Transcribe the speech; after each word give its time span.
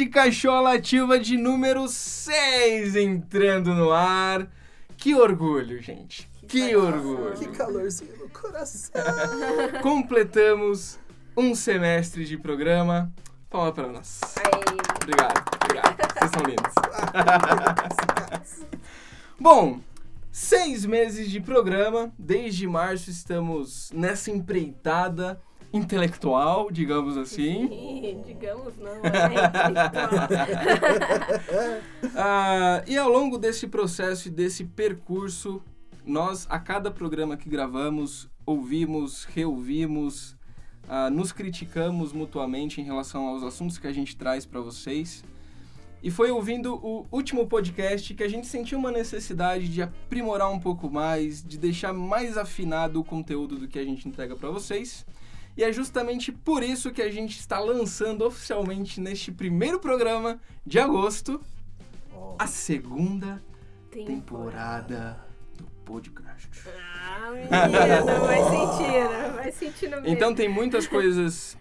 podcast 0.00 0.06
Cachola 0.06 0.74
Ativa 0.74 1.18
de 1.18 1.36
número 1.36 1.86
6 1.86 2.96
entrando 2.96 3.74
no 3.74 3.92
ar. 3.92 4.48
Que 4.96 5.14
orgulho, 5.14 5.80
gente. 5.82 6.30
Que, 6.48 6.68
que 6.68 6.76
orgulho. 6.76 7.34
Que 7.34 7.48
calorzinho 7.48 8.16
no 8.16 8.30
coração. 8.30 9.02
Completamos 9.82 10.98
um 11.36 11.54
semestre 11.54 12.24
de 12.24 12.38
programa. 12.38 13.12
Palma 13.50 13.72
para 13.72 13.88
nós. 13.88 14.20
Obrigado, 15.02 15.44
obrigado. 15.62 15.96
Vocês 16.18 16.30
são 16.30 16.42
lindos. 16.44 16.74
Bom, 19.38 19.80
seis 20.32 20.86
meses 20.86 21.30
de 21.30 21.40
programa. 21.40 22.12
Desde 22.18 22.66
março 22.66 23.10
estamos 23.10 23.90
nessa 23.92 24.30
empreitada 24.30 25.40
intelectual, 25.72 26.70
digamos 26.70 27.16
assim. 27.16 27.68
Sim, 27.68 28.22
digamos 28.26 28.76
não, 28.78 28.90
é 29.04 29.40
ah, 32.16 32.82
e 32.86 32.96
ao 32.96 33.08
longo 33.08 33.38
desse 33.38 33.66
processo 33.68 34.28
e 34.28 34.30
desse 34.30 34.64
percurso, 34.64 35.62
nós, 36.04 36.46
a 36.50 36.58
cada 36.58 36.90
programa 36.90 37.36
que 37.36 37.48
gravamos, 37.48 38.28
ouvimos, 38.44 39.24
reouvimos, 39.24 40.36
ah, 40.88 41.08
nos 41.08 41.30
criticamos 41.30 42.12
mutuamente 42.12 42.80
em 42.80 42.84
relação 42.84 43.28
aos 43.28 43.42
assuntos 43.42 43.78
que 43.78 43.86
a 43.86 43.92
gente 43.92 44.16
traz 44.16 44.44
para 44.44 44.60
vocês. 44.60 45.22
E 46.02 46.10
foi 46.10 46.30
ouvindo 46.30 46.74
o 46.76 47.06
último 47.12 47.46
podcast 47.46 48.14
que 48.14 48.22
a 48.22 48.28
gente 48.28 48.46
sentiu 48.46 48.78
uma 48.78 48.90
necessidade 48.90 49.68
de 49.68 49.82
aprimorar 49.82 50.50
um 50.50 50.58
pouco 50.58 50.90
mais, 50.90 51.44
de 51.44 51.58
deixar 51.58 51.92
mais 51.92 52.38
afinado 52.38 52.98
o 52.98 53.04
conteúdo 53.04 53.56
do 53.56 53.68
que 53.68 53.78
a 53.78 53.84
gente 53.84 54.08
entrega 54.08 54.34
para 54.34 54.48
vocês. 54.48 55.04
E 55.60 55.62
é 55.62 55.70
justamente 55.70 56.32
por 56.32 56.62
isso 56.62 56.90
que 56.90 57.02
a 57.02 57.10
gente 57.10 57.38
está 57.38 57.58
lançando 57.58 58.24
oficialmente 58.24 58.98
neste 58.98 59.30
primeiro 59.30 59.78
programa 59.78 60.40
de 60.64 60.78
agosto 60.78 61.38
a 62.38 62.46
segunda 62.46 63.42
temporada, 63.90 65.22
do 65.58 65.64
podcast. 65.84 66.48
Ah, 66.66 67.30
menina, 67.30 68.20
vai 68.20 68.42
sentindo, 68.42 69.34
vai 69.34 69.52
sentindo 69.52 69.96
mesmo. 69.96 70.08
Então 70.08 70.34
tem 70.34 70.48
muitas 70.48 70.86
coisas 70.86 71.58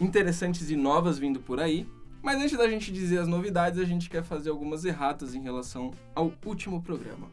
interessantes 0.00 0.70
e 0.70 0.76
novas 0.76 1.18
vindo 1.18 1.40
por 1.40 1.58
aí. 1.58 1.88
Mas 2.22 2.40
antes 2.40 2.56
da 2.56 2.70
gente 2.70 2.92
dizer 2.92 3.18
as 3.18 3.26
novidades, 3.26 3.80
a 3.80 3.84
gente 3.84 4.08
quer 4.08 4.22
fazer 4.22 4.50
algumas 4.50 4.84
erratas 4.84 5.34
em 5.34 5.42
relação 5.42 5.90
ao 6.14 6.32
último 6.46 6.80
programa. 6.80 7.28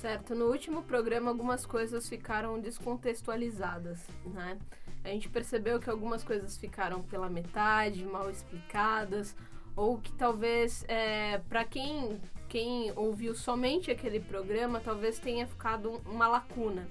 Certo, 0.00 0.32
no 0.32 0.44
último 0.44 0.84
programa 0.84 1.28
algumas 1.28 1.66
coisas 1.66 2.08
ficaram 2.08 2.60
descontextualizadas, 2.60 4.06
né? 4.26 4.56
A 5.02 5.08
gente 5.08 5.28
percebeu 5.28 5.80
que 5.80 5.90
algumas 5.90 6.22
coisas 6.22 6.56
ficaram 6.56 7.02
pela 7.02 7.28
metade, 7.28 8.04
mal 8.04 8.30
explicadas, 8.30 9.34
ou 9.74 9.98
que 9.98 10.12
talvez 10.12 10.84
é, 10.86 11.38
para 11.48 11.64
quem 11.64 12.20
quem 12.48 12.92
ouviu 12.94 13.34
somente 13.34 13.90
aquele 13.90 14.20
programa 14.20 14.78
talvez 14.78 15.18
tenha 15.18 15.48
ficado 15.48 16.00
uma 16.06 16.28
lacuna, 16.28 16.86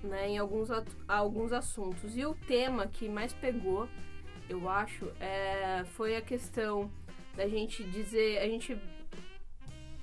né, 0.00 0.28
em 0.28 0.38
alguns 0.38 0.68
alguns 1.08 1.52
assuntos. 1.52 2.16
E 2.16 2.24
o 2.24 2.36
tema 2.46 2.86
que 2.86 3.08
mais 3.08 3.32
pegou, 3.32 3.88
eu 4.48 4.68
acho, 4.68 5.06
é, 5.18 5.82
foi 5.96 6.14
a 6.14 6.22
questão 6.22 6.88
da 7.34 7.48
gente 7.48 7.82
dizer, 7.82 8.38
a 8.38 8.46
gente 8.46 8.80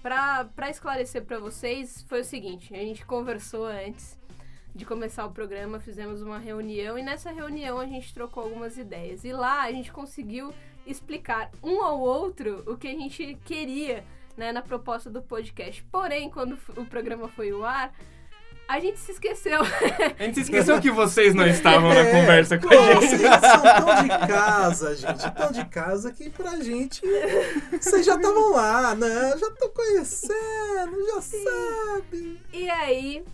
para 0.02 0.70
esclarecer 0.70 1.24
para 1.24 1.40
vocês, 1.40 2.04
foi 2.08 2.22
o 2.22 2.26
seguinte: 2.26 2.74
a 2.74 2.80
gente 2.80 3.06
conversou 3.06 3.66
antes 3.66 4.20
de 4.74 4.86
começar 4.86 5.26
o 5.26 5.32
programa, 5.32 5.80
fizemos 5.80 6.22
uma 6.22 6.40
reunião 6.40 6.98
e 6.98 7.04
nessa 7.04 7.30
reunião 7.32 7.78
a 7.78 7.86
gente 7.86 8.14
trocou 8.14 8.44
algumas 8.44 8.78
ideias. 8.78 9.24
E 9.24 9.34
lá 9.34 9.64
a 9.64 9.72
gente 9.72 9.92
conseguiu 9.92 10.54
explicar 10.86 11.52
um 11.62 11.84
ao 11.84 12.00
outro 12.00 12.64
o 12.66 12.78
que 12.78 12.88
a 12.88 12.92
gente 12.92 13.38
queria 13.46 14.04
né, 14.36 14.52
na 14.52 14.62
proposta 14.62 15.10
do 15.10 15.22
podcast. 15.22 15.84
Porém, 15.92 16.30
quando 16.30 16.58
o 16.78 16.86
programa 16.86 17.28
foi 17.28 17.52
ao 17.52 17.64
ar, 17.64 17.94
a 18.72 18.80
gente 18.80 19.00
se 19.00 19.12
esqueceu. 19.12 19.60
A 20.18 20.24
gente 20.24 20.36
se 20.36 20.42
esqueceu 20.44 20.80
que 20.80 20.90
vocês 20.90 21.36
não 21.36 21.46
estavam 21.46 21.92
é, 21.92 22.04
na 22.04 22.12
conversa 22.12 22.58
com 22.58 22.70
pô, 22.70 22.80
a 22.80 23.02
gente. 23.02 23.18
Vocês 23.18 23.22
são 23.22 23.62
tão 23.62 24.04
de 24.04 24.28
casa, 24.28 24.96
gente. 24.96 25.32
Tão 25.34 25.52
de 25.52 25.66
casa 25.66 26.12
que 26.14 26.30
pra 26.30 26.56
gente. 26.62 27.02
Vocês 27.72 28.06
já 28.06 28.16
estavam 28.16 28.52
lá, 28.52 28.96
né? 28.96 29.38
Já 29.38 29.52
tô 29.52 29.70
conhecendo, 29.72 31.06
já 31.14 31.22
Sim. 31.22 31.44
sabe. 31.44 32.40
E 32.54 32.70
aí, 32.70 33.26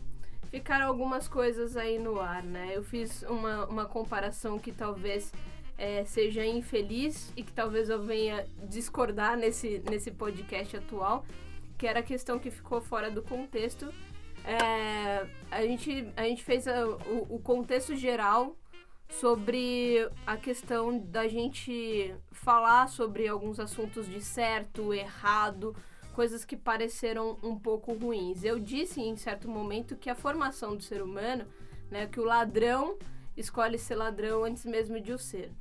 ficaram 0.49 0.87
algumas 0.87 1.27
coisas 1.27 1.77
aí 1.77 1.99
no 1.99 2.19
ar, 2.19 2.41
né? 2.41 2.71
Eu 2.73 2.83
fiz 2.83 3.21
uma, 3.29 3.65
uma 3.65 3.85
comparação 3.85 4.57
que 4.57 4.71
talvez 4.71 5.31
é, 5.77 6.03
seja 6.03 6.43
infeliz 6.43 7.31
e 7.37 7.43
que 7.43 7.53
talvez 7.53 7.91
eu 7.91 8.01
venha 8.01 8.43
discordar 8.63 9.37
nesse, 9.37 9.83
nesse 9.87 10.09
podcast 10.09 10.77
atual, 10.77 11.23
que 11.77 11.85
era 11.85 11.99
a 11.99 12.03
questão 12.03 12.39
que 12.39 12.49
ficou 12.49 12.81
fora 12.81 13.11
do 13.11 13.21
contexto 13.21 13.93
é, 14.47 15.27
a, 15.51 15.61
gente, 15.61 16.07
a 16.15 16.23
gente 16.23 16.41
fez 16.41 16.67
a, 16.67 16.87
o, 16.87 17.35
o 17.35 17.39
contexto 17.39 17.95
geral 17.95 18.55
sobre 19.09 20.09
a 20.25 20.37
questão 20.37 20.97
da 20.97 21.27
gente 21.27 22.15
falar 22.31 22.87
sobre 22.87 23.27
alguns 23.27 23.59
assuntos 23.59 24.07
de 24.07 24.21
certo, 24.21 24.93
errado, 24.93 25.75
coisas 26.13 26.45
que 26.45 26.55
pareceram 26.55 27.37
um 27.43 27.59
pouco 27.59 27.93
ruins. 27.93 28.43
Eu 28.43 28.57
disse 28.57 29.01
em 29.01 29.17
certo 29.17 29.49
momento 29.49 29.97
que 29.97 30.09
a 30.09 30.15
formação 30.15 30.75
do 30.75 30.83
ser 30.83 31.01
humano, 31.01 31.45
né, 31.91 32.07
que 32.07 32.19
o 32.19 32.25
ladrão 32.25 32.97
escolhe 33.35 33.77
ser 33.77 33.95
ladrão 33.95 34.45
antes 34.45 34.65
mesmo 34.65 34.99
de 34.99 35.11
o 35.11 35.19
ser. 35.19 35.51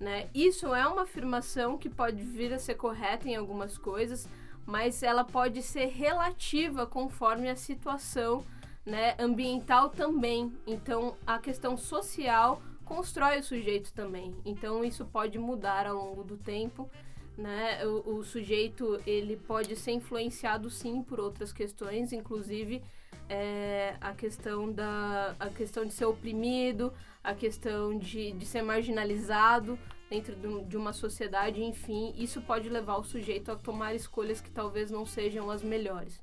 Né? 0.00 0.28
Isso 0.34 0.74
é 0.74 0.86
uma 0.86 1.02
afirmação 1.02 1.76
que 1.76 1.88
pode 1.88 2.22
vir 2.22 2.52
a 2.52 2.58
ser 2.58 2.74
correta 2.74 3.28
em 3.28 3.34
algumas 3.34 3.76
coisas, 3.76 4.28
mas 4.66 5.02
ela 5.02 5.24
pode 5.24 5.62
ser 5.62 5.86
relativa 5.86 6.86
conforme 6.86 7.48
a 7.48 7.56
situação 7.56 8.44
né, 8.84 9.14
ambiental 9.18 9.88
também. 9.88 10.52
Então, 10.66 11.16
a 11.26 11.38
questão 11.38 11.76
social 11.76 12.60
constrói 12.84 13.38
o 13.38 13.42
sujeito 13.42 13.92
também. 13.92 14.34
Então, 14.44 14.84
isso 14.84 15.04
pode 15.04 15.38
mudar 15.38 15.86
ao 15.86 15.96
longo 15.96 16.24
do 16.24 16.36
tempo. 16.36 16.90
Né? 17.38 17.84
O, 17.86 18.16
o 18.16 18.24
sujeito 18.24 19.00
ele 19.06 19.36
pode 19.36 19.76
ser 19.76 19.92
influenciado 19.92 20.70
sim 20.70 21.02
por 21.02 21.20
outras 21.20 21.52
questões, 21.52 22.12
inclusive 22.12 22.82
é, 23.28 23.96
a 24.00 24.12
questão 24.12 24.72
da 24.72 25.34
a 25.38 25.48
questão 25.50 25.84
de 25.84 25.92
ser 25.92 26.06
oprimido, 26.06 26.92
a 27.22 27.34
questão 27.34 27.98
de, 27.98 28.32
de 28.32 28.46
ser 28.46 28.62
marginalizado, 28.62 29.78
dentro 30.08 30.34
de 30.64 30.76
uma 30.76 30.92
sociedade, 30.92 31.62
enfim, 31.62 32.14
isso 32.16 32.40
pode 32.40 32.68
levar 32.68 32.96
o 32.96 33.04
sujeito 33.04 33.50
a 33.50 33.56
tomar 33.56 33.94
escolhas 33.94 34.40
que 34.40 34.50
talvez 34.50 34.90
não 34.90 35.04
sejam 35.04 35.50
as 35.50 35.62
melhores, 35.62 36.20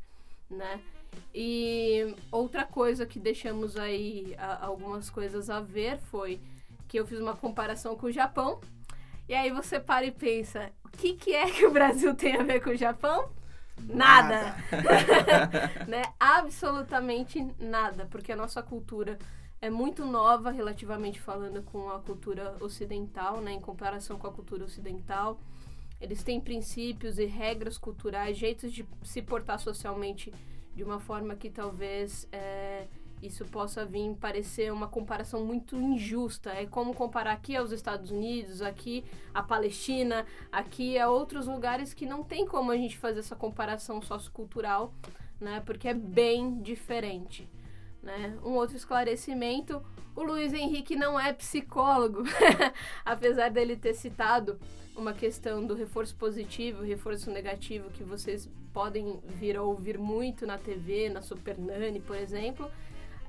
né? 0.49 0.79
E 1.33 2.15
outra 2.31 2.63
coisa 2.63 3.05
que 3.05 3.19
deixamos 3.19 3.77
aí 3.77 4.35
a, 4.37 4.65
algumas 4.65 5.09
coisas 5.09 5.49
a 5.49 5.59
ver 5.59 5.99
foi 5.99 6.39
que 6.87 6.99
eu 6.99 7.05
fiz 7.05 7.19
uma 7.19 7.35
comparação 7.35 7.95
com 7.95 8.07
o 8.07 8.11
Japão. 8.11 8.59
E 9.27 9.33
aí 9.33 9.51
você 9.51 9.79
para 9.79 10.05
e 10.05 10.11
pensa, 10.11 10.71
o 10.83 10.89
que, 10.89 11.13
que 11.13 11.33
é 11.33 11.49
que 11.49 11.65
o 11.65 11.71
Brasil 11.71 12.13
tem 12.15 12.35
a 12.35 12.43
ver 12.43 12.61
com 12.61 12.71
o 12.71 12.75
Japão? 12.75 13.29
Nada! 13.81 14.55
nada. 14.71 15.85
né? 15.87 16.03
Absolutamente 16.19 17.45
nada, 17.59 18.07
porque 18.09 18.31
a 18.31 18.35
nossa 18.35 18.61
cultura 18.61 19.17
é 19.63 19.69
muito 19.69 20.03
nova, 20.03 20.51
relativamente 20.51 21.21
falando, 21.21 21.63
com 21.63 21.89
a 21.89 21.97
cultura 21.97 22.57
ocidental, 22.59 23.39
né, 23.39 23.53
em 23.53 23.61
comparação 23.61 24.19
com 24.19 24.27
a 24.27 24.31
cultura 24.31 24.65
ocidental. 24.65 25.39
Eles 26.01 26.21
têm 26.21 26.41
princípios 26.41 27.17
e 27.17 27.23
regras 27.23 27.77
culturais, 27.77 28.35
jeitos 28.35 28.73
de 28.73 28.85
se 29.03 29.21
portar 29.21 29.57
socialmente 29.57 30.33
de 30.75 30.83
uma 30.83 30.99
forma 30.99 31.33
que 31.33 31.49
talvez 31.49 32.27
é, 32.29 32.87
isso 33.21 33.45
possa 33.45 33.85
vir 33.85 34.13
parecer 34.15 34.69
uma 34.69 34.89
comparação 34.89 35.45
muito 35.45 35.77
injusta. 35.77 36.49
É 36.49 36.65
como 36.65 36.93
comparar 36.93 37.31
aqui 37.31 37.55
aos 37.55 37.71
Estados 37.71 38.11
Unidos, 38.11 38.61
aqui 38.61 39.05
a 39.33 39.41
Palestina, 39.41 40.25
aqui 40.51 40.99
a 40.99 41.09
outros 41.09 41.47
lugares 41.47 41.93
que 41.93 42.05
não 42.05 42.21
tem 42.21 42.45
como 42.45 42.69
a 42.69 42.75
gente 42.75 42.97
fazer 42.97 43.19
essa 43.19 43.33
comparação 43.37 44.01
sociocultural, 44.01 44.93
né, 45.39 45.63
porque 45.65 45.87
é 45.87 45.93
bem 45.93 46.61
diferente. 46.61 47.47
Né? 48.03 48.37
Um 48.43 48.51
outro 48.51 48.75
esclarecimento: 48.75 49.81
o 50.13 50.21
Luiz 50.21 50.53
Henrique 50.53 50.95
não 50.95 51.17
é 51.17 51.31
psicólogo, 51.31 52.23
apesar 53.03 53.49
dele 53.49 53.77
ter 53.77 53.93
citado 53.93 54.59
uma 54.95 55.13
questão 55.13 55.65
do 55.65 55.73
reforço 55.73 56.15
positivo 56.15 56.83
reforço 56.83 57.31
negativo 57.31 57.89
que 57.89 58.03
vocês 58.03 58.47
podem 58.71 59.19
vir 59.25 59.57
a 59.57 59.63
ouvir 59.63 59.97
muito 59.97 60.45
na 60.45 60.57
TV, 60.57 61.09
na 61.09 61.21
Super 61.21 61.57
Nani, 61.57 61.99
por 61.99 62.15
exemplo. 62.15 62.69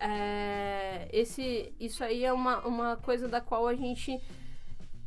É, 0.00 1.08
esse, 1.12 1.72
isso 1.78 2.02
aí 2.02 2.24
é 2.24 2.32
uma, 2.32 2.66
uma 2.66 2.96
coisa 2.96 3.28
da 3.28 3.40
qual 3.40 3.66
a 3.66 3.74
gente 3.74 4.20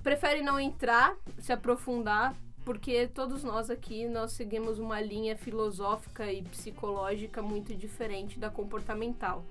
prefere 0.02 0.42
não 0.42 0.60
entrar, 0.60 1.16
se 1.40 1.52
aprofundar, 1.52 2.34
porque 2.68 3.08
todos 3.08 3.46
nós 3.46 3.70
aqui 3.70 4.10
nós 4.10 4.34
seguimos 4.34 4.78
uma 4.78 5.00
linha 5.00 5.38
filosófica 5.38 6.30
e 6.30 6.42
psicológica 6.42 7.42
muito 7.42 7.74
diferente 7.74 8.38
da 8.38 8.50
comportamental. 8.50 9.46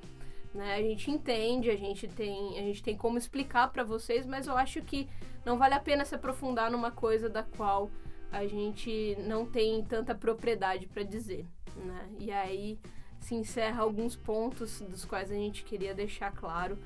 Né? 0.53 0.75
A 0.75 0.83
gente 0.83 1.11
entende, 1.11 1.71
a 1.71 1.77
gente 1.77 2.07
tem, 2.07 2.59
a 2.59 2.61
gente 2.61 2.83
tem 2.83 2.95
como 2.95 3.17
explicar 3.17 3.73
para 3.73 3.83
vocês, 3.83 4.27
mas 4.27 4.47
eu 4.47 4.55
acho 4.55 4.83
que 4.83 5.09
não 5.47 5.57
vale 5.57 5.73
a 5.73 5.81
pena 5.81 6.05
se 6.05 6.15
aprofundar 6.15 6.71
numa 6.71 6.91
coisa 6.91 7.27
da 7.27 7.43
qual 7.43 7.91
a 8.31 8.47
gente 8.47 9.17
não 9.21 9.47
tem 9.47 9.83
tanta 9.83 10.15
propriedade 10.15 10.87
para 10.87 11.03
dizer, 11.03 11.47
né? 11.75 12.11
E 12.19 12.31
aí 12.31 12.79
se 13.19 13.35
encerra 13.35 13.83
alguns 13.83 14.15
pontos 14.15 14.83
dos 14.83 15.07
quais 15.07 15.33
a 15.33 15.35
gente 15.35 15.65
queria 15.65 15.95
deixar 15.95 16.33
claro, 16.33 16.77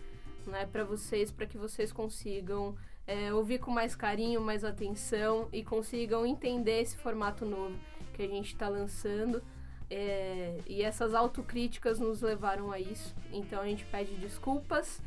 né, 0.46 0.64
para 0.64 0.84
vocês, 0.84 1.32
para 1.32 1.46
que 1.46 1.58
vocês 1.58 1.92
consigam 1.92 2.76
é, 3.10 3.34
ouvir 3.34 3.58
com 3.58 3.72
mais 3.72 3.96
carinho, 3.96 4.40
mais 4.40 4.64
atenção 4.64 5.48
e 5.52 5.64
consigam 5.64 6.24
entender 6.24 6.80
esse 6.80 6.96
formato 6.96 7.44
novo 7.44 7.76
que 8.14 8.22
a 8.22 8.28
gente 8.28 8.52
está 8.52 8.68
lançando. 8.68 9.42
É, 9.90 10.56
e 10.64 10.82
essas 10.82 11.12
autocríticas 11.12 11.98
nos 11.98 12.22
levaram 12.22 12.70
a 12.70 12.78
isso. 12.78 13.12
Então 13.32 13.60
a 13.60 13.66
gente 13.66 13.84
pede 13.86 14.14
desculpas 14.14 15.02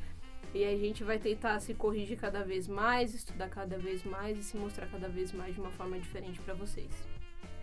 e 0.53 0.65
a 0.65 0.77
gente 0.77 1.01
vai 1.01 1.17
tentar 1.17 1.57
se 1.61 1.73
corrigir 1.73 2.19
cada 2.19 2.43
vez 2.43 2.67
mais, 2.67 3.15
estudar 3.15 3.47
cada 3.47 3.77
vez 3.77 4.03
mais 4.03 4.37
e 4.37 4.43
se 4.43 4.57
mostrar 4.57 4.87
cada 4.87 5.07
vez 5.07 5.31
mais 5.31 5.55
de 5.55 5.61
uma 5.61 5.71
forma 5.71 5.97
diferente 5.97 6.41
para 6.41 6.53
vocês. 6.53 6.91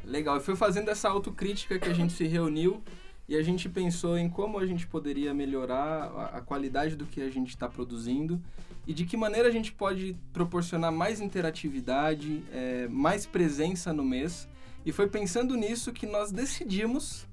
Legal, 0.02 0.40
foi 0.40 0.56
fazendo 0.56 0.90
essa 0.90 1.10
autocrítica 1.10 1.78
que 1.78 1.90
a 1.90 1.92
gente 1.92 2.14
se 2.14 2.26
reuniu 2.26 2.82
e 3.31 3.37
a 3.37 3.43
gente 3.43 3.69
pensou 3.69 4.19
em 4.19 4.29
como 4.29 4.59
a 4.59 4.67
gente 4.67 4.88
poderia 4.88 5.32
melhorar 5.32 6.11
a, 6.17 6.38
a 6.38 6.41
qualidade 6.41 6.97
do 6.97 7.06
que 7.06 7.23
a 7.23 7.31
gente 7.31 7.50
está 7.50 7.69
produzindo 7.69 8.43
e 8.85 8.93
de 8.93 9.05
que 9.05 9.17
maneira 9.17 9.47
a 9.47 9.53
gente 9.53 9.71
pode 9.71 10.17
proporcionar 10.32 10.91
mais 10.91 11.21
interatividade, 11.21 12.43
é, 12.53 12.88
mais 12.88 13.27
presença 13.27 13.93
no 13.93 14.03
mês. 14.03 14.49
E 14.85 14.91
foi 14.91 15.06
pensando 15.06 15.55
nisso 15.55 15.93
que 15.93 16.06
nós 16.06 16.32
decidimos 16.32 17.25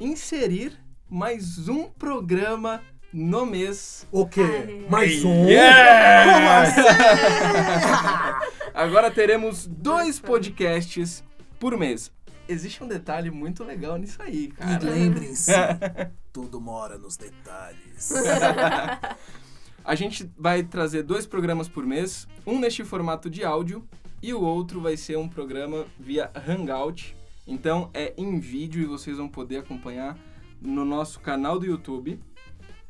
inserir 0.00 0.76
mais 1.08 1.68
um 1.68 1.84
programa 1.84 2.82
no 3.12 3.46
mês. 3.46 4.08
O 4.10 4.26
quê? 4.26 4.40
Ai. 4.40 4.86
Mais 4.90 5.24
um? 5.24 5.46
Yeah! 5.46 6.32
Como 6.32 6.48
assim? 6.50 6.80
Agora 8.74 9.08
teremos 9.08 9.68
dois 9.68 10.18
podcasts 10.18 11.22
por 11.60 11.78
mês. 11.78 12.10
Existe 12.48 12.82
um 12.82 12.88
detalhe 12.88 13.30
muito 13.30 13.64
legal 13.64 13.96
nisso 13.96 14.20
aí, 14.22 14.48
cara. 14.48 14.84
E 14.84 14.90
lembrem-se, 14.90 15.52
tudo 16.32 16.60
mora 16.60 16.98
nos 16.98 17.16
detalhes. 17.16 18.12
A 19.84 19.94
gente 19.94 20.30
vai 20.38 20.62
trazer 20.62 21.02
dois 21.02 21.26
programas 21.26 21.68
por 21.68 21.84
mês, 21.84 22.26
um 22.46 22.58
neste 22.58 22.84
formato 22.84 23.28
de 23.28 23.44
áudio 23.44 23.86
e 24.22 24.32
o 24.32 24.40
outro 24.40 24.80
vai 24.80 24.96
ser 24.96 25.18
um 25.18 25.28
programa 25.28 25.84
via 26.00 26.30
Hangout. 26.34 27.14
Então 27.46 27.90
é 27.92 28.14
em 28.16 28.40
vídeo 28.40 28.82
e 28.82 28.86
vocês 28.86 29.18
vão 29.18 29.28
poder 29.28 29.58
acompanhar 29.58 30.18
no 30.60 30.84
nosso 30.86 31.20
canal 31.20 31.58
do 31.58 31.66
YouTube, 31.66 32.18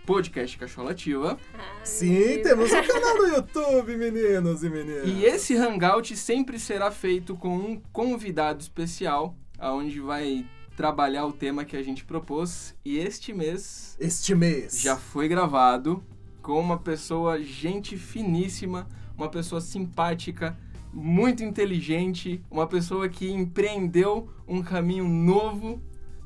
Podcast 0.06 0.56
Cacholativa. 0.56 1.36
Sim, 1.82 2.40
temos 2.42 2.70
um 2.70 2.82
canal 2.82 3.16
no 3.16 3.26
YouTube, 3.34 3.96
meninos 3.96 4.62
e 4.62 4.70
meninas. 4.70 5.08
E 5.08 5.24
esse 5.24 5.56
Hangout 5.56 6.16
sempre 6.16 6.58
será 6.60 6.92
feito 6.92 7.34
com 7.34 7.56
um 7.56 7.80
convidado 7.92 8.60
especial, 8.60 9.36
aonde 9.64 9.98
vai 10.00 10.44
trabalhar 10.76 11.24
o 11.26 11.32
tema 11.32 11.64
que 11.64 11.76
a 11.76 11.82
gente 11.82 12.04
propôs. 12.04 12.74
E 12.84 12.98
este 12.98 13.32
mês 13.32 13.96
Este 13.98 14.34
mês. 14.34 14.82
já 14.82 14.96
foi 14.96 15.26
gravado 15.28 16.02
com 16.42 16.60
uma 16.60 16.78
pessoa 16.78 17.40
gente 17.42 17.96
finíssima, 17.96 18.86
uma 19.16 19.28
pessoa 19.30 19.60
simpática, 19.60 20.56
muito 20.92 21.42
inteligente, 21.42 22.44
uma 22.50 22.66
pessoa 22.66 23.08
que 23.08 23.30
empreendeu 23.30 24.28
um 24.46 24.62
caminho 24.62 25.08
novo 25.08 25.80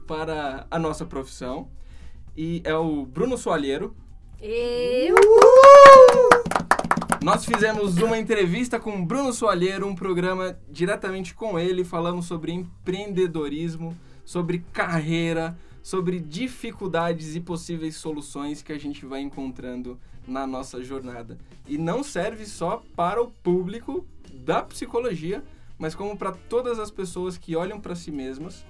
para 0.06 0.66
a 0.70 0.78
nossa 0.78 1.04
profissão. 1.06 1.68
E 2.36 2.60
é 2.64 2.74
o 2.74 3.06
Bruno 3.06 3.36
Soalheiro. 3.38 3.94
Eu 4.40 5.16
Nós 7.22 7.44
fizemos 7.44 7.96
uma 7.98 8.16
entrevista 8.16 8.78
com 8.78 9.04
Bruno 9.04 9.32
Soalheiro, 9.32 9.86
um 9.86 9.94
programa 9.94 10.56
diretamente 10.70 11.34
com 11.34 11.58
ele, 11.58 11.82
falamos 11.82 12.26
sobre 12.26 12.52
empreendedorismo, 12.52 13.96
sobre 14.24 14.60
carreira, 14.72 15.58
sobre 15.82 16.20
dificuldades 16.20 17.34
e 17.34 17.40
possíveis 17.40 17.96
soluções 17.96 18.62
que 18.62 18.72
a 18.72 18.78
gente 18.78 19.04
vai 19.04 19.20
encontrando 19.20 19.98
na 20.28 20.46
nossa 20.46 20.82
jornada. 20.82 21.36
E 21.66 21.76
não 21.76 22.04
serve 22.04 22.46
só 22.46 22.84
para 22.94 23.20
o 23.20 23.30
público 23.30 24.06
da 24.32 24.62
psicologia, 24.62 25.42
mas 25.76 25.96
como 25.96 26.16
para 26.16 26.32
todas 26.32 26.78
as 26.78 26.90
pessoas 26.90 27.36
que 27.36 27.56
olham 27.56 27.80
para 27.80 27.96
si 27.96 28.12
mesmas, 28.12 28.64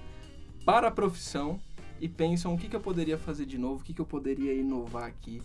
para 0.65 0.87
a 0.87 0.91
profissão 0.91 1.59
e 2.01 2.09
pensam 2.09 2.55
o 2.55 2.57
que, 2.57 2.67
que 2.67 2.75
eu 2.75 2.81
poderia 2.81 3.17
fazer 3.17 3.45
de 3.45 3.59
novo, 3.59 3.81
o 3.81 3.83
que, 3.83 3.93
que 3.93 4.01
eu 4.01 4.05
poderia 4.05 4.53
inovar 4.53 5.03
aqui 5.03 5.39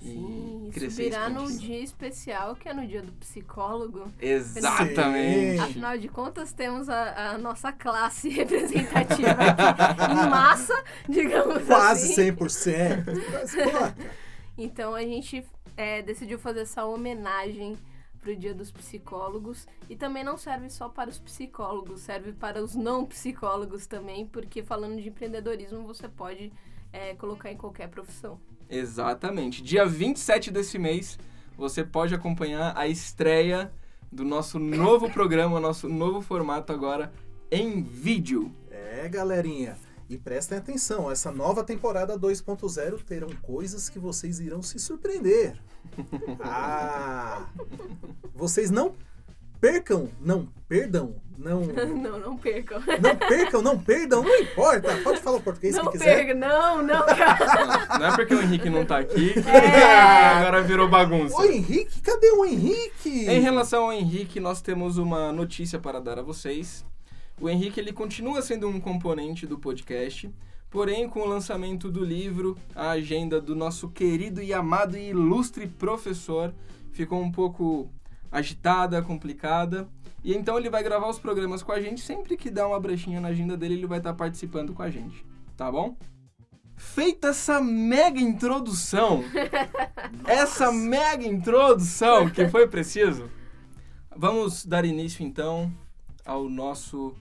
Sim, 0.00 0.64
e 0.64 0.68
isso 0.68 0.78
crescer 0.78 1.30
num 1.30 1.56
dia 1.56 1.80
especial, 1.80 2.56
que 2.56 2.68
é 2.68 2.74
no 2.74 2.86
dia 2.86 3.02
do 3.02 3.12
psicólogo. 3.12 4.10
Exatamente. 4.20 5.56
Sim. 5.56 5.60
Afinal 5.60 5.98
de 5.98 6.08
contas, 6.08 6.52
temos 6.52 6.88
a, 6.88 7.32
a 7.32 7.38
nossa 7.38 7.72
classe 7.72 8.28
representativa 8.30 9.30
aqui 9.30 10.12
em 10.12 10.30
massa, 10.30 10.74
digamos 11.08 11.64
Quase 11.64 12.12
assim. 12.12 12.32
100%. 12.32 13.04
Mas, 13.32 13.54
pô, 13.54 14.10
Então 14.56 14.94
a 14.94 15.02
gente 15.02 15.44
é, 15.76 16.02
decidiu 16.02 16.38
fazer 16.38 16.60
essa 16.60 16.84
homenagem 16.84 17.78
pro 18.20 18.36
Dia 18.36 18.54
dos 18.54 18.70
Psicólogos 18.70 19.66
e 19.88 19.96
também 19.96 20.22
não 20.22 20.36
serve 20.36 20.68
só 20.68 20.88
para 20.88 21.08
os 21.08 21.18
psicólogos, 21.18 22.02
serve 22.02 22.32
para 22.32 22.62
os 22.62 22.74
não 22.74 23.06
psicólogos 23.06 23.86
também, 23.86 24.26
porque 24.26 24.62
falando 24.62 25.00
de 25.00 25.08
empreendedorismo 25.08 25.86
você 25.86 26.08
pode 26.08 26.52
é, 26.92 27.14
colocar 27.14 27.50
em 27.50 27.56
qualquer 27.56 27.88
profissão. 27.88 28.38
Exatamente. 28.70 29.62
Dia 29.62 29.84
27 29.84 30.50
desse 30.50 30.78
mês, 30.78 31.18
você 31.56 31.82
pode 31.82 32.14
acompanhar 32.14 32.72
a 32.76 32.86
estreia 32.86 33.72
do 34.10 34.24
nosso 34.24 34.58
novo 34.58 35.10
programa, 35.10 35.60
nosso 35.60 35.88
novo 35.88 36.20
formato 36.20 36.72
agora 36.72 37.12
em 37.50 37.82
vídeo. 37.82 38.54
É, 38.70 39.08
galerinha. 39.08 39.76
E 40.08 40.18
prestem 40.18 40.58
atenção, 40.58 41.08
essa 41.08 41.30
nova 41.30 41.62
temporada 41.62 42.18
2.0 42.18 43.02
terão 43.04 43.30
coisas 43.42 43.88
que 43.88 43.98
vocês 43.98 44.40
irão 44.40 44.62
se 44.62 44.78
surpreender. 44.78 45.56
Ah! 46.40 47.48
Vocês 48.34 48.70
não 48.70 48.94
percam, 49.60 50.08
não 50.20 50.48
perdam, 50.68 51.14
não, 51.38 51.60
não, 51.96 52.18
não 52.18 52.36
percam. 52.36 52.80
não 53.00 53.16
percam, 53.16 53.62
não 53.62 53.78
perdam, 53.78 54.22
não 54.22 54.36
importa. 54.38 54.96
Pode 55.02 55.20
falar 55.20 55.36
o 55.38 55.40
português 55.42 55.74
Não 55.74 55.86
que 55.86 55.92
quiser. 55.92 56.16
perca, 56.16 56.34
não, 56.34 56.82
não, 56.82 57.06
cara. 57.06 57.88
Não 57.98 58.06
é 58.06 58.16
porque 58.16 58.34
o 58.34 58.42
Henrique 58.42 58.68
não 58.70 58.84
tá 58.84 58.98
aqui 58.98 59.32
que 59.40 59.48
É. 59.48 59.94
agora 59.94 60.62
virou 60.62 60.88
bagunça. 60.88 61.36
Ô 61.36 61.44
Henrique, 61.44 62.00
cadê 62.00 62.30
o 62.32 62.44
Henrique? 62.44 63.26
Em 63.28 63.40
relação 63.40 63.84
ao 63.84 63.92
Henrique, 63.92 64.38
nós 64.40 64.60
temos 64.62 64.96
uma 64.98 65.32
notícia 65.32 65.78
para 65.78 66.00
dar 66.00 66.18
a 66.18 66.22
vocês. 66.22 66.84
O 67.40 67.48
Henrique 67.48 67.80
ele 67.80 67.92
continua 67.92 68.42
sendo 68.42 68.68
um 68.68 68.78
componente 68.80 69.46
do 69.46 69.58
podcast, 69.58 70.30
porém 70.70 71.08
com 71.08 71.20
o 71.20 71.26
lançamento 71.28 71.90
do 71.90 72.04
livro, 72.04 72.56
a 72.76 72.90
agenda 72.90 73.40
do 73.40 73.56
nosso 73.56 73.88
querido 73.88 74.42
e 74.42 74.52
amado 74.52 74.96
e 74.96 75.08
ilustre 75.08 75.66
professor 75.66 76.52
ficou 76.92 77.20
um 77.22 77.32
pouco 77.32 77.90
agitada, 78.30 79.02
complicada. 79.02 79.88
E 80.22 80.34
então 80.34 80.58
ele 80.58 80.68
vai 80.68 80.82
gravar 80.82 81.08
os 81.08 81.18
programas 81.18 81.62
com 81.62 81.72
a 81.72 81.80
gente 81.80 82.00
sempre 82.00 82.36
que 82.36 82.50
dá 82.50 82.66
uma 82.66 82.78
brechinha 82.78 83.20
na 83.20 83.28
agenda 83.28 83.56
dele, 83.56 83.74
ele 83.74 83.86
vai 83.86 83.98
estar 83.98 84.14
participando 84.14 84.74
com 84.74 84.82
a 84.82 84.90
gente, 84.90 85.24
tá 85.56 85.72
bom? 85.72 85.96
Feita 86.76 87.28
essa 87.28 87.60
mega 87.60 88.20
introdução, 88.20 89.24
essa 90.26 90.72
mega 90.72 91.26
introdução 91.26 92.28
que 92.28 92.48
foi 92.48 92.68
preciso, 92.68 93.30
vamos 94.14 94.64
dar 94.64 94.84
início 94.84 95.24
então 95.24 95.72
ao 96.24 96.48
nosso 96.48 97.14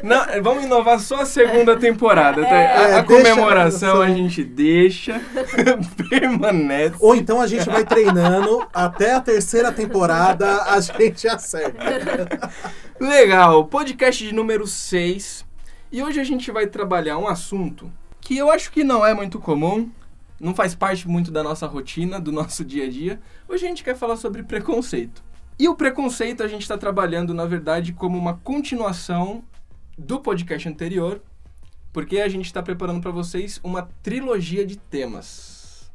Não, 0.03 0.43
vamos 0.43 0.65
inovar 0.65 0.99
só 0.99 1.21
a 1.21 1.27
segunda 1.27 1.77
temporada. 1.77 2.41
tá? 2.41 2.49
A, 2.49 2.55
É, 2.55 2.95
a 2.95 3.03
deixa 3.03 3.05
comemoração 3.05 4.01
a 4.01 4.07
a 4.07 4.09
gente 4.09 4.43
deixa, 4.43 5.21
permanece. 6.09 6.97
Ou 6.99 7.15
então 7.15 7.43
a 7.43 7.47
gente 7.47 7.69
vai 7.69 7.85
treinando 7.85 8.67
até 8.73 9.13
a 9.13 9.21
terceira 9.21 9.71
temporada 9.71 10.63
a 10.63 10.81
gente 10.81 11.29
acerta. 11.29 11.79
Legal, 12.99 13.67
podcast 13.67 14.27
de 14.27 14.35
número 14.35 14.67
6. 14.67 15.45
E 15.93 16.03
hoje 16.03 16.19
a 16.19 16.25
gente 16.25 16.51
vai 16.51 16.67
trabalhar 16.69 17.19
um 17.19 17.29
assunto 17.29 17.93
que 18.19 18.39
eu 18.39 18.51
acho 18.51 18.73
que 18.73 18.83
não 18.83 19.05
é 19.05 19.13
muito 19.13 19.39
comum, 19.39 19.91
não 20.41 20.55
faz 20.55 20.75
parte 20.75 21.07
muito 21.07 21.31
da 21.31 21.43
nossa 21.43 21.67
rotina, 21.67 22.19
do 22.19 22.33
nosso 22.33 22.65
dia 22.65 22.87
a 22.87 22.89
dia. 22.89 23.21
Hoje 23.47 23.67
a 23.67 23.69
gente 23.69 23.85
quer 23.85 23.95
falar 23.95 24.17
sobre 24.17 24.43
preconceito. 24.43 25.23
E 25.59 25.69
o 25.69 25.75
preconceito 25.75 26.43
a 26.43 26.49
gente 26.49 26.63
está 26.63 26.77
trabalhando, 26.77 27.35
na 27.35 27.45
verdade, 27.45 27.93
como 27.93 28.19
uma 28.19 28.35
continuação 28.39 29.45
do 29.97 30.21
podcast 30.21 30.69
anterior, 30.69 31.23
porque 31.93 32.21
a 32.21 32.29
gente 32.29 32.47
está 32.47 32.63
preparando 32.63 33.01
para 33.01 33.11
vocês 33.11 33.61
uma 33.63 33.83
trilogia 34.03 34.67
de 34.67 34.77
temas. 34.77 35.91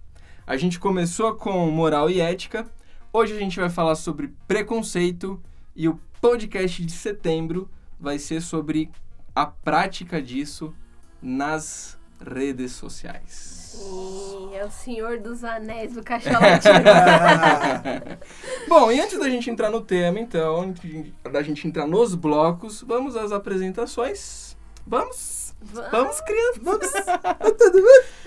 A 0.45 0.55
gente 0.55 0.79
começou 0.79 1.35
com 1.35 1.69
moral 1.71 2.09
e 2.09 2.21
ética, 2.21 2.65
hoje 3.11 3.35
a 3.35 3.39
gente 3.39 3.59
vai 3.59 3.69
falar 3.69 3.95
sobre 3.95 4.33
preconceito 4.47 5.41
e 5.75 5.89
o 5.89 5.99
podcast 6.21 6.85
de 6.85 6.91
setembro 6.91 7.69
vai 7.99 8.19
ser 8.19 8.41
sobre 8.41 8.89
a 9.35 9.45
prática 9.45 10.21
disso 10.21 10.73
nas 11.21 11.99
redes 12.21 12.71
sociais. 12.71 13.56
Sim, 13.77 14.55
é 14.55 14.65
o 14.65 14.71
Senhor 14.71 15.19
dos 15.19 15.43
Anéis 15.43 15.93
do 15.93 16.03
Cachalotinho. 16.03 16.73
Bom, 18.67 18.91
e 18.91 18.99
antes 18.99 19.19
da 19.19 19.29
gente 19.29 19.49
entrar 19.49 19.69
no 19.69 19.81
tema, 19.81 20.19
então, 20.19 20.61
antes 20.61 21.11
da 21.31 21.41
gente 21.43 21.67
entrar 21.67 21.85
nos 21.87 22.15
blocos, 22.15 22.81
vamos 22.81 23.15
às 23.15 23.31
apresentações. 23.31 24.57
Vamos? 24.85 25.53
Vamos, 25.91 26.21
crianças! 26.21 26.61
Vamos! 26.63 26.91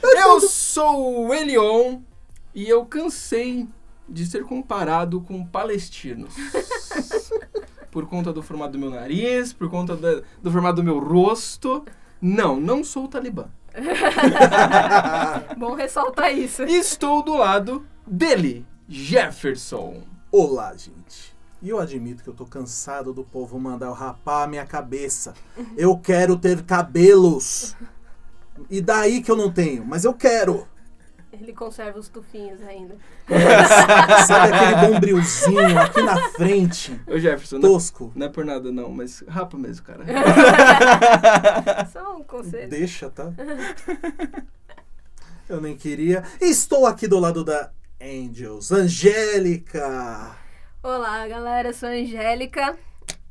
eu 0.02 0.40
sou 0.40 1.26
o 1.26 1.35
Elion 1.35 2.00
e 2.54 2.69
eu 2.69 2.85
cansei 2.85 3.66
de 4.09 4.26
ser 4.26 4.45
comparado 4.45 5.21
com 5.21 5.45
palestinos. 5.45 6.35
Por 7.90 8.07
conta 8.07 8.33
do 8.33 8.42
formato 8.42 8.73
do 8.73 8.78
meu 8.78 8.90
nariz, 8.90 9.52
por 9.52 9.69
conta 9.69 9.97
da- 9.97 10.23
do 10.40 10.49
formato 10.49 10.76
do 10.76 10.85
meu 10.85 11.00
rosto. 11.00 11.85
Não, 12.23 12.61
não 12.61 12.85
sou 12.85 13.07
o 13.07 13.09
Talibã. 13.09 13.49
Bom 15.57 15.75
ressaltar 15.75 16.33
isso. 16.33 16.62
E 16.65 16.77
estou 16.77 17.23
do 17.23 17.37
lado 17.37 17.87
dele, 18.07 18.67
Jefferson. 18.89 20.03
Olá, 20.31 20.75
gente. 20.77 21.37
E 21.62 21.69
eu 21.69 21.79
admito 21.79 22.23
que 22.23 22.31
eu 22.31 22.35
tô 22.35 22.47
cansado 22.47 23.12
do 23.12 23.23
povo 23.23 23.59
mandar 23.59 23.87
eu 23.87 23.93
rapar 23.93 24.45
a 24.45 24.47
minha 24.47 24.65
cabeça. 24.65 25.35
Eu 25.77 25.97
quero 25.99 26.37
ter 26.37 26.62
cabelos. 26.62 27.77
E 28.69 28.81
daí 28.81 29.23
que 29.23 29.31
eu 29.31 29.37
não 29.37 29.50
tenho, 29.53 29.85
mas 29.85 30.05
eu 30.05 30.15
quero. 30.15 30.67
Ele 31.33 31.53
conserva 31.53 31.99
os 31.99 32.09
tufinhos 32.09 32.61
ainda. 32.63 32.97
Sabe 34.27 34.53
aquele 34.53 34.89
bombrilzinho 34.89 35.79
aqui 35.79 36.03
na 36.03 36.17
frente, 36.31 37.01
Ô 37.07 37.19
Jefferson, 37.19 37.59
não 37.59 37.69
é, 37.69 37.73
tosco? 37.73 38.13
não 38.17 38.27
é 38.27 38.29
por 38.29 38.45
nada 38.45 38.73
não, 38.73 38.91
mas 38.91 39.23
rapa 39.29 39.57
mesmo, 39.57 39.87
cara. 39.87 40.05
Só 41.93 42.17
um 42.17 42.25
conselho. 42.25 42.69
Deixa, 42.69 43.09
tá? 43.09 43.33
Eu 45.49 45.61
nem 45.61 45.77
queria. 45.77 46.25
Estou 46.41 46.85
aqui 46.87 47.07
do 47.07 47.19
lado 47.19 47.45
da 47.45 47.71
Angels, 48.01 48.73
Angélica. 48.73 50.37
Olá, 50.83 51.29
galera, 51.29 51.69
eu 51.69 51.75
sou 51.75 51.89
a 51.89 51.93
Angélica 51.93 52.77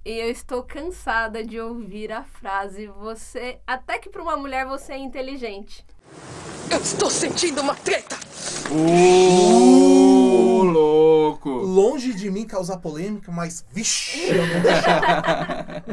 e 0.05 0.11
eu 0.11 0.29
estou 0.29 0.63
cansada 0.63 1.43
de 1.43 1.59
ouvir 1.59 2.11
a 2.11 2.23
frase 2.23 2.87
você, 2.87 3.59
até 3.67 3.97
que 3.97 4.09
para 4.09 4.21
uma 4.21 4.37
mulher 4.37 4.65
você 4.65 4.93
é 4.93 4.97
inteligente. 4.97 5.85
Eu 6.69 6.79
estou 6.79 7.09
sentindo 7.09 7.61
uma 7.61 7.75
treta! 7.75 8.17
Ô, 8.71 10.63
louco! 10.63 11.49
Longe 11.49 12.13
de 12.13 12.29
mim 12.29 12.45
causar 12.45 12.77
polêmica, 12.77 13.31
mas 13.31 13.65
vixe, 13.71 14.29
eu 14.29 14.45
não 14.45 14.61
deixar. 14.61 15.83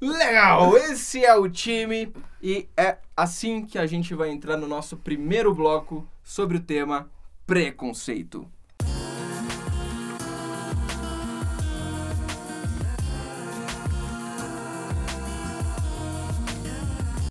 Legal, 0.00 0.76
esse 0.76 1.24
é 1.24 1.34
o 1.34 1.48
time 1.48 2.12
e 2.42 2.68
é 2.76 2.98
assim 3.16 3.64
que 3.64 3.78
a 3.78 3.86
gente 3.86 4.14
vai 4.14 4.30
entrar 4.30 4.56
no 4.56 4.66
nosso 4.66 4.96
primeiro 4.96 5.54
bloco 5.54 6.06
sobre 6.22 6.58
o 6.58 6.60
tema 6.60 7.10
preconceito. 7.46 8.46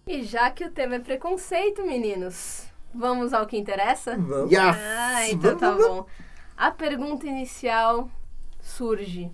E 0.07 0.21
já 0.21 0.51
que 0.51 0.63
o 0.63 0.69
tema 0.69 0.95
é 0.95 0.99
preconceito, 0.99 1.83
meninos, 1.83 2.67
vamos 2.93 3.33
ao 3.33 3.47
que 3.47 3.57
interessa? 3.57 4.15
Vamos. 4.15 4.51
Yes! 4.51 4.77
Ah, 4.77 5.29
então 5.31 5.57
tá 5.57 5.71
bom. 5.73 6.05
A 6.55 6.69
pergunta 6.69 7.25
inicial 7.25 8.07
surge. 8.61 9.31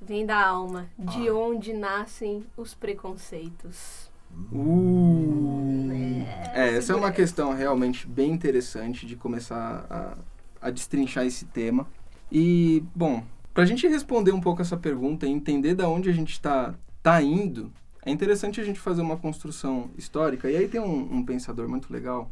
Vem 0.00 0.24
da 0.24 0.40
alma. 0.40 0.86
De 0.96 1.28
onde 1.30 1.72
nascem 1.72 2.46
os 2.56 2.74
preconceitos? 2.74 4.08
Uh. 4.52 6.22
É, 6.54 6.76
essa 6.76 6.92
é 6.92 6.96
uma 6.96 7.10
questão 7.10 7.52
realmente 7.52 8.06
bem 8.06 8.30
interessante 8.30 9.04
de 9.04 9.16
começar 9.16 9.84
a, 9.90 10.68
a 10.68 10.70
destrinchar 10.70 11.26
esse 11.26 11.44
tema. 11.46 11.88
E, 12.30 12.84
bom, 12.94 13.24
pra 13.52 13.66
gente 13.66 13.88
responder 13.88 14.30
um 14.30 14.40
pouco 14.40 14.62
essa 14.62 14.76
pergunta 14.76 15.26
e 15.26 15.30
entender 15.30 15.74
da 15.74 15.88
onde 15.88 16.08
a 16.08 16.12
gente 16.12 16.40
tá, 16.40 16.74
tá 17.02 17.20
indo, 17.20 17.72
é 18.04 18.10
interessante 18.10 18.60
a 18.60 18.64
gente 18.64 18.78
fazer 18.78 19.00
uma 19.00 19.16
construção 19.16 19.90
histórica. 19.96 20.50
E 20.50 20.56
aí 20.56 20.68
tem 20.68 20.80
um, 20.80 21.16
um 21.16 21.24
pensador 21.24 21.68
muito 21.68 21.92
legal, 21.92 22.30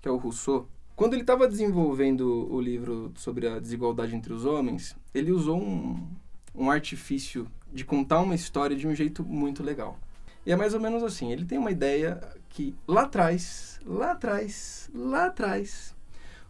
que 0.00 0.08
é 0.08 0.10
o 0.10 0.16
Rousseau. 0.16 0.68
Quando 0.94 1.14
ele 1.14 1.22
estava 1.22 1.48
desenvolvendo 1.48 2.52
o 2.52 2.60
livro 2.60 3.12
sobre 3.16 3.46
a 3.46 3.58
desigualdade 3.58 4.14
entre 4.14 4.32
os 4.32 4.44
homens, 4.44 4.96
ele 5.14 5.32
usou 5.32 5.58
um, 5.58 6.06
um 6.54 6.70
artifício 6.70 7.46
de 7.72 7.84
contar 7.84 8.20
uma 8.20 8.34
história 8.34 8.76
de 8.76 8.86
um 8.86 8.94
jeito 8.94 9.24
muito 9.24 9.62
legal. 9.62 9.98
E 10.44 10.52
é 10.52 10.56
mais 10.56 10.74
ou 10.74 10.80
menos 10.80 11.02
assim, 11.02 11.32
ele 11.32 11.44
tem 11.44 11.58
uma 11.58 11.70
ideia 11.70 12.20
que 12.48 12.74
lá 12.86 13.02
atrás, 13.02 13.80
lá 13.86 14.12
atrás, 14.12 14.90
lá 14.94 15.26
atrás, 15.26 15.94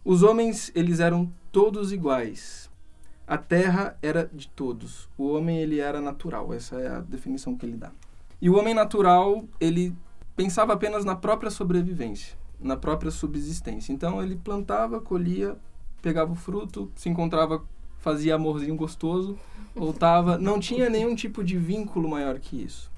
os 0.03 0.23
homens 0.23 0.71
eles 0.73 0.99
eram 0.99 1.31
todos 1.51 1.91
iguais. 1.91 2.69
A 3.27 3.37
terra 3.37 3.97
era 4.01 4.29
de 4.33 4.47
todos. 4.49 5.07
O 5.17 5.27
homem 5.27 5.59
ele 5.59 5.79
era 5.79 6.01
natural, 6.01 6.53
essa 6.53 6.77
é 6.77 6.87
a 6.87 6.99
definição 6.99 7.55
que 7.55 7.65
ele 7.65 7.77
dá. 7.77 7.91
E 8.41 8.49
o 8.49 8.57
homem 8.57 8.73
natural, 8.73 9.45
ele 9.59 9.95
pensava 10.35 10.73
apenas 10.73 11.03
na 11.03 11.15
própria 11.15 11.51
sobrevivência, 11.51 12.37
na 12.59 12.77
própria 12.77 13.11
subsistência. 13.11 13.91
Então 13.91 14.23
ele 14.23 14.35
plantava, 14.37 15.01
colhia, 15.01 15.57
pegava 16.01 16.31
o 16.31 16.35
fruto, 16.35 16.91
se 16.95 17.09
encontrava, 17.09 17.63
fazia 17.97 18.35
amorzinho 18.35 18.75
gostoso, 18.75 19.37
voltava, 19.75 20.37
não 20.37 20.59
tinha 20.59 20.89
nenhum 20.89 21.15
tipo 21.15 21.43
de 21.43 21.57
vínculo 21.57 22.07
maior 22.07 22.39
que 22.39 22.61
isso. 22.63 22.89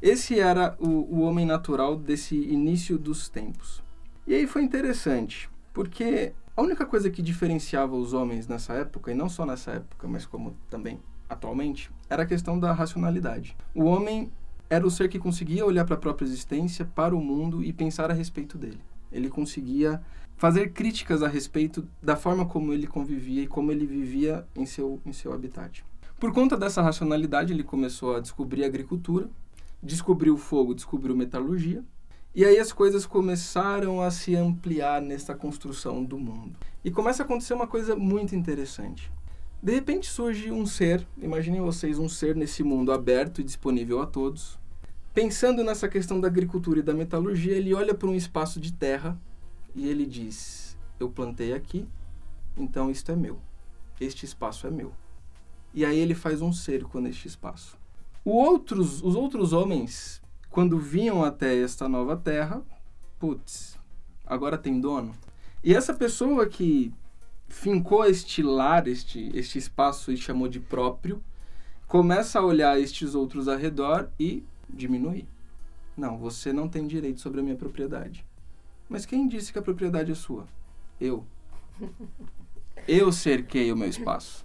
Esse 0.00 0.38
era 0.38 0.76
o, 0.78 0.88
o 1.16 1.20
homem 1.22 1.46
natural 1.46 1.96
desse 1.96 2.36
início 2.36 2.98
dos 2.98 3.28
tempos. 3.28 3.82
E 4.26 4.34
aí 4.34 4.46
foi 4.46 4.62
interessante, 4.62 5.50
porque 5.72 6.32
a 6.56 6.62
única 6.62 6.86
coisa 6.86 7.10
que 7.10 7.20
diferenciava 7.20 7.96
os 7.96 8.12
homens 8.12 8.46
nessa 8.46 8.74
época, 8.74 9.10
e 9.10 9.14
não 9.14 9.28
só 9.28 9.44
nessa 9.44 9.72
época, 9.72 10.06
mas 10.06 10.24
como 10.24 10.56
também 10.70 11.00
atualmente, 11.28 11.90
era 12.08 12.22
a 12.22 12.26
questão 12.26 12.58
da 12.58 12.72
racionalidade. 12.72 13.56
O 13.74 13.84
homem 13.84 14.30
era 14.68 14.86
o 14.86 14.90
ser 14.90 15.08
que 15.08 15.18
conseguia 15.18 15.64
olhar 15.64 15.84
para 15.84 15.94
a 15.94 15.98
própria 15.98 16.26
existência, 16.26 16.84
para 16.84 17.14
o 17.14 17.20
mundo 17.20 17.62
e 17.62 17.72
pensar 17.72 18.10
a 18.10 18.14
respeito 18.14 18.56
dele. 18.56 18.80
Ele 19.12 19.28
conseguia 19.28 20.00
fazer 20.36 20.72
críticas 20.72 21.22
a 21.22 21.28
respeito 21.28 21.86
da 22.02 22.16
forma 22.16 22.46
como 22.46 22.72
ele 22.72 22.86
convivia 22.86 23.42
e 23.42 23.46
como 23.46 23.70
ele 23.70 23.86
vivia 23.86 24.46
em 24.56 24.66
seu, 24.66 25.00
em 25.06 25.12
seu 25.12 25.32
habitat. 25.32 25.84
Por 26.18 26.32
conta 26.32 26.56
dessa 26.56 26.82
racionalidade, 26.82 27.52
ele 27.52 27.62
começou 27.62 28.16
a 28.16 28.20
descobrir 28.20 28.64
a 28.64 28.66
agricultura, 28.66 29.28
descobriu 29.82 30.34
o 30.34 30.38
fogo, 30.38 30.74
descobriu 30.74 31.14
metalurgia, 31.14 31.84
e 32.34 32.44
aí 32.44 32.58
as 32.58 32.72
coisas 32.72 33.06
começaram 33.06 34.00
a 34.00 34.10
se 34.10 34.34
ampliar 34.34 35.00
nessa 35.00 35.34
construção 35.34 36.02
do 36.02 36.18
mundo. 36.18 36.56
E 36.84 36.90
começa 36.90 37.22
a 37.22 37.24
acontecer 37.24 37.54
uma 37.54 37.66
coisa 37.66 37.94
muito 37.94 38.34
interessante. 38.34 39.10
De 39.64 39.72
repente 39.72 40.10
surge 40.10 40.52
um 40.52 40.66
ser, 40.66 41.06
imaginem 41.16 41.62
vocês 41.62 41.98
um 41.98 42.06
ser 42.06 42.36
nesse 42.36 42.62
mundo 42.62 42.92
aberto 42.92 43.40
e 43.40 43.44
disponível 43.44 44.02
a 44.02 44.04
todos. 44.04 44.58
Pensando 45.14 45.64
nessa 45.64 45.88
questão 45.88 46.20
da 46.20 46.28
agricultura 46.28 46.80
e 46.80 46.82
da 46.82 46.92
metalurgia, 46.92 47.56
ele 47.56 47.72
olha 47.72 47.94
para 47.94 48.06
um 48.06 48.14
espaço 48.14 48.60
de 48.60 48.74
terra 48.74 49.18
e 49.74 49.88
ele 49.88 50.04
diz: 50.04 50.76
Eu 51.00 51.08
plantei 51.08 51.54
aqui, 51.54 51.88
então 52.58 52.90
isto 52.90 53.10
é 53.10 53.16
meu. 53.16 53.38
Este 53.98 54.26
espaço 54.26 54.66
é 54.66 54.70
meu. 54.70 54.92
E 55.72 55.82
aí 55.82 55.98
ele 55.98 56.14
faz 56.14 56.42
um 56.42 56.52
cerco 56.52 57.00
neste 57.00 57.26
espaço. 57.26 57.78
Outros, 58.22 59.02
os 59.02 59.14
outros 59.14 59.54
homens, 59.54 60.20
quando 60.50 60.78
vinham 60.78 61.24
até 61.24 61.58
esta 61.58 61.88
nova 61.88 62.18
terra, 62.18 62.62
putz, 63.18 63.78
agora 64.26 64.58
tem 64.58 64.78
dono. 64.78 65.14
E 65.62 65.74
essa 65.74 65.94
pessoa 65.94 66.46
que 66.46 66.92
fincou 67.54 68.04
este 68.04 68.42
lar, 68.42 68.88
este, 68.88 69.30
este 69.32 69.58
espaço 69.58 70.10
e 70.12 70.16
chamou 70.16 70.48
de 70.48 70.58
próprio, 70.58 71.22
começa 71.86 72.40
a 72.40 72.44
olhar 72.44 72.78
estes 72.78 73.14
outros 73.14 73.46
ao 73.46 73.56
redor 73.56 74.10
e 74.18 74.42
diminuir. 74.68 75.26
Não, 75.96 76.18
você 76.18 76.52
não 76.52 76.68
tem 76.68 76.86
direito 76.86 77.20
sobre 77.20 77.40
a 77.40 77.42
minha 77.42 77.56
propriedade. 77.56 78.26
Mas 78.88 79.06
quem 79.06 79.28
disse 79.28 79.52
que 79.52 79.58
a 79.58 79.62
propriedade 79.62 80.10
é 80.10 80.14
sua? 80.14 80.46
Eu. 81.00 81.24
Eu 82.86 83.10
cerquei 83.12 83.72
o 83.72 83.76
meu 83.76 83.88
espaço. 83.88 84.44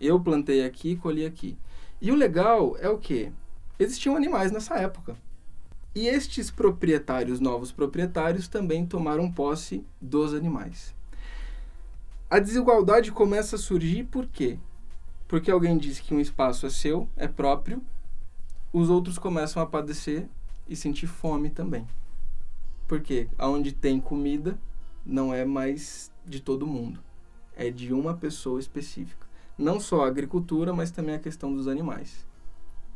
Eu 0.00 0.20
plantei 0.20 0.64
aqui 0.64 0.90
e 0.90 0.96
colhi 0.96 1.24
aqui. 1.24 1.56
E 2.00 2.12
o 2.12 2.14
legal 2.14 2.76
é 2.78 2.88
o 2.88 2.98
quê? 2.98 3.32
existiam 3.78 4.14
animais 4.14 4.52
nessa 4.52 4.76
época. 4.76 5.16
E 5.92 6.06
estes 6.06 6.50
proprietários, 6.50 7.40
novos 7.40 7.72
proprietários, 7.72 8.46
também 8.46 8.86
tomaram 8.86 9.32
posse 9.32 9.84
dos 10.00 10.34
animais. 10.34 10.94
A 12.34 12.40
desigualdade 12.40 13.12
começa 13.12 13.54
a 13.54 13.58
surgir 13.60 14.02
por 14.06 14.26
quê? 14.26 14.58
Porque 15.28 15.52
alguém 15.52 15.78
diz 15.78 16.00
que 16.00 16.12
um 16.12 16.18
espaço 16.18 16.66
é 16.66 16.68
seu, 16.68 17.08
é 17.16 17.28
próprio, 17.28 17.80
os 18.72 18.90
outros 18.90 19.20
começam 19.20 19.62
a 19.62 19.66
padecer 19.66 20.28
e 20.68 20.74
sentir 20.74 21.06
fome 21.06 21.48
também. 21.48 21.86
Porque 22.88 23.28
aonde 23.38 23.70
tem 23.70 24.00
comida 24.00 24.58
não 25.06 25.32
é 25.32 25.44
mais 25.44 26.10
de 26.26 26.40
todo 26.40 26.66
mundo, 26.66 26.98
é 27.54 27.70
de 27.70 27.92
uma 27.92 28.16
pessoa 28.16 28.58
específica. 28.58 29.28
Não 29.56 29.78
só 29.78 30.04
a 30.04 30.08
agricultura, 30.08 30.72
mas 30.72 30.90
também 30.90 31.14
a 31.14 31.20
questão 31.20 31.54
dos 31.54 31.68
animais. 31.68 32.26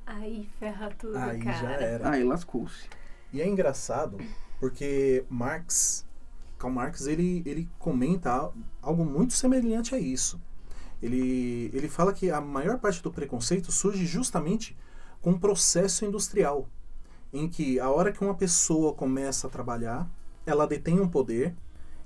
Aí 0.04 0.48
ferra 0.58 0.90
tudo, 0.98 1.16
Aí 1.16 1.40
cara. 1.40 1.58
já 1.58 1.70
era. 1.70 2.10
Aí 2.10 2.24
lascou-se. 2.24 2.88
E 3.32 3.40
é 3.40 3.46
engraçado 3.46 4.18
porque 4.58 5.24
Marx, 5.30 6.04
Karl 6.58 6.72
Marx, 6.72 7.06
ele, 7.06 7.42
ele 7.46 7.68
comenta 7.78 8.50
algo 8.82 9.04
muito 9.04 9.32
semelhante 9.32 9.94
a 9.94 9.98
isso. 9.98 10.40
Ele, 11.00 11.70
ele 11.72 11.88
fala 11.88 12.12
que 12.12 12.30
a 12.30 12.40
maior 12.40 12.78
parte 12.78 13.02
do 13.02 13.12
preconceito 13.12 13.70
surge 13.70 14.04
justamente 14.04 14.76
com 15.20 15.30
o 15.32 15.38
processo 15.38 16.04
industrial, 16.04 16.68
em 17.32 17.48
que 17.48 17.78
a 17.78 17.90
hora 17.90 18.12
que 18.12 18.22
uma 18.22 18.34
pessoa 18.34 18.92
começa 18.92 19.46
a 19.46 19.50
trabalhar, 19.50 20.10
ela 20.44 20.66
detém 20.66 21.00
um 21.00 21.08
poder 21.08 21.54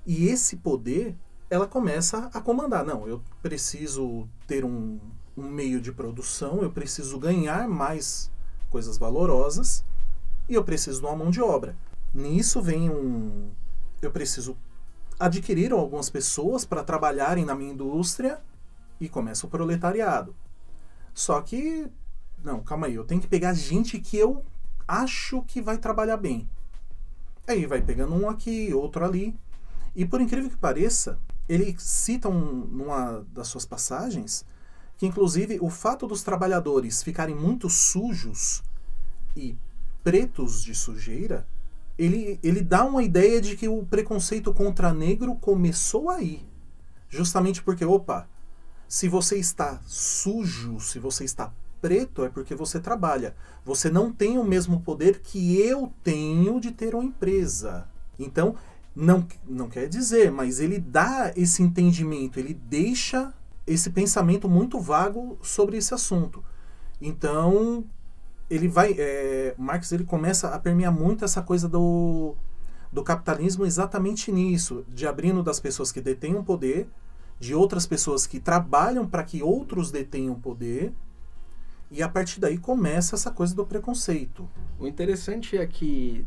e 0.05 0.27
esse 0.27 0.57
poder 0.57 1.15
ela 1.49 1.67
começa 1.67 2.29
a 2.33 2.41
comandar. 2.41 2.83
Não, 2.83 3.07
eu 3.07 3.21
preciso 3.41 4.27
ter 4.47 4.65
um, 4.65 4.99
um 5.37 5.49
meio 5.49 5.79
de 5.79 5.91
produção, 5.91 6.61
eu 6.61 6.71
preciso 6.71 7.17
ganhar 7.19 7.67
mais 7.67 8.31
coisas 8.69 8.97
valorosas 8.97 9.83
e 10.49 10.55
eu 10.55 10.63
preciso 10.63 10.99
de 10.99 11.05
uma 11.05 11.15
mão 11.15 11.29
de 11.29 11.41
obra. 11.41 11.75
Nisso 12.13 12.61
vem 12.61 12.89
um. 12.89 13.51
Eu 14.05 14.11
preciso 14.11 14.57
adquirir 15.19 15.71
algumas 15.71 16.09
pessoas 16.09 16.65
para 16.65 16.83
trabalharem 16.83 17.45
na 17.45 17.55
minha 17.55 17.73
indústria 17.73 18.41
e 18.99 19.07
começa 19.07 19.45
o 19.45 19.49
proletariado. 19.49 20.35
Só 21.13 21.41
que. 21.41 21.87
Não, 22.43 22.61
calma 22.61 22.87
aí, 22.87 22.95
eu 22.95 23.05
tenho 23.05 23.21
que 23.21 23.27
pegar 23.27 23.53
gente 23.53 23.99
que 23.99 24.17
eu 24.17 24.43
acho 24.87 25.41
que 25.43 25.61
vai 25.61 25.77
trabalhar 25.77 26.17
bem. 26.17 26.49
Aí 27.47 27.65
vai 27.65 27.81
pegando 27.81 28.13
um 28.15 28.29
aqui, 28.29 28.73
outro 28.73 29.05
ali. 29.05 29.35
E 29.95 30.05
por 30.05 30.19
incrível 30.19 30.49
que 30.49 30.57
pareça, 30.57 31.19
ele 31.47 31.75
cita 31.77 32.27
um, 32.27 32.65
numa 32.65 33.25
das 33.31 33.47
suas 33.47 33.65
passagens 33.65 34.45
que, 34.97 35.05
inclusive, 35.05 35.57
o 35.61 35.69
fato 35.69 36.07
dos 36.07 36.23
trabalhadores 36.23 37.03
ficarem 37.03 37.35
muito 37.35 37.69
sujos 37.69 38.63
e 39.35 39.55
pretos 40.03 40.63
de 40.63 40.75
sujeira, 40.75 41.47
ele, 41.97 42.39
ele 42.41 42.61
dá 42.61 42.83
uma 42.83 43.03
ideia 43.03 43.39
de 43.41 43.55
que 43.55 43.67
o 43.67 43.85
preconceito 43.85 44.53
contra 44.53 44.93
negro 44.93 45.35
começou 45.35 46.09
aí. 46.09 46.45
Justamente 47.09 47.61
porque, 47.61 47.85
opa, 47.85 48.27
se 48.87 49.07
você 49.07 49.37
está 49.37 49.79
sujo, 49.85 50.79
se 50.79 50.99
você 50.99 51.23
está 51.23 51.53
preto, 51.81 52.23
é 52.23 52.29
porque 52.29 52.55
você 52.55 52.79
trabalha. 52.79 53.35
Você 53.65 53.89
não 53.89 54.11
tem 54.11 54.37
o 54.37 54.43
mesmo 54.43 54.81
poder 54.81 55.19
que 55.19 55.59
eu 55.59 55.91
tenho 56.03 56.59
de 56.59 56.71
ter 56.71 56.95
uma 56.95 57.03
empresa. 57.03 57.87
Então, 58.17 58.55
não, 58.95 59.27
não 59.47 59.69
quer 59.69 59.87
dizer, 59.87 60.31
mas 60.31 60.59
ele 60.59 60.79
dá 60.79 61.33
esse 61.35 61.61
entendimento, 61.61 62.39
ele 62.39 62.53
deixa 62.53 63.33
esse 63.65 63.89
pensamento 63.89 64.47
muito 64.47 64.79
vago 64.79 65.37
sobre 65.41 65.77
esse 65.77 65.93
assunto. 65.93 66.43
Então, 67.01 67.83
ele 68.53 68.67
vai. 68.67 68.95
É, 68.97 69.55
Marx 69.57 69.91
ele 69.91 70.03
começa 70.03 70.49
a 70.49 70.59
permear 70.59 70.91
muito 70.91 71.25
essa 71.25 71.41
coisa 71.41 71.67
do, 71.67 72.35
do 72.91 73.03
capitalismo 73.03 73.65
exatamente 73.65 74.31
nisso, 74.31 74.85
de 74.87 75.07
abrindo 75.07 75.41
das 75.41 75.59
pessoas 75.59 75.91
que 75.91 75.99
detêm 75.99 76.35
o 76.35 76.43
poder, 76.43 76.87
de 77.39 77.55
outras 77.55 77.87
pessoas 77.87 78.27
que 78.27 78.39
trabalham 78.39 79.07
para 79.07 79.23
que 79.23 79.41
outros 79.41 79.91
detenham 79.91 80.35
poder, 80.35 80.93
e 81.89 82.01
a 82.01 82.09
partir 82.09 82.39
daí 82.39 82.57
começa 82.57 83.15
essa 83.15 83.31
coisa 83.31 83.55
do 83.55 83.65
preconceito. 83.65 84.47
O 84.79 84.87
interessante 84.87 85.57
é 85.57 85.65
que 85.65 86.25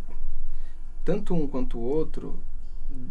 tanto 1.04 1.34
um 1.34 1.46
quanto 1.46 1.78
o 1.78 1.82
outro 1.82 2.38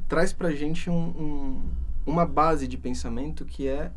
traz 0.08 0.34
pra 0.34 0.51
gente 0.51 0.89
um, 0.89 0.93
um, 0.95 1.62
uma 2.06 2.25
base 2.25 2.67
de 2.67 2.78
pensamento 2.78 3.45
que 3.45 3.67
é 3.67 3.91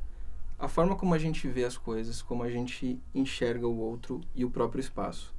a 0.59 0.67
forma 0.67 0.97
como 0.97 1.15
a 1.15 1.19
gente 1.19 1.47
vê 1.47 1.65
as 1.65 1.77
coisas, 1.77 2.21
como 2.21 2.43
a 2.43 2.51
gente 2.51 3.01
enxerga 3.15 3.67
o 3.67 3.79
outro 3.79 4.21
e 4.35 4.45
o 4.45 4.51
próprio 4.51 4.81
espaço. 4.81 5.33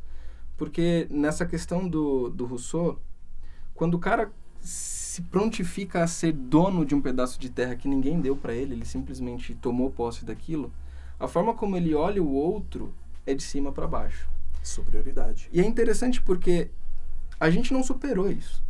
Porque 0.55 1.07
nessa 1.09 1.45
questão 1.45 1.87
do, 1.87 2.29
do 2.29 2.45
Rousseau, 2.45 2.99
quando 3.73 3.95
o 3.95 3.99
cara 3.99 4.31
se 4.61 5.21
prontifica 5.23 6.03
a 6.03 6.07
ser 6.07 6.31
dono 6.31 6.85
de 6.85 6.95
um 6.95 7.01
pedaço 7.01 7.39
de 7.39 7.49
terra 7.49 7.75
que 7.75 7.87
ninguém 7.87 8.19
deu 8.21 8.35
para 8.35 8.53
ele, 8.53 8.73
ele 8.73 8.85
simplesmente 8.85 9.53
tomou 9.55 9.91
posse 9.91 10.23
daquilo, 10.23 10.71
a 11.19 11.27
forma 11.27 11.53
como 11.53 11.75
ele 11.75 11.93
olha 11.93 12.23
o 12.23 12.31
outro 12.31 12.93
é 13.25 13.33
de 13.33 13.43
cima 13.43 13.71
para 13.71 13.87
baixo. 13.87 14.29
Superioridade. 14.63 15.49
E 15.51 15.59
é 15.59 15.65
interessante 15.65 16.21
porque 16.21 16.69
a 17.39 17.49
gente 17.49 17.73
não 17.73 17.83
superou 17.83 18.31
isso. 18.31 18.63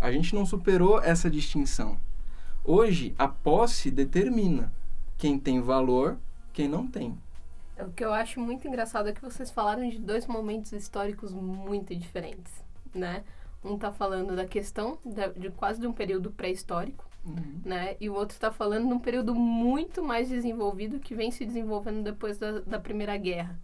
A 0.00 0.10
gente 0.10 0.34
não 0.34 0.44
superou 0.44 1.00
essa 1.02 1.30
distinção. 1.30 1.98
Hoje, 2.62 3.14
a 3.18 3.28
posse 3.28 3.90
determina 3.90 4.72
quem 5.16 5.38
tem 5.38 5.60
valor, 5.60 6.18
quem 6.52 6.68
não 6.68 6.86
tem. 6.86 7.18
O 7.78 7.90
que 7.92 8.04
eu 8.04 8.12
acho 8.12 8.40
muito 8.40 8.68
engraçado 8.68 9.08
é 9.08 9.12
que 9.12 9.20
vocês 9.22 9.50
falaram 9.50 9.88
de 9.88 9.98
dois 9.98 10.26
momentos 10.26 10.72
históricos 10.72 11.32
muito 11.32 11.94
diferentes, 11.96 12.64
né? 12.94 13.24
Um 13.64 13.76
tá 13.78 13.90
falando 13.92 14.36
da 14.36 14.46
questão 14.46 14.98
da- 15.04 15.28
de 15.28 15.50
quase 15.50 15.80
de 15.80 15.86
um 15.86 15.92
período 15.92 16.30
pré-histórico, 16.30 17.04
né? 17.64 17.96
E 18.00 18.08
o 18.08 18.14
outro 18.14 18.34
está 18.36 18.52
falando 18.52 18.86
de 18.88 18.94
um 18.94 18.98
período 19.00 19.34
muito 19.34 20.02
mais 20.04 20.28
desenvolvido 20.28 21.00
que 21.00 21.14
vem 21.14 21.30
se 21.32 21.44
desenvolvendo 21.44 22.02
depois 22.04 22.38
da, 22.38 22.60
da 22.60 22.78
Primeira 22.78 23.16
Guerra, 23.16 23.58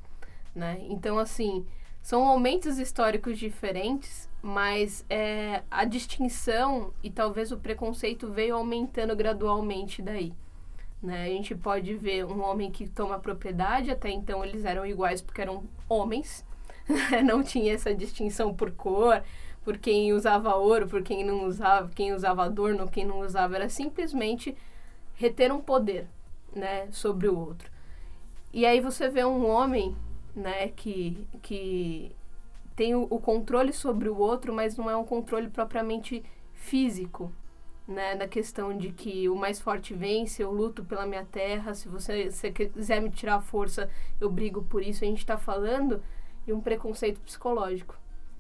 né? 0.55 0.79
Então, 0.89 1.19
assim, 1.19 1.65
são 2.03 2.25
momentos 2.25 2.79
históricos 2.79 3.39
diferentes, 3.39 4.29
mas 4.43 5.05
é, 5.09 5.63
a 5.71 5.85
distinção 5.85 6.93
e 7.03 7.11
talvez 7.11 7.53
o 7.53 7.59
preconceito 7.59 8.29
veio 8.31 8.57
aumentando 8.57 9.15
gradualmente 9.15 10.03
daí. 10.03 10.33
Né? 11.03 11.25
A 11.25 11.29
gente 11.29 11.55
pode 11.55 11.95
ver 11.95 12.27
um 12.27 12.43
homem 12.43 12.71
que 12.71 12.89
toma 12.89 13.19
propriedade, 13.19 13.91
até 13.91 14.11
então 14.11 14.45
eles 14.45 14.65
eram 14.65 14.85
iguais 14.85 15.23
porque 15.23 15.41
eram 15.41 15.65
homens, 15.89 16.45
não 17.25 17.43
tinha 17.43 17.73
essa 17.73 17.95
distinção 17.95 18.55
por 18.55 18.71
cor, 18.73 19.23
por 19.65 19.79
quem 19.79 20.13
usava 20.13 20.55
ouro, 20.55 20.89
por 20.89 21.03
quem 21.03 21.25
não 21.25 21.47
usava, 21.47 21.91
quem 21.95 22.13
usava 22.13 22.45
adorno, 22.45 22.89
quem 22.89 23.05
não 23.05 23.21
usava, 23.21 23.57
era 23.57 23.69
simplesmente 23.69 24.57
reter 25.15 25.53
um 25.53 25.61
poder, 25.61 26.07
né, 26.55 26.89
sobre 26.91 27.29
o 27.29 27.39
outro. 27.39 27.71
E 28.53 28.67
aí 28.67 28.81
você 28.81 29.09
vê 29.09 29.25
um 29.25 29.47
homem, 29.47 29.97
né, 30.35 30.69
que, 30.69 31.27
que 31.43 32.15
tem 32.75 32.95
o, 32.95 33.07
o 33.11 33.21
controle 33.21 33.73
sobre 33.73 34.09
o 34.09 34.19
outro, 34.19 34.53
mas 34.53 34.77
não 34.77 34.91
é 34.91 34.97
um 34.97 35.05
controle 35.05 35.49
propriamente 35.49 36.23
físico, 36.55 37.33
né, 37.91 38.15
da 38.15 38.29
questão 38.29 38.77
de 38.77 38.91
que 38.93 39.29
o 39.29 39.35
mais 39.35 39.61
forte 39.61 39.93
vence, 39.93 40.43
eu 40.43 40.53
luto 40.53 40.85
pela 40.85 41.05
minha 41.05 41.25
terra, 41.25 41.75
se 41.75 41.89
você, 41.89 42.31
se 42.31 42.51
quiser 42.53 43.01
me 43.01 43.11
tirar 43.11 43.37
a 43.37 43.41
força, 43.41 43.91
eu 44.21 44.31
brigo 44.31 44.63
por 44.63 44.83
isso. 44.83 45.05
A 45.05 45.07
gente 45.07 45.19
está 45.19 45.37
falando 45.37 46.03
de 46.47 46.53
um 46.53 46.61
preconceito 46.61 47.21
psicológico. 47.21 47.99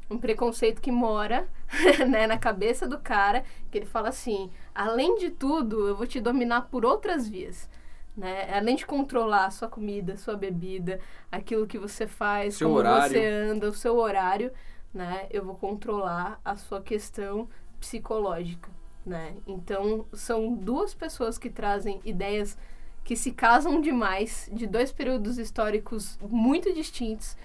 Um 0.08 0.18
preconceito 0.18 0.80
que 0.80 0.90
mora 0.90 1.48
né, 2.08 2.26
na 2.26 2.38
cabeça 2.38 2.86
do 2.88 2.98
cara, 2.98 3.44
que 3.70 3.78
ele 3.78 3.86
fala 3.86 4.08
assim, 4.08 4.50
além 4.74 5.16
de 5.16 5.30
tudo, 5.30 5.88
eu 5.88 5.96
vou 5.96 6.06
te 6.06 6.20
dominar 6.20 6.62
por 6.62 6.84
outras 6.84 7.28
vias. 7.28 7.68
Né? 8.16 8.52
Além 8.52 8.76
de 8.76 8.86
controlar 8.86 9.46
a 9.46 9.50
sua 9.50 9.68
comida, 9.68 10.16
sua 10.16 10.36
bebida, 10.36 11.00
aquilo 11.30 11.66
que 11.66 11.78
você 11.78 12.06
faz, 12.06 12.54
Seu 12.56 12.68
como 12.68 12.78
horário. 12.78 13.12
você 13.12 13.26
anda, 13.26 13.68
o 13.68 13.72
seu 13.72 13.96
horário, 13.96 14.52
né? 14.92 15.26
Eu 15.30 15.44
vou 15.44 15.54
controlar 15.54 16.40
a 16.44 16.56
sua 16.56 16.82
questão 16.82 17.48
psicológica, 17.78 18.68
né? 19.04 19.34
Então, 19.46 20.06
são 20.12 20.54
duas 20.54 20.94
pessoas 20.94 21.38
que 21.38 21.50
trazem 21.50 22.00
ideias 22.04 22.56
que 23.04 23.16
se 23.16 23.32
casam 23.32 23.80
demais, 23.80 24.48
de 24.52 24.66
dois 24.66 24.92
períodos 24.92 25.38
históricos 25.38 26.18
muito 26.22 26.72
distintos. 26.72 27.36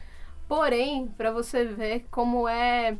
Porém, 0.47 1.07
para 1.07 1.31
você 1.31 1.65
ver 1.65 2.05
como 2.11 2.47
é 2.47 2.97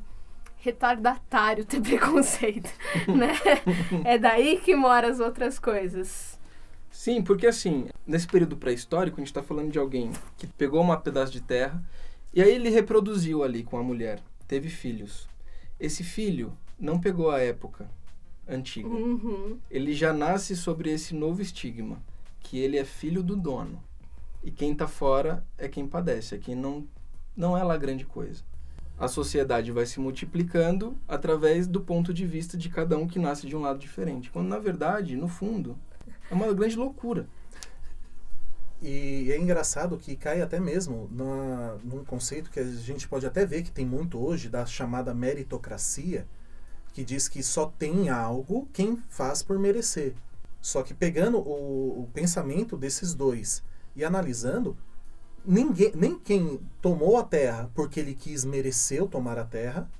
retardatário 0.58 1.64
ter 1.64 1.80
preconceito, 1.82 2.70
né? 3.16 3.34
É 4.04 4.18
daí 4.18 4.60
que 4.60 4.76
moram 4.76 5.10
as 5.10 5.20
outras 5.20 5.60
coisas. 5.60 6.40
Sim, 6.90 7.22
porque 7.22 7.46
assim, 7.46 7.88
nesse 8.08 8.26
período 8.26 8.58
pré-histórico, 8.58 9.18
a 9.18 9.20
gente 9.22 9.28
está 9.28 9.44
falando 9.44 9.72
de 9.72 9.78
alguém 9.78 10.12
que 10.38 10.48
pegou 10.48 10.82
um 10.82 10.96
pedaço 10.96 11.32
de 11.32 11.42
terra 11.42 11.84
e 12.34 12.42
aí 12.42 12.52
ele 12.52 12.70
reproduziu 12.70 13.44
ali 13.44 13.64
com 13.64 13.78
a 13.78 13.84
mulher, 13.84 14.22
teve 14.48 14.70
filhos. 14.70 15.28
Esse 15.80 16.04
filho 16.04 16.58
não 16.80 17.00
pegou 17.00 17.30
a 17.30 17.40
época 17.40 17.88
antiga. 18.48 18.88
Uhum. 18.88 19.58
Ele 19.70 19.94
já 19.94 20.14
nasce 20.14 20.56
sobre 20.56 20.92
esse 20.92 21.14
novo 21.14 21.42
estigma, 21.42 22.02
que 22.40 22.60
ele 22.60 22.78
é 22.78 22.86
filho 22.86 23.24
do 23.24 23.36
dono. 23.36 23.82
E 24.44 24.52
quem 24.52 24.76
tá 24.76 24.88
fora 24.88 25.44
é 25.58 25.68
quem 25.68 25.88
padece, 25.88 26.36
é 26.36 26.38
quem 26.38 26.56
não 26.56 26.88
não 27.36 27.58
é 27.58 27.64
lá 27.64 27.76
grande 27.76 28.06
coisa. 28.06 28.44
A 28.98 29.10
sociedade 29.10 29.72
vai 29.72 29.86
se 29.86 30.00
multiplicando 30.00 30.96
através 31.06 31.68
do 31.68 31.82
ponto 31.82 32.14
de 32.14 32.26
vista 32.26 32.58
de 32.58 32.70
cada 32.70 32.98
um 32.98 33.08
que 33.08 33.20
nasce 33.20 33.46
de 33.46 33.56
um 33.56 33.60
lado 33.60 33.78
diferente. 33.78 34.32
Quando, 34.32 34.48
na 34.48 34.58
verdade, 34.58 35.18
no 35.18 35.28
fundo, 35.28 35.78
é 36.32 36.34
uma 36.34 36.54
grande 36.54 36.78
loucura. 36.78 37.28
E 38.82 39.32
é 39.32 39.38
engraçado 39.38 39.98
que 39.98 40.16
cai 40.16 40.42
até 40.42 40.60
mesmo 40.60 41.10
na, 41.12 41.78
num 41.84 42.06
conceito 42.06 42.50
que 42.50 42.60
a 42.60 42.64
gente 42.64 43.08
pode 43.08 43.26
até 43.26 43.46
ver 43.46 43.64
que 43.64 43.72
tem 43.72 43.86
muito 43.86 44.18
hoje, 44.18 44.48
da 44.48 44.66
chamada 44.66 45.14
meritocracia, 45.14 46.26
que 46.96 47.04
diz 47.04 47.28
que 47.28 47.44
só 47.44 47.66
tem 47.78 48.08
algo 48.08 48.70
quem 48.72 49.04
faz 49.10 49.44
por 49.44 49.60
merecer. 49.60 50.16
Só 50.62 50.82
que 50.82 50.94
pegando 50.94 51.40
o, 51.40 52.04
o 52.04 52.10
pensamento 52.14 52.78
desses 52.78 53.14
dois 53.14 53.62
e 53.94 54.06
analisando, 54.06 54.78
ninguém, 55.46 55.92
nem 55.94 56.18
quem 56.18 56.58
tomou 56.82 57.18
a 57.18 57.24
terra 57.24 57.70
porque 57.76 58.00
ele 58.00 58.16
quis 58.16 58.46
mereceu 58.46 59.10
tomar 59.10 59.38
a 59.38 59.44
terra, 59.44 59.92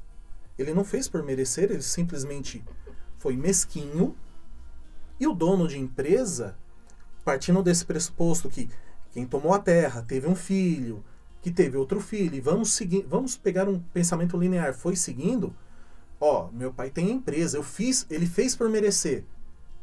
ele 0.58 0.74
não 0.74 0.86
fez 0.86 1.10
por 1.10 1.22
merecer, 1.22 1.70
ele 1.70 1.82
simplesmente 1.82 2.64
foi 3.18 3.36
mesquinho. 3.36 4.16
E 5.20 5.28
o 5.28 5.34
dono 5.34 5.68
de 5.68 5.78
empresa, 5.78 6.58
partindo 7.26 7.62
desse 7.62 7.86
pressuposto 7.86 8.50
que 8.50 8.70
quem 9.12 9.26
tomou 9.26 9.54
a 9.54 9.60
terra 9.60 10.02
teve 10.02 10.30
um 10.30 10.36
filho, 10.36 11.04
que 11.42 11.52
teve 11.52 11.76
outro 11.76 12.00
filho, 12.00 12.36
e 12.36 12.40
vamos 12.40 12.72
seguir, 12.72 13.06
vamos 13.06 13.36
pegar 13.36 13.68
um 13.68 13.80
pensamento 13.80 14.38
linear, 14.38 14.74
foi 14.74 14.96
seguindo, 14.96 15.54
ó, 16.20 16.50
meu 16.52 16.74
pai 16.74 16.90
tem 16.90 17.12
empresa, 17.12 17.58
eu 17.58 17.64
fiz, 17.64 18.06
ele 18.10 18.26
fez 18.26 18.56
por 18.56 18.70
merecer. 18.70 19.24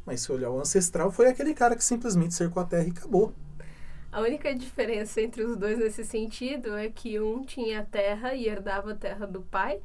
Mas 0.05 0.21
se 0.21 0.33
olhar 0.33 0.51
o 0.51 0.61
ancestral, 0.61 1.11
foi 1.11 1.29
aquele 1.29 1.55
cara 1.55 1.77
que 1.77 1.85
simplesmente 1.85 2.35
cercou 2.35 2.63
a 2.63 2.67
terra 2.67 2.85
e 2.85 2.91
acabou. 2.91 3.33
A 4.11 4.21
única 4.21 4.55
diferença 4.55 5.21
entre 5.21 5.43
os 5.43 5.57
dois 5.57 5.79
nesse 5.79 6.05
sentido 6.05 6.77
é 6.77 6.89
que 6.91 7.19
um 7.19 7.43
tinha 7.45 7.87
terra 7.91 8.35
e 8.35 8.47
herdava 8.47 8.93
a 8.93 8.95
terra 8.95 9.27
do 9.27 9.41
pai, 9.41 9.81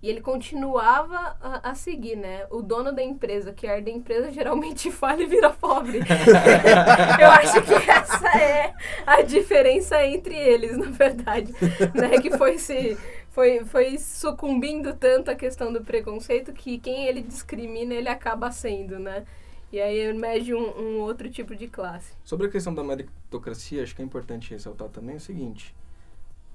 e 0.00 0.08
ele 0.08 0.20
continuava 0.20 1.36
a, 1.40 1.70
a 1.70 1.74
seguir, 1.74 2.16
né? 2.16 2.46
O 2.50 2.62
dono 2.62 2.92
da 2.92 3.02
empresa, 3.02 3.52
que 3.52 3.66
herda 3.66 3.90
a 3.90 3.92
empresa, 3.92 4.30
geralmente 4.34 4.90
falha 4.92 5.22
e 5.22 5.26
vira 5.26 5.50
pobre. 5.50 5.98
Eu 7.20 7.30
acho 7.30 7.62
que 7.62 7.74
essa 7.74 8.28
é 8.38 8.74
a 9.04 9.22
diferença 9.22 10.04
entre 10.04 10.36
eles, 10.36 10.76
na 10.76 10.90
verdade. 10.90 11.52
Né? 11.94 12.18
Que 12.20 12.36
foi 12.36 12.58
se. 12.58 12.96
Foi, 13.38 13.64
foi 13.64 13.98
sucumbindo 13.98 14.92
tanto 14.94 15.30
à 15.30 15.34
questão 15.36 15.72
do 15.72 15.80
preconceito 15.80 16.52
que 16.52 16.76
quem 16.76 17.06
ele 17.06 17.22
discrimina, 17.22 17.94
ele 17.94 18.08
acaba 18.08 18.50
sendo, 18.50 18.98
né? 18.98 19.24
E 19.70 19.80
aí 19.80 19.96
emerge 19.96 20.52
um, 20.52 20.76
um 20.76 20.98
outro 21.02 21.30
tipo 21.30 21.54
de 21.54 21.68
classe. 21.68 22.14
Sobre 22.24 22.48
a 22.48 22.50
questão 22.50 22.74
da 22.74 22.82
meritocracia, 22.82 23.84
acho 23.84 23.94
que 23.94 24.02
é 24.02 24.04
importante 24.04 24.50
ressaltar 24.50 24.88
também 24.88 25.14
o 25.14 25.20
seguinte: 25.20 25.72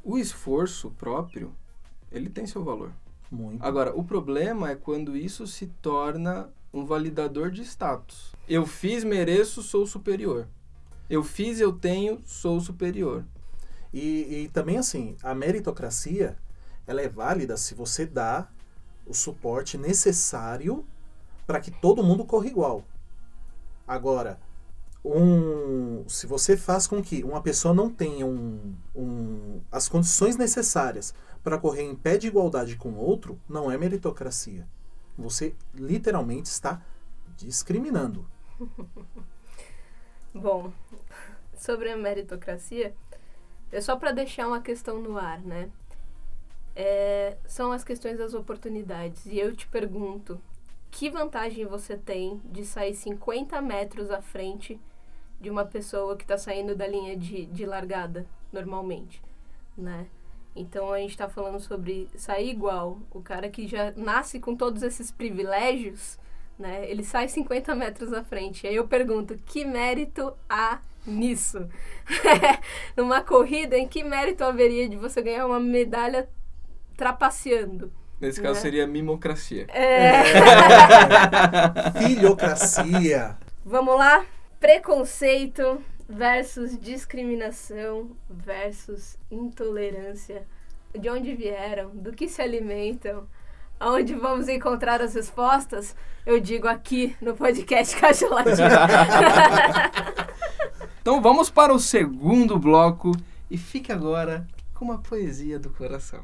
o 0.04 0.18
esforço 0.18 0.92
próprio, 0.92 1.56
ele 2.12 2.30
tem 2.30 2.46
seu 2.46 2.62
valor. 2.66 2.92
Muito. 3.32 3.64
Agora, 3.64 3.98
o 3.98 4.04
problema 4.04 4.72
é 4.72 4.76
quando 4.76 5.16
isso 5.16 5.48
se 5.48 5.68
torna 5.82 6.50
um 6.74 6.84
validador 6.84 7.50
de 7.50 7.62
status. 7.62 8.34
Eu 8.46 8.66
fiz, 8.66 9.06
mereço, 9.06 9.64
sou 9.64 9.88
superior. 9.88 10.50
Eu 11.10 11.24
fiz, 11.24 11.62
eu 11.62 11.72
tenho, 11.72 12.22
sou 12.26 12.60
superior. 12.60 13.24
E, 13.94 14.44
e 14.44 14.50
também 14.50 14.78
assim, 14.78 15.16
a 15.24 15.34
meritocracia, 15.34 16.36
ela 16.86 17.02
é 17.02 17.08
válida 17.08 17.58
se 17.58 17.74
você 17.74 18.06
dá 18.06 18.48
o 19.06 19.14
suporte 19.14 19.78
necessário 19.78 20.86
para 21.46 21.60
que 21.60 21.72
todo 21.72 22.04
mundo 22.04 22.26
corra 22.26 22.48
igual. 22.48 22.84
Agora, 23.88 24.40
um, 25.04 26.08
se 26.08 26.26
você 26.26 26.56
faz 26.56 26.88
com 26.88 27.02
que 27.02 27.24
uma 27.24 27.42
pessoa 27.42 27.74
não 27.74 27.90
tenha 27.90 28.26
um, 28.26 28.74
um, 28.96 29.62
as 29.72 29.90
condições 29.90 30.38
necessárias 30.38 31.14
para 31.44 31.58
correr 31.58 31.84
em 31.84 31.96
pé 31.96 32.18
de 32.18 32.28
igualdade 32.28 32.78
com 32.78 32.94
outro, 32.94 33.40
não 33.48 33.70
é 33.70 33.78
meritocracia. 33.78 34.68
Você 35.18 35.54
literalmente 35.74 36.48
está 36.48 36.82
discriminando. 37.36 38.26
Bom, 40.34 40.72
sobre 41.56 41.92
a 41.92 41.98
meritocracia, 41.98 42.96
é 43.72 43.82
só 43.82 43.96
para 43.96 44.12
deixar 44.12 44.48
uma 44.48 44.62
questão 44.62 45.02
no 45.02 45.18
ar, 45.18 45.42
né? 45.42 45.70
É, 46.76 47.38
são 47.46 47.72
as 47.72 47.84
questões 47.84 48.18
das 48.18 48.34
oportunidades. 48.34 49.26
E 49.26 49.38
eu 49.38 49.56
te 49.56 49.68
pergunto, 49.68 50.42
que 50.94 51.10
vantagem 51.10 51.66
você 51.66 51.98
tem 51.98 52.40
de 52.46 52.64
sair 52.64 52.94
50 52.94 53.62
metros 53.62 54.12
à 54.12 54.22
frente 54.22 54.80
de 55.42 55.50
uma 55.50 55.66
pessoa 55.66 56.16
que 56.16 56.24
está 56.24 56.38
saindo 56.38 56.76
da 56.76 56.88
linha 56.88 57.18
de, 57.18 57.46
de 57.48 57.66
largada, 57.66 58.26
normalmente, 58.52 59.22
né? 59.78 60.08
Então 60.56 60.94
a 60.94 61.00
gente 61.00 61.10
está 61.10 61.28
falando 61.28 61.60
sobre 61.60 62.08
sair 62.16 62.50
igual. 62.50 63.00
O 63.12 63.22
cara 63.22 63.50
que 63.50 63.68
já 63.68 63.92
nasce 63.96 64.40
com 64.40 64.56
todos 64.56 64.84
esses 64.84 65.12
privilégios, 65.12 66.20
né? 66.58 66.90
Ele 66.90 67.04
sai 67.04 67.28
50 67.28 67.74
metros 67.76 68.14
à 68.14 68.24
frente. 68.24 68.68
Aí 68.68 68.76
eu 68.76 68.88
pergunto, 68.88 69.36
que 69.36 69.66
mérito 69.66 70.34
há 70.48 70.80
nisso? 71.06 71.68
Numa 72.96 73.22
corrida, 73.22 73.78
em 73.78 73.88
que 73.88 74.04
mérito 74.04 74.44
haveria 74.44 74.88
de 74.88 74.96
você 74.96 75.22
ganhar 75.22 75.48
uma 75.48 75.60
medalha 75.60 76.30
trapaceando? 76.96 77.92
Nesse 78.20 78.42
caso 78.42 78.56
Né? 78.56 78.62
seria 78.62 78.88
mimocracia. 78.88 79.66
É. 79.70 80.24
Filocracia. 82.00 83.38
Vamos 83.66 83.98
lá? 83.98 84.26
Preconceito 84.60 85.82
versus 86.08 86.78
discriminação 86.80 88.12
versus 88.30 89.18
intolerância. 89.30 90.44
De 90.98 91.10
onde 91.10 91.34
vieram? 91.36 91.90
Do 91.90 92.12
que 92.14 92.28
se 92.30 92.42
alimentam? 92.42 93.28
Aonde 93.80 94.14
vamos 94.14 94.48
encontrar 94.48 95.02
as 95.02 95.16
respostas? 95.16 95.96
Eu 96.26 96.40
digo 96.40 96.68
aqui 96.68 97.16
no 97.20 97.34
podcast 97.36 97.96
Caixa 98.00 98.28
Latina. 98.30 98.88
Então 101.02 101.22
vamos 101.22 101.50
para 101.50 101.74
o 101.74 101.80
segundo 101.80 102.58
bloco 102.58 103.12
e 103.52 103.58
fique 103.58 103.92
agora 103.92 104.48
com 104.74 104.86
uma 104.86 105.00
poesia 105.00 105.60
do 105.60 105.70
coração. 105.70 106.24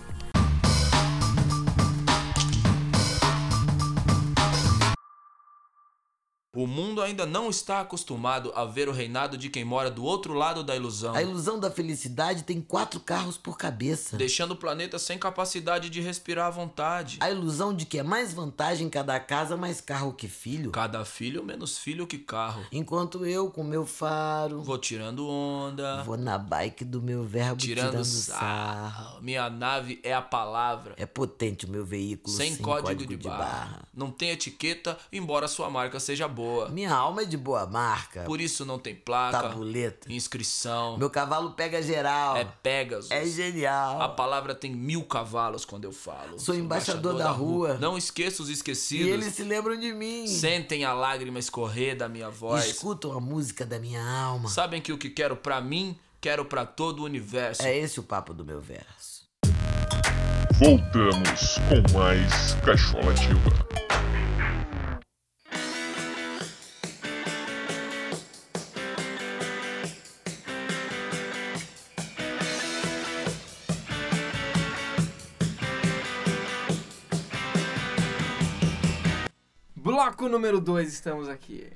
O 6.53 6.67
mundo 6.67 7.01
ainda 7.01 7.25
não 7.25 7.49
está 7.49 7.79
acostumado 7.79 8.51
a 8.53 8.65
ver 8.65 8.89
o 8.89 8.91
reinado 8.91 9.37
de 9.37 9.49
quem 9.49 9.63
mora 9.63 9.89
do 9.89 10.03
outro 10.03 10.33
lado 10.33 10.65
da 10.65 10.75
ilusão, 10.75 11.15
A 11.15 11.21
ilusão 11.21 11.57
da 11.57 11.71
felicidade 11.71 12.43
tem 12.43 12.59
quatro 12.59 12.99
carros 12.99 13.37
por 13.37 13.57
cabeça. 13.57 14.17
deixando 14.17 14.51
o 14.51 14.55
planeta 14.57 14.99
sem 14.99 15.17
capacidade 15.17 15.89
de 15.89 16.01
respirar 16.01 16.47
à 16.47 16.49
vontade. 16.49 17.19
A 17.21 17.31
ilusão 17.31 17.73
de 17.73 17.85
que 17.85 17.97
é 17.97 18.03
mais 18.03 18.33
vantagem 18.33 18.89
cada 18.89 19.17
casa 19.17 19.55
mais 19.55 19.79
carro 19.79 20.11
que 20.11 20.27
filho. 20.27 20.71
Cada 20.71 21.05
filho 21.05 21.41
menos 21.41 21.77
filho 21.77 22.05
que 22.05 22.17
carro. 22.17 22.65
Enquanto 22.69 23.25
eu 23.25 23.49
com 23.49 23.63
meu 23.63 23.85
faro 23.85 24.61
Vou 24.61 24.77
tirando 24.77 25.25
onda, 25.29 26.03
vou 26.03 26.17
na 26.17 26.37
bike 26.37 26.83
do 26.83 27.01
meu 27.01 27.23
verbo 27.23 27.55
tirando, 27.55 27.91
tirando, 27.91 28.03
sarro. 28.03 28.91
sarro. 28.91 29.21
Minha 29.21 29.49
nave 29.49 30.01
é 30.03 30.13
a 30.13 30.21
palavra. 30.21 30.95
É 30.97 31.05
potente 31.05 31.65
o 31.65 31.69
meu 31.69 31.85
veículo 31.85 32.35
Sem, 32.35 32.55
sem, 32.55 32.61
código, 32.61 33.05
de, 33.05 33.15
barra. 33.15 33.83
Não 33.93 34.11
tem 34.11 34.31
etiqueta, 34.31 34.97
embora 35.13 35.47
sua 35.47 35.69
marca 35.69 35.97
seja 35.97 36.27
boa. 36.27 36.40
Minha 36.71 36.93
alma 36.93 37.21
é 37.21 37.25
de 37.25 37.37
boa 37.37 37.65
marca. 37.65 38.23
Por 38.23 38.39
isso 38.41 38.65
não 38.65 38.77
tem 38.79 38.95
placa, 38.95 39.41
Tabuleta. 39.49 40.11
inscrição. 40.11 40.97
Meu 40.97 41.09
cavalo 41.09 41.51
pega 41.51 41.81
geral. 41.81 42.37
É 42.37 42.45
Pegasus. 42.63 43.11
É 43.11 43.25
genial. 43.25 44.01
A 44.01 44.09
palavra 44.09 44.53
tem 44.55 44.71
mil 44.73 45.03
cavalos 45.03 45.65
quando 45.65 45.85
eu 45.85 45.91
falo. 45.91 46.39
Sou 46.39 46.55
embaixador 46.55 47.17
da 47.17 47.29
rua. 47.31 47.75
Não 47.79 47.97
esqueça 47.97 48.41
os 48.43 48.49
E 48.49 48.53
esquecidos. 48.53 49.07
eles 49.07 49.33
se 49.33 49.43
lembram 49.43 49.77
de 49.79 49.93
mim. 49.93 50.27
Sentem 50.27 50.85
a 50.85 50.93
lágrima 50.93 51.39
escorrer 51.39 51.95
da 51.97 52.07
minha 52.07 52.29
voz. 52.29 52.65
Escutam 52.65 53.13
a 53.13 53.19
música 53.19 53.65
da 53.65 53.79
minha 53.79 54.03
alma. 54.03 54.49
Sabem 54.49 54.81
que 54.81 54.91
o 54.93 54.97
que 54.97 55.09
quero 55.09 55.35
pra 55.35 55.59
mim, 55.61 55.97
quero 56.19 56.45
pra 56.45 56.65
todo 56.65 56.99
o 57.01 57.05
universo. 57.05 57.61
É 57.63 57.77
esse 57.77 57.99
o 57.99 58.03
papo 58.03 58.33
do 58.33 58.45
meu 58.45 58.61
verso. 58.61 59.21
Voltamos 60.59 61.57
com 61.69 61.97
mais 61.97 62.53
Cachola 62.63 63.11
Ativa. 63.11 63.90
Bloco 79.91 80.29
número 80.29 80.61
2, 80.61 80.87
estamos 80.87 81.27
aqui. 81.27 81.67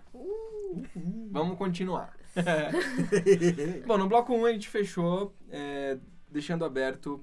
Vamos 1.32 1.58
continuar. 1.58 2.14
Bom, 3.86 3.98
no 3.98 4.08
bloco 4.08 4.34
1 4.34 4.40
um 4.40 4.46
a 4.46 4.54
gente 4.54 4.70
fechou, 4.70 5.36
é, 5.52 5.98
deixando 6.32 6.64
aberto. 6.64 7.22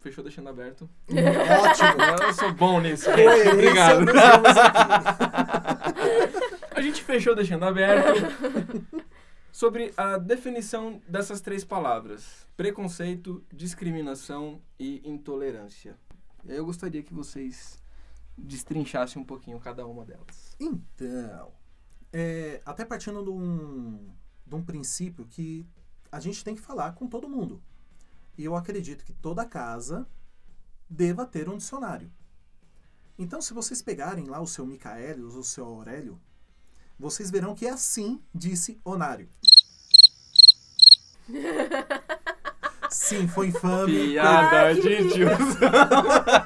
Fechou 0.00 0.24
deixando 0.24 0.48
aberto. 0.48 0.90
Ótimo. 1.08 2.02
Eu 2.20 2.34
sou 2.34 2.52
bom 2.52 2.80
nisso. 2.80 3.04
Coerência 3.04 3.52
Obrigado. 3.52 4.06
A 6.74 6.80
gente 6.80 7.04
fechou 7.04 7.36
deixando 7.36 7.64
aberto 7.64 8.26
sobre 9.52 9.92
a 9.96 10.18
definição 10.18 11.00
dessas 11.08 11.40
três 11.40 11.64
palavras: 11.64 12.46
preconceito, 12.56 13.44
discriminação 13.52 14.60
e 14.78 15.02
intolerância. 15.04 15.96
Eu 16.46 16.64
gostaria 16.64 17.02
que 17.02 17.12
vocês 17.12 17.78
destrinchassem 18.36 19.20
um 19.20 19.24
pouquinho 19.24 19.60
cada 19.60 19.86
uma 19.86 20.04
delas. 20.04 20.56
Então, 20.58 21.52
é, 22.12 22.60
até 22.64 22.84
partindo 22.84 23.22
de 23.22 23.30
um, 23.30 24.10
de 24.46 24.54
um 24.54 24.62
princípio 24.64 25.26
que 25.26 25.66
a 26.10 26.18
gente 26.18 26.42
tem 26.42 26.54
que 26.54 26.60
falar 26.60 26.92
com 26.92 27.06
todo 27.06 27.28
mundo. 27.28 27.62
E 28.36 28.44
eu 28.44 28.56
acredito 28.56 29.04
que 29.04 29.12
toda 29.12 29.44
casa 29.44 30.08
deva 30.88 31.26
ter 31.26 31.48
um 31.48 31.56
dicionário. 31.56 32.10
Então, 33.18 33.42
se 33.42 33.52
vocês 33.52 33.82
pegarem 33.82 34.24
lá 34.24 34.40
o 34.40 34.46
seu 34.46 34.64
Micaelius, 34.64 35.34
o 35.34 35.44
seu 35.44 35.66
Aurélio, 35.66 36.18
vocês 36.98 37.30
verão 37.30 37.54
que 37.54 37.66
assim 37.66 38.20
disse 38.34 38.80
Onário. 38.84 39.28
Sim, 42.90 43.28
foi 43.28 43.48
infame. 43.48 44.10
Piada 44.10 44.74
de 44.74 45.08
tiozão. 45.10 45.70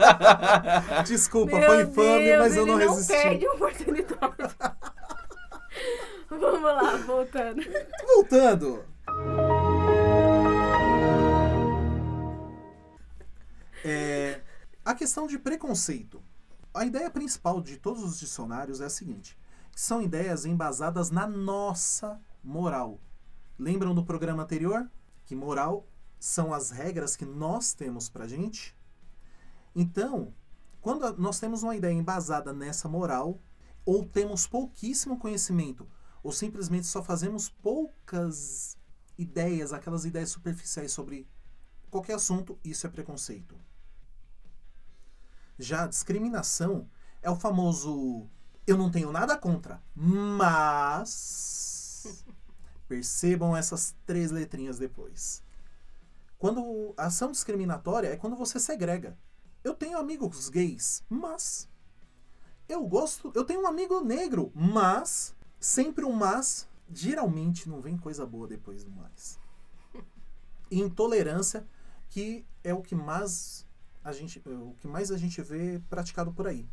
Desculpa, 1.07 1.57
Meu 1.59 1.71
foi 1.71 1.83
infame, 1.83 2.25
Deus, 2.25 2.39
mas 2.39 2.57
eu 2.57 2.67
não 2.67 2.81
ele 2.81 2.89
resisti. 2.91 3.13
perde 3.13 3.47
a 3.47 3.53
oportunidade. 3.53 4.57
Vamos 6.29 6.63
lá, 6.63 6.97
voltando. 6.99 7.63
Voltando. 8.07 8.85
É, 13.85 14.41
a 14.85 14.95
questão 14.95 15.27
de 15.27 15.39
preconceito. 15.39 16.23
A 16.73 16.85
ideia 16.85 17.09
principal 17.09 17.61
de 17.61 17.77
todos 17.77 18.03
os 18.03 18.19
dicionários 18.19 18.81
é 18.81 18.87
a 18.87 18.91
seguinte: 18.91 19.39
são 19.75 20.03
ideias 20.03 20.45
embasadas 20.45 21.11
na 21.11 21.27
nossa 21.27 22.21
moral. 22.43 22.99
Lembram 23.59 23.95
do 23.95 24.05
programa 24.05 24.43
anterior? 24.43 24.91
Que 25.25 25.35
moral 25.35 25.87
são 26.19 26.53
as 26.53 26.71
regras 26.71 27.17
que 27.17 27.25
nós 27.25 27.73
temos 27.73 28.09
pra 28.09 28.27
gente? 28.27 28.77
Então, 29.75 30.35
quando 30.81 31.17
nós 31.19 31.39
temos 31.39 31.63
uma 31.63 31.77
ideia 31.77 31.93
embasada 31.93 32.53
nessa 32.53 32.89
moral, 32.89 33.41
ou 33.85 34.05
temos 34.05 34.47
pouquíssimo 34.47 35.19
conhecimento, 35.19 35.89
ou 36.23 36.33
simplesmente 36.33 36.87
só 36.87 37.03
fazemos 37.03 37.49
poucas 37.49 38.77
ideias, 39.17 39.73
aquelas 39.73 40.05
ideias 40.05 40.31
superficiais 40.31 40.93
sobre 40.93 41.29
qualquer 41.91 42.15
assunto, 42.15 42.59
isso 42.65 42.87
é 42.87 42.91
preconceito. 42.91 43.57
Já 45.59 45.85
a 45.85 45.89
discriminação 45.89 46.89
é 47.23 47.31
o 47.31 47.37
famoso 47.37 48.29
eu 48.67 48.79
não 48.79 48.91
tenho 48.91 49.13
nada 49.13 49.37
contra, 49.37 49.83
mas 49.95 51.54
percebam 52.89 53.57
essas 53.57 53.95
três 54.07 54.31
letrinhas 54.31 54.79
depois. 54.79 55.43
Quando 56.39 56.93
a 56.97 57.07
ação 57.07 57.31
discriminatória 57.31 58.09
é 58.09 58.17
quando 58.17 58.37
você 58.37 58.61
segrega. 58.61 59.17
Eu 59.63 59.75
tenho 59.75 59.99
amigos 59.99 60.51
gays, 60.51 61.03
mas 61.09 61.69
eu 62.69 62.87
gosto, 62.87 63.33
eu 63.35 63.45
tenho 63.45 63.63
um 63.63 63.67
amigo 63.67 64.01
negro, 64.01 64.53
mas 64.55 65.35
sempre 65.59 66.05
um 66.05 66.13
mas, 66.13 66.69
geralmente 66.93 67.69
não 67.69 67.81
vem 67.81 67.97
coisa 67.97 68.27
boa 68.27 68.47
depois 68.47 68.85
do 68.85 68.91
mais. 68.91 69.39
Intolerância, 70.71 71.67
que 72.11 72.45
é 72.63 72.75
o 72.75 72.83
que 72.83 72.95
mais 72.95 73.67
a 74.03 74.13
gente, 74.13 74.43
o 74.47 74.75
que 74.79 74.87
mais 74.87 75.11
a 75.11 75.17
gente 75.17 75.41
vê 75.41 75.81
praticado 75.89 76.33
por 76.33 76.47
aí, 76.47 76.69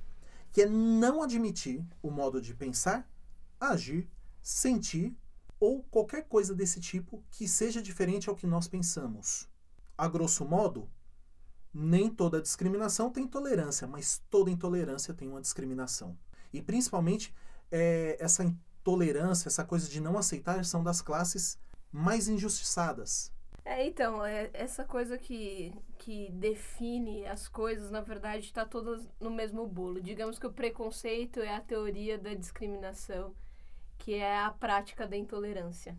que 0.52 0.63
é 0.63 0.65
não 0.65 1.24
admitir 1.24 1.86
o 2.02 2.12
modo 2.12 2.41
de 2.41 2.54
pensar, 2.54 3.10
agir, 3.60 4.10
sentir 4.41 5.15
ou 5.62 5.84
qualquer 5.84 6.24
coisa 6.28 6.56
desse 6.56 6.82
tipo 6.82 7.24
que 7.30 7.47
seja 7.47 7.84
diferente 7.84 8.28
ao 8.28 8.36
que 8.36 8.47
nós 8.47 8.67
pensamos. 8.67 9.47
A 9.95 10.08
grosso 10.08 10.43
modo, 10.43 10.89
nem 11.71 12.10
toda 12.10 12.41
discriminação 12.41 13.12
tem 13.12 13.28
tolerância, 13.28 13.88
mas 13.88 14.24
toda 14.28 14.50
intolerância 14.50 15.13
tem 15.13 15.30
uma 15.30 15.39
discriminação. 15.39 16.17
E 16.52 16.63
principalmente 16.63 17.32
é, 17.71 18.17
essa 18.19 18.43
intolerância, 18.43 19.47
essa 19.47 19.63
coisa 19.63 19.88
de 19.88 20.02
não 20.02 20.17
aceitar, 20.17 20.65
são 20.65 20.84
das 20.84 21.00
classes 21.00 21.60
mais 21.91 22.28
injustiçadas. 22.28 23.32
É, 23.63 23.86
então, 23.86 24.26
é, 24.26 24.50
essa 24.54 24.84
coisa 24.84 25.15
que, 25.15 25.71
que 26.00 26.32
define 26.32 27.28
as 27.28 27.47
coisas, 27.47 27.91
na 27.91 28.02
verdade, 28.02 28.45
está 28.45 28.65
todas 28.65 29.08
no 29.19 29.30
mesmo 29.30 29.67
bolo. 29.67 30.02
Digamos 30.02 30.39
que 30.39 30.47
o 30.47 30.52
preconceito 30.52 31.39
é 31.39 31.56
a 31.56 31.62
teoria 31.62 32.17
da 32.17 32.34
discriminação, 32.34 33.36
que 34.04 34.14
é 34.16 34.40
a 34.40 34.50
prática 34.52 35.08
da 35.08 35.16
intolerância. 35.16 35.96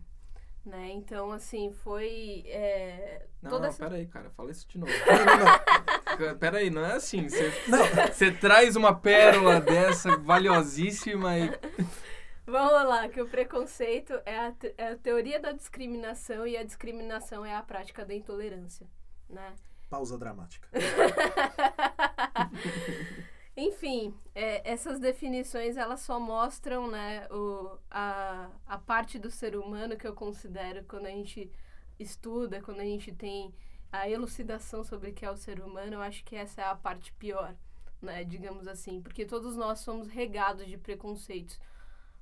Né? 0.65 0.91
Então, 0.91 1.31
assim, 1.31 1.71
foi. 1.73 2.43
é, 2.47 3.25
Não, 3.41 3.49
toda 3.51 3.63
não, 3.63 3.69
essa- 3.69 3.83
peraí, 3.83 4.05
cara, 4.07 4.29
fala 4.29 4.49
isso 4.51 4.65
de 4.67 4.77
novo. 4.77 4.91
Não, 4.91 4.95
não, 6.19 6.27
não. 6.29 6.37
Peraí, 6.37 6.69
não 6.69 6.85
é 6.85 6.93
assim. 6.93 7.27
Você 7.27 8.31
traz 8.31 8.75
uma 8.77 8.95
pérola 8.95 9.59
dessa 9.59 10.15
valiosíssima 10.17 11.37
e. 11.37 11.49
Vamos 12.45 12.87
lá, 12.89 13.07
que 13.09 13.21
o 13.21 13.27
preconceito 13.27 14.13
é 14.25 14.37
a, 14.37 14.53
é 14.77 14.87
a 14.91 14.95
teoria 14.97 15.39
da 15.39 15.51
discriminação 15.53 16.45
e 16.47 16.55
a 16.57 16.63
discriminação 16.63 17.45
é 17.45 17.55
a 17.55 17.61
prática 17.61 18.05
da 18.05 18.13
intolerância. 18.13 18.85
Né? 19.29 19.53
Pausa 19.89 20.17
dramática. 20.17 20.67
Enfim, 23.55 24.15
é, 24.33 24.67
essas 24.69 24.99
definições 24.99 25.77
elas 25.77 26.01
só 26.01 26.19
mostram 26.19 26.89
né, 26.89 27.27
o, 27.29 27.77
a, 27.89 28.49
a 28.65 28.77
parte 28.79 29.19
do 29.19 29.29
ser 29.29 29.55
humano 29.55 29.95
que 29.95 30.07
eu 30.07 30.13
considero 30.15 30.83
quando 30.85 31.05
a 31.05 31.09
gente 31.11 31.51
estuda, 31.99 32.61
quando 32.61 32.79
a 32.79 32.83
gente 32.85 33.11
tem 33.13 33.53
a 33.91 34.09
elucidação 34.09 34.83
sobre 34.83 35.11
o 35.11 35.13
que 35.13 35.23
é 35.23 35.29
o 35.29 35.37
ser 35.37 35.59
humano, 35.61 35.93
eu 35.95 36.01
acho 36.01 36.23
que 36.25 36.35
essa 36.35 36.61
é 36.61 36.65
a 36.65 36.75
parte 36.75 37.13
pior, 37.13 37.55
né, 38.01 38.23
digamos 38.23 38.67
assim, 38.67 38.99
porque 39.01 39.23
todos 39.23 39.55
nós 39.55 39.79
somos 39.81 40.07
regados 40.07 40.65
de 40.65 40.75
preconceitos, 40.77 41.59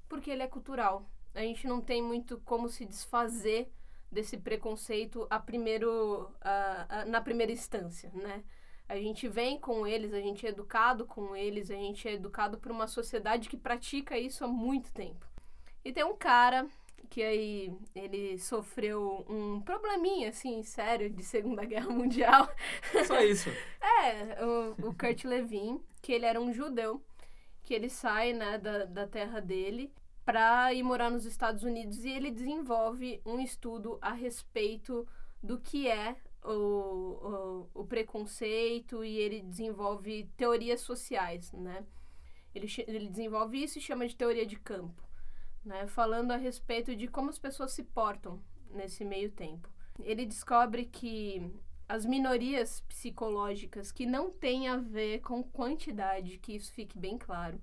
porque 0.10 0.30
ele 0.32 0.44
é 0.44 0.48
cultural. 0.48 1.06
A 1.34 1.42
gente 1.42 1.68
não 1.68 1.82
tem 1.82 2.02
muito 2.02 2.40
como 2.46 2.70
se 2.70 2.86
desfazer 2.86 3.72
desse 4.12 4.38
preconceito 4.38 5.26
a 5.30 5.40
primeiro, 5.40 6.30
a- 6.42 7.02
a- 7.02 7.06
na 7.06 7.22
primeira 7.22 7.52
instância, 7.52 8.12
né? 8.14 8.44
A 8.92 8.98
gente 8.98 9.26
vem 9.30 9.58
com 9.58 9.88
eles, 9.88 10.14
a 10.14 10.20
gente 10.20 10.46
é 10.46 10.50
educado 10.50 11.06
com 11.06 11.34
eles, 11.34 11.72
a 11.72 11.76
gente 11.76 12.10
é 12.10 12.16
educado 12.16 12.58
por 12.58 12.74
uma 12.74 12.88
sociedade 12.88 13.48
que 13.48 13.56
pratica 13.56 14.20
isso 14.20 14.44
há 14.44 14.50
muito 14.50 14.92
tempo. 14.92 15.26
E 15.82 15.94
tem 15.94 16.04
um 16.04 16.14
cara 16.14 16.68
que 17.10 17.24
aí 17.24 17.74
ele 17.96 18.38
sofreu 18.38 19.26
um 19.30 19.62
probleminha 19.62 20.28
assim 20.28 20.62
sério 20.62 21.10
de 21.10 21.24
Segunda 21.24 21.64
Guerra 21.64 21.88
Mundial. 21.90 22.54
Só 23.08 23.22
isso. 23.22 23.50
É, 24.04 24.44
o, 24.44 24.90
o 24.90 24.96
Kurt 24.96 25.24
Levin, 25.26 25.80
que 26.02 26.12
ele 26.12 26.26
era 26.26 26.42
um 26.42 26.52
judeu, 26.52 27.02
que 27.62 27.74
ele 27.74 27.88
sai 27.88 28.34
né, 28.34 28.58
da, 28.58 28.84
da 28.86 29.08
terra 29.08 29.40
dele 29.40 29.94
para 30.26 30.74
ir 30.74 30.84
morar 30.84 31.10
nos 31.10 31.26
Estados 31.26 31.64
Unidos 31.64 32.04
e 32.04 32.10
ele 32.10 32.32
desenvolve 32.32 33.22
um 33.26 33.40
estudo 33.40 34.00
a 34.02 34.12
respeito 34.12 35.08
do 35.42 35.60
que 35.60 35.88
é 35.88 36.16
o, 36.44 37.68
o, 37.74 37.82
o 37.82 37.86
preconceito 37.86 39.04
e 39.04 39.18
ele 39.18 39.42
desenvolve 39.42 40.30
teorias 40.36 40.82
sociais, 40.82 41.52
né? 41.54 41.86
Ele, 42.54 42.68
ele 42.88 43.10
desenvolve 43.10 43.64
isso 43.64 43.78
e 43.78 43.82
chama 43.82 44.08
de 44.08 44.16
teoria 44.16 44.46
de 44.46 44.58
campo, 44.58 45.02
né? 45.64 45.88
Falando 45.88 46.32
a 46.32 46.38
respeito 46.38 46.96
de 46.96 47.08
como 47.08 47.30
as 47.30 47.40
pessoas 47.40 47.72
se 47.72 47.84
portam 47.84 48.42
nesse 48.72 49.06
meio 49.06 49.32
tempo. 49.32 49.70
Ele 50.00 50.26
descobre 50.26 50.86
que 50.86 51.52
as 51.88 52.06
minorias 52.06 52.82
psicológicas 52.88 53.92
que 53.92 54.06
não 54.06 54.32
têm 54.32 54.68
a 54.68 54.78
ver 54.78 55.20
com 55.20 55.44
quantidade, 55.44 56.38
que 56.38 56.56
isso 56.56 56.72
fique 56.72 56.98
bem 56.98 57.18
claro, 57.18 57.62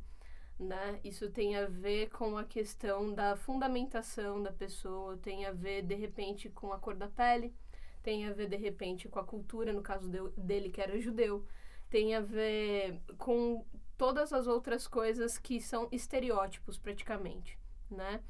né? 0.58 1.00
Isso 1.02 1.30
tem 1.30 1.56
a 1.56 1.66
ver 1.66 2.10
com 2.10 2.36
a 2.36 2.44
questão 2.44 3.12
da 3.14 3.36
fundamentação 3.36 4.42
da 4.42 4.52
pessoa, 4.52 5.16
tem 5.16 5.46
a 5.46 5.52
ver 5.52 5.82
de 5.82 5.94
repente 5.94 6.48
com 6.48 6.72
a 6.72 6.78
cor 6.78 6.94
da 6.94 7.08
pele, 7.08 7.54
tem 8.02 8.26
a 8.26 8.32
ver 8.32 8.48
de 8.48 8.56
repente 8.56 9.08
com 9.08 9.18
a 9.18 9.24
cultura, 9.24 9.72
no 9.72 9.82
caso 9.82 10.08
de- 10.08 10.30
dele 10.36 10.70
que 10.70 10.80
era 10.80 10.98
judeu, 11.00 11.44
tem 11.90 12.14
a 12.14 12.20
ver 12.20 13.00
com 13.16 13.64
todas 13.96 14.32
as 14.32 14.46
outras 14.46 14.86
coisas 14.86 15.38
que 15.38 15.60
são 15.60 15.88
estereótipos 15.90 16.78
praticamente, 16.78 17.58
né? 17.90 18.20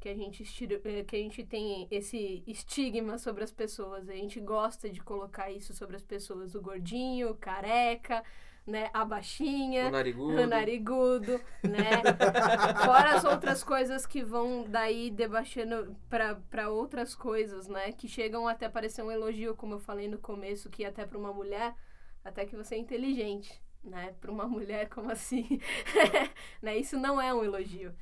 Que 0.00 0.08
a 0.08 0.14
gente 0.14 0.44
eh, 0.84 1.04
que 1.04 1.16
a 1.16 1.18
gente 1.18 1.44
tem 1.44 1.88
esse 1.90 2.42
estigma 2.46 3.18
sobre 3.18 3.42
as 3.44 3.50
pessoas, 3.50 4.08
a 4.08 4.14
gente 4.14 4.40
gosta 4.40 4.88
de 4.88 5.00
colocar 5.00 5.50
isso 5.50 5.74
sobre 5.74 5.96
as 5.96 6.04
pessoas, 6.04 6.54
o 6.54 6.60
gordinho, 6.62 7.34
careca, 7.34 8.22
né, 8.68 8.90
a 8.92 9.02
baixinha, 9.02 9.88
O 9.88 9.90
narigudo. 9.90 10.42
o 10.42 10.46
narigudo, 10.46 11.40
né? 11.62 12.02
Fora 12.84 13.14
as 13.14 13.24
outras 13.24 13.64
coisas 13.64 14.06
que 14.06 14.22
vão 14.22 14.66
daí 14.68 15.10
debaixando 15.10 15.96
para 16.10 16.68
outras 16.70 17.14
coisas, 17.14 17.66
né? 17.66 17.92
Que 17.92 18.06
chegam 18.06 18.46
até 18.46 18.66
a 18.66 18.70
parecer 18.70 19.02
um 19.02 19.10
elogio, 19.10 19.56
como 19.56 19.74
eu 19.74 19.78
falei 19.80 20.06
no 20.06 20.18
começo, 20.18 20.68
que 20.68 20.84
até 20.84 21.06
para 21.06 21.16
uma 21.16 21.32
mulher, 21.32 21.74
até 22.22 22.44
que 22.44 22.54
você 22.54 22.74
é 22.74 22.78
inteligente, 22.78 23.58
né? 23.82 24.14
Para 24.20 24.30
uma 24.30 24.46
mulher, 24.46 24.90
como 24.90 25.10
assim? 25.10 25.58
né? 26.60 26.76
Isso 26.76 26.98
não 26.98 27.18
é 27.18 27.32
um 27.32 27.42
elogio. 27.42 27.94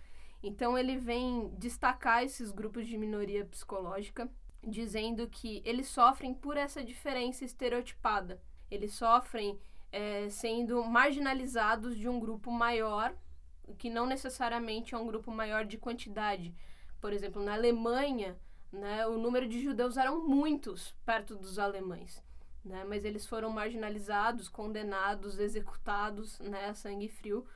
Então 0.42 0.76
ele 0.76 0.96
vem 0.96 1.48
destacar 1.56 2.24
esses 2.24 2.50
grupos 2.50 2.88
de 2.88 2.98
minoria 2.98 3.44
psicológica, 3.44 4.28
dizendo 4.66 5.28
que 5.28 5.62
eles 5.64 5.86
sofrem 5.86 6.34
por 6.34 6.56
essa 6.56 6.82
diferença 6.82 7.44
estereotipada. 7.44 8.42
Eles 8.68 8.94
sofrem 8.94 9.56
é, 9.96 10.28
sendo 10.28 10.84
marginalizados 10.84 11.96
de 11.96 12.06
um 12.06 12.20
grupo 12.20 12.50
maior, 12.50 13.16
que 13.78 13.88
não 13.88 14.04
necessariamente 14.06 14.94
é 14.94 14.98
um 14.98 15.06
grupo 15.06 15.30
maior 15.30 15.64
de 15.64 15.78
quantidade. 15.78 16.54
Por 17.00 17.14
exemplo, 17.14 17.42
na 17.42 17.54
Alemanha, 17.54 18.36
né, 18.70 19.06
o 19.06 19.16
número 19.16 19.48
de 19.48 19.58
judeus 19.62 19.96
eram 19.96 20.28
muitos 20.28 20.94
perto 21.06 21.34
dos 21.34 21.58
alemães. 21.58 22.22
Né, 22.62 22.84
mas 22.84 23.06
eles 23.06 23.24
foram 23.26 23.48
marginalizados, 23.48 24.50
condenados, 24.50 25.38
executados 25.38 26.38
né, 26.40 26.66
a 26.66 26.74
sangue 26.74 27.08
frio 27.08 27.46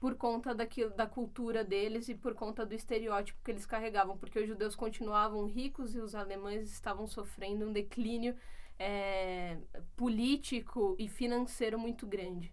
por 0.00 0.16
conta 0.16 0.54
daquilo, 0.54 0.90
da 0.90 1.06
cultura 1.06 1.62
deles 1.62 2.08
e 2.08 2.14
por 2.14 2.34
conta 2.34 2.66
do 2.66 2.74
estereótipo 2.74 3.38
que 3.44 3.50
eles 3.50 3.66
carregavam, 3.66 4.16
porque 4.18 4.40
os 4.40 4.48
judeus 4.48 4.74
continuavam 4.74 5.44
ricos 5.46 5.94
e 5.94 6.00
os 6.00 6.14
alemães 6.16 6.72
estavam 6.72 7.06
sofrendo 7.06 7.66
um 7.66 7.72
declínio 7.72 8.34
é, 8.78 9.58
político 9.96 10.96
e 10.98 11.08
financeiro 11.08 11.78
muito 11.78 12.06
grande. 12.06 12.52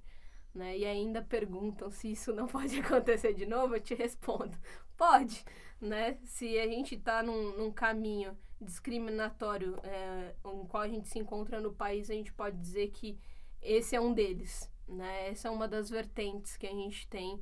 Né? 0.54 0.78
E 0.78 0.86
ainda 0.86 1.22
perguntam 1.22 1.90
se 1.90 2.12
isso 2.12 2.34
não 2.34 2.46
pode 2.48 2.80
acontecer 2.80 3.34
de 3.34 3.46
novo, 3.46 3.76
eu 3.76 3.82
te 3.82 3.96
respondo. 3.96 4.58
Pode, 4.96 5.44
né? 5.82 6.18
Se 6.24 6.60
a 6.60 6.68
gente 6.68 6.96
está 6.96 7.24
num, 7.24 7.58
num, 7.58 7.72
caminho 7.72 8.38
discriminatório 8.62 9.76
é, 9.84 10.36
em 10.46 10.66
qual 10.68 10.84
a 10.84 10.88
gente 10.88 11.10
se 11.10 11.20
encontra 11.20 11.60
no 11.60 11.74
país, 11.74 12.10
a 12.10 12.14
gente 12.14 12.32
pode 12.32 12.58
dizer 12.58 12.92
que 12.92 13.18
esse 13.62 13.96
é 13.96 14.00
um 14.00 14.14
deles, 14.14 14.72
né? 14.88 15.30
Essa 15.30 15.48
é 15.48 15.52
uma 15.52 15.68
das 15.68 15.90
vertentes 15.90 16.56
que 16.56 16.68
a 16.68 16.72
gente 16.72 17.08
tem 17.08 17.42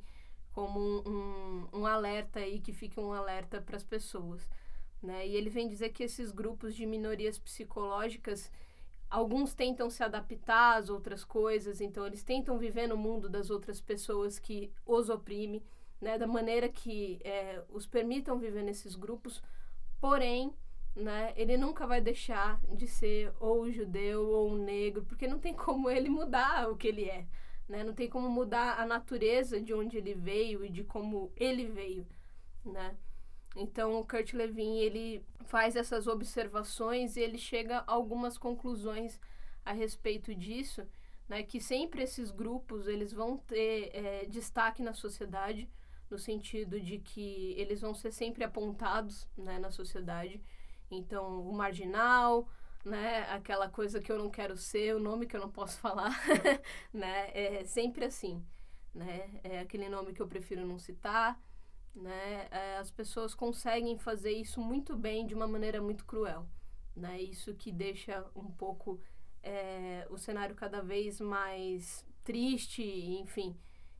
como 0.52 0.78
um, 0.78 1.02
um, 1.06 1.80
um 1.80 1.86
alerta 1.86 2.40
aí, 2.40 2.60
que 2.60 2.72
fica 2.72 3.00
um 3.00 3.12
alerta 3.12 3.60
para 3.60 3.76
as 3.76 3.84
pessoas. 3.84 4.48
Né? 5.02 5.26
E 5.26 5.34
ele 5.34 5.50
vem 5.50 5.68
dizer 5.68 5.90
que 5.90 6.04
esses 6.04 6.30
grupos 6.30 6.74
de 6.74 6.86
minorias 6.86 7.38
psicológicas, 7.38 8.52
alguns 9.12 9.54
tentam 9.54 9.90
se 9.90 10.02
adaptar 10.02 10.78
às 10.78 10.88
outras 10.88 11.24
coisas, 11.24 11.80
então 11.80 12.06
eles 12.06 12.22
tentam 12.22 12.58
viver 12.58 12.86
no 12.86 12.96
mundo 12.96 13.28
das 13.28 13.50
outras 13.50 13.80
pessoas 13.80 14.38
que 14.38 14.72
os 14.86 15.10
oprime, 15.10 15.62
né? 16.00 16.18
da 16.18 16.26
maneira 16.26 16.68
que 16.68 17.20
é, 17.22 17.62
os 17.68 17.86
permitam 17.86 18.38
viver 18.38 18.62
nesses 18.62 18.96
grupos, 18.96 19.42
porém 20.00 20.52
né? 20.94 21.32
Ele 21.36 21.56
nunca 21.56 21.86
vai 21.86 22.00
deixar 22.00 22.60
de 22.70 22.86
ser 22.86 23.32
ou 23.40 23.70
judeu 23.70 24.28
ou 24.28 24.56
negro, 24.56 25.04
porque 25.04 25.26
não 25.26 25.38
tem 25.38 25.54
como 25.54 25.88
ele 25.88 26.08
mudar 26.08 26.68
o 26.70 26.76
que 26.76 26.88
ele 26.88 27.08
é, 27.08 27.26
né? 27.68 27.82
Não 27.82 27.94
tem 27.94 28.08
como 28.08 28.28
mudar 28.28 28.78
a 28.78 28.86
natureza 28.86 29.60
de 29.60 29.72
onde 29.72 29.96
ele 29.96 30.14
veio 30.14 30.64
e 30.64 30.68
de 30.68 30.84
como 30.84 31.32
ele 31.36 31.66
veio, 31.66 32.06
né? 32.64 32.94
Então, 33.54 34.00
o 34.00 34.06
Kurt 34.06 34.32
Levin, 34.32 34.78
ele 34.78 35.24
faz 35.44 35.76
essas 35.76 36.06
observações 36.06 37.16
e 37.16 37.20
ele 37.20 37.38
chega 37.38 37.78
a 37.78 37.92
algumas 37.92 38.38
conclusões 38.38 39.20
a 39.64 39.72
respeito 39.72 40.34
disso, 40.34 40.86
né? 41.28 41.42
Que 41.42 41.60
sempre 41.60 42.02
esses 42.02 42.30
grupos, 42.30 42.86
eles 42.86 43.12
vão 43.12 43.36
ter 43.36 43.90
é, 43.94 44.24
destaque 44.26 44.82
na 44.82 44.94
sociedade, 44.94 45.68
no 46.10 46.18
sentido 46.18 46.80
de 46.80 46.98
que 46.98 47.54
eles 47.56 47.80
vão 47.80 47.94
ser 47.94 48.12
sempre 48.12 48.44
apontados, 48.44 49.26
né, 49.36 49.58
na 49.58 49.70
sociedade, 49.70 50.42
então, 50.90 51.40
o 51.48 51.52
marginal, 51.52 52.46
né? 52.84 53.22
Aquela 53.30 53.68
coisa 53.68 54.00
que 54.00 54.10
eu 54.12 54.18
não 54.18 54.30
quero 54.30 54.56
ser, 54.56 54.94
o 54.94 55.00
nome 55.00 55.26
que 55.26 55.36
eu 55.36 55.40
não 55.40 55.50
posso 55.50 55.78
falar, 55.78 56.10
né? 56.92 57.30
É 57.32 57.64
sempre 57.64 58.04
assim, 58.04 58.44
né? 58.94 59.40
É 59.42 59.60
aquele 59.60 59.88
nome 59.88 60.12
que 60.12 60.20
eu 60.20 60.28
prefiro 60.28 60.66
não 60.66 60.78
citar, 60.78 61.40
né? 61.94 62.48
É, 62.50 62.76
as 62.78 62.90
pessoas 62.90 63.34
conseguem 63.34 63.98
fazer 63.98 64.32
isso 64.32 64.60
muito 64.60 64.96
bem 64.96 65.26
de 65.26 65.34
uma 65.34 65.46
maneira 65.46 65.80
muito 65.80 66.04
cruel, 66.04 66.46
né? 66.96 67.20
Isso 67.20 67.54
que 67.54 67.72
deixa 67.72 68.24
um 68.34 68.50
pouco 68.50 69.00
é, 69.42 70.06
o 70.10 70.18
cenário 70.18 70.54
cada 70.54 70.80
vez 70.80 71.20
mais 71.20 72.06
triste, 72.24 72.82
enfim, 72.82 73.56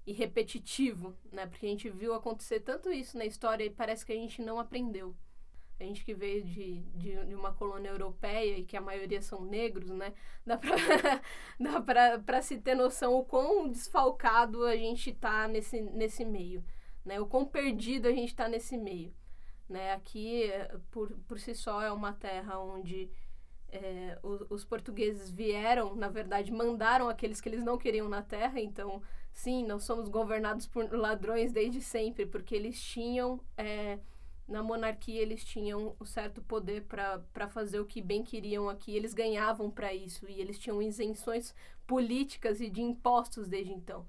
e 0.07 0.12
repetitivo, 0.12 1.16
né? 1.31 1.46
Porque 1.46 1.66
a 1.66 1.68
gente 1.68 1.90
viu 1.90 2.14
acontecer 2.14 2.61
tanto 2.61 2.90
isso 2.90 3.16
na 3.18 3.24
história 3.24 3.64
e 3.64 3.70
parece 3.70 4.05
que 4.07 4.12
a 4.12 4.16
gente 4.16 4.42
não 4.42 4.59
aprendeu 4.59 5.14
a 5.83 5.87
gente 5.87 6.05
que 6.05 6.14
veio 6.14 6.42
de, 6.44 6.81
de, 6.94 7.26
de, 7.26 7.35
uma 7.35 7.52
colônia 7.52 7.90
europeia 7.90 8.59
e 8.59 8.64
que 8.64 8.76
a 8.76 8.81
maioria 8.81 9.20
são 9.20 9.44
negros, 9.44 9.90
né? 9.90 10.12
Dá 10.46 10.57
pra, 10.57 10.76
dá 11.59 11.81
pra, 11.81 12.18
pra 12.18 12.42
se 12.42 12.59
ter 12.59 12.74
noção 12.74 13.14
o 13.14 13.24
quão 13.24 13.68
desfalcado 13.68 14.64
a 14.64 14.76
gente 14.76 15.12
tá 15.12 15.46
nesse, 15.46 15.81
nesse 15.81 16.24
meio, 16.24 16.64
né? 17.04 17.20
O 17.20 17.26
quão 17.26 17.44
perdido 17.44 18.08
a 18.08 18.12
gente 18.12 18.34
tá 18.34 18.48
nesse 18.48 18.76
meio, 18.76 19.14
né? 19.68 19.92
Aqui, 19.92 20.50
por, 20.90 21.10
por 21.28 21.38
si 21.38 21.54
só, 21.54 21.82
é 21.82 21.92
uma 21.92 22.12
terra 22.12 22.58
onde 22.60 23.10
é, 23.72 24.18
os, 24.22 24.42
os, 24.50 24.64
portugueses 24.64 25.30
vieram, 25.30 25.96
na 25.96 26.08
verdade, 26.08 26.52
mandaram 26.52 27.08
aqueles 27.08 27.40
que 27.40 27.48
eles 27.48 27.64
não 27.64 27.78
queriam 27.78 28.08
na 28.08 28.22
terra, 28.22 28.60
então, 28.60 29.02
sim, 29.32 29.66
nós 29.66 29.84
somos 29.84 30.08
governados 30.08 30.66
por 30.66 30.92
ladrões 30.92 31.52
desde 31.52 31.80
sempre, 31.80 32.26
porque 32.26 32.54
eles 32.54 32.80
tinham... 32.80 33.40
É, 33.56 33.98
na 34.48 34.62
monarquia 34.62 35.22
eles 35.22 35.44
tinham 35.44 35.96
um 35.98 36.04
certo 36.04 36.42
poder 36.42 36.84
para 36.84 37.48
fazer 37.48 37.80
o 37.80 37.86
que 37.86 38.02
bem 38.02 38.22
queriam 38.22 38.68
aqui, 38.68 38.94
eles 38.94 39.14
ganhavam 39.14 39.70
para 39.70 39.94
isso 39.94 40.28
e 40.28 40.40
eles 40.40 40.58
tinham 40.58 40.82
isenções 40.82 41.54
políticas 41.86 42.60
e 42.60 42.68
de 42.68 42.82
impostos 42.82 43.48
desde 43.48 43.72
então. 43.72 44.06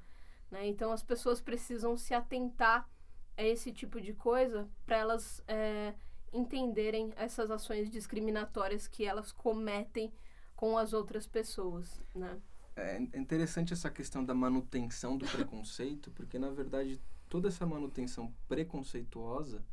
Né? 0.54 0.68
Então 0.68 0.92
as 0.92 1.02
pessoas 1.02 1.42
precisam 1.42 1.98
se 1.98 2.14
atentar 2.14 2.88
a 3.36 3.42
esse 3.42 3.72
tipo 3.72 4.00
de 4.00 4.14
coisa 4.14 4.70
para 4.86 4.98
elas 4.98 5.42
é, 5.48 5.96
entenderem 6.32 7.12
essas 7.16 7.50
ações 7.50 7.90
discriminatórias 7.90 8.88
que 8.88 9.04
elas 9.04 9.32
cometem 9.32 10.14
com 10.56 10.78
as 10.78 10.94
outras 10.94 11.26
pessoas. 11.26 12.00
Né? 12.14 12.40
É 12.76 13.02
interessante 13.18 13.74
essa 13.74 13.90
questão 13.90 14.24
da 14.24 14.36
manutenção 14.36 15.18
do 15.18 15.26
preconceito, 15.26 16.12
porque 16.12 16.38
na 16.38 16.52
verdade 16.52 17.02
toda 17.28 17.48
essa 17.48 17.66
manutenção 17.66 18.32
preconceituosa 18.48 19.66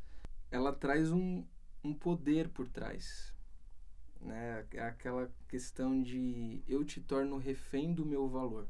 ela 0.50 0.72
traz 0.72 1.12
um, 1.12 1.44
um 1.84 1.92
poder 1.92 2.48
por 2.48 2.66
trás. 2.70 3.34
Né? 4.18 4.66
É 4.72 4.80
aquela 4.80 5.30
questão 5.46 6.00
de 6.00 6.62
eu 6.66 6.82
te 6.86 7.02
torno 7.02 7.36
refém 7.36 7.92
do 7.92 8.06
meu 8.06 8.26
valor. 8.26 8.66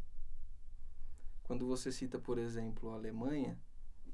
Quando 1.51 1.67
você 1.67 1.91
cita, 1.91 2.17
por 2.17 2.39
exemplo, 2.39 2.91
a 2.91 2.95
Alemanha 2.95 3.59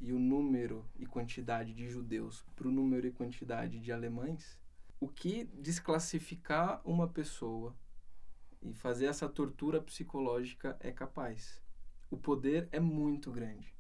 e 0.01 0.11
o 0.11 0.19
número 0.19 0.87
e 0.99 1.05
quantidade 1.05 1.75
de 1.75 1.87
judeus 1.87 2.43
para 2.57 2.67
o 2.67 2.71
número 2.71 3.07
e 3.07 3.13
quantidade 3.13 3.79
de 3.79 3.93
alemães, 3.93 4.59
o 4.99 5.07
que 5.07 5.45
desclassificar 5.45 6.81
uma 6.83 7.07
pessoa 7.07 7.77
e 8.63 8.73
fazer 8.73 9.05
essa 9.05 9.29
tortura 9.29 9.83
psicológica 9.83 10.79
é 10.81 10.91
capaz. 10.91 11.61
O 12.11 12.17
poder 12.17 12.71
é 12.73 12.81
muito 12.81 13.31
grande, 13.31 13.77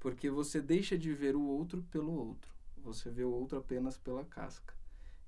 porque 0.00 0.28
você 0.28 0.60
deixa 0.60 0.98
de 0.98 1.14
ver 1.14 1.36
o 1.36 1.42
outro 1.42 1.84
pelo 1.84 2.10
outro 2.12 2.52
você 2.78 3.08
vê 3.08 3.22
o 3.22 3.30
outro 3.30 3.58
apenas 3.58 3.96
pela 3.96 4.24
casca. 4.24 4.74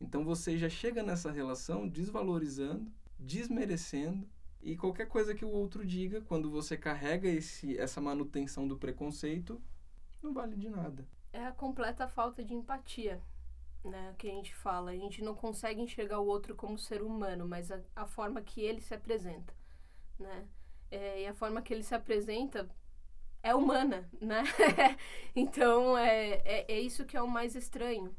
Então 0.00 0.24
você 0.24 0.58
já 0.58 0.68
chega 0.68 1.04
nessa 1.04 1.30
relação 1.30 1.86
desvalorizando, 1.86 2.90
desmerecendo 3.16 4.28
e 4.64 4.77
qualquer 4.77 5.07
coisa 5.07 5.35
que 5.35 5.44
o 5.44 5.50
outro 5.50 5.85
diga, 5.85 6.22
quando 6.22 6.50
você 6.50 6.74
carrega 6.74 7.29
esse, 7.29 7.79
essa 7.79 8.00
manutenção 8.00 8.66
do 8.66 8.79
preconceito, 8.79 9.61
não 10.22 10.33
vale 10.33 10.57
de 10.57 10.70
nada. 10.70 11.07
É 11.35 11.44
a 11.44 11.53
completa 11.53 12.09
falta 12.09 12.42
de 12.42 12.55
empatia, 12.55 13.20
né, 13.85 14.15
que 14.17 14.27
a 14.27 14.33
gente 14.33 14.54
fala. 14.54 14.92
A 14.92 14.96
gente 14.96 15.23
não 15.23 15.35
consegue 15.35 15.83
enxergar 15.83 16.19
o 16.19 16.27
outro 16.27 16.56
como 16.56 16.79
ser 16.79 17.02
humano, 17.02 17.46
mas 17.46 17.71
a, 17.71 17.79
a 17.94 18.06
forma 18.06 18.40
que 18.40 18.62
ele 18.62 18.81
se 18.81 18.94
apresenta, 18.94 19.52
né? 20.19 20.48
É, 20.90 21.23
e 21.23 21.27
a 21.27 21.35
forma 21.35 21.60
que 21.60 21.75
ele 21.75 21.83
se 21.83 21.94
apresenta 21.94 22.67
é 23.42 23.54
humana, 23.54 24.08
né? 24.19 24.44
então, 25.37 25.98
é, 25.98 26.40
é, 26.44 26.73
é, 26.73 26.81
isso 26.81 27.04
que 27.04 27.19
é 27.19 27.21
o 27.21 27.29
mais 27.29 27.54
estranho, 27.54 28.17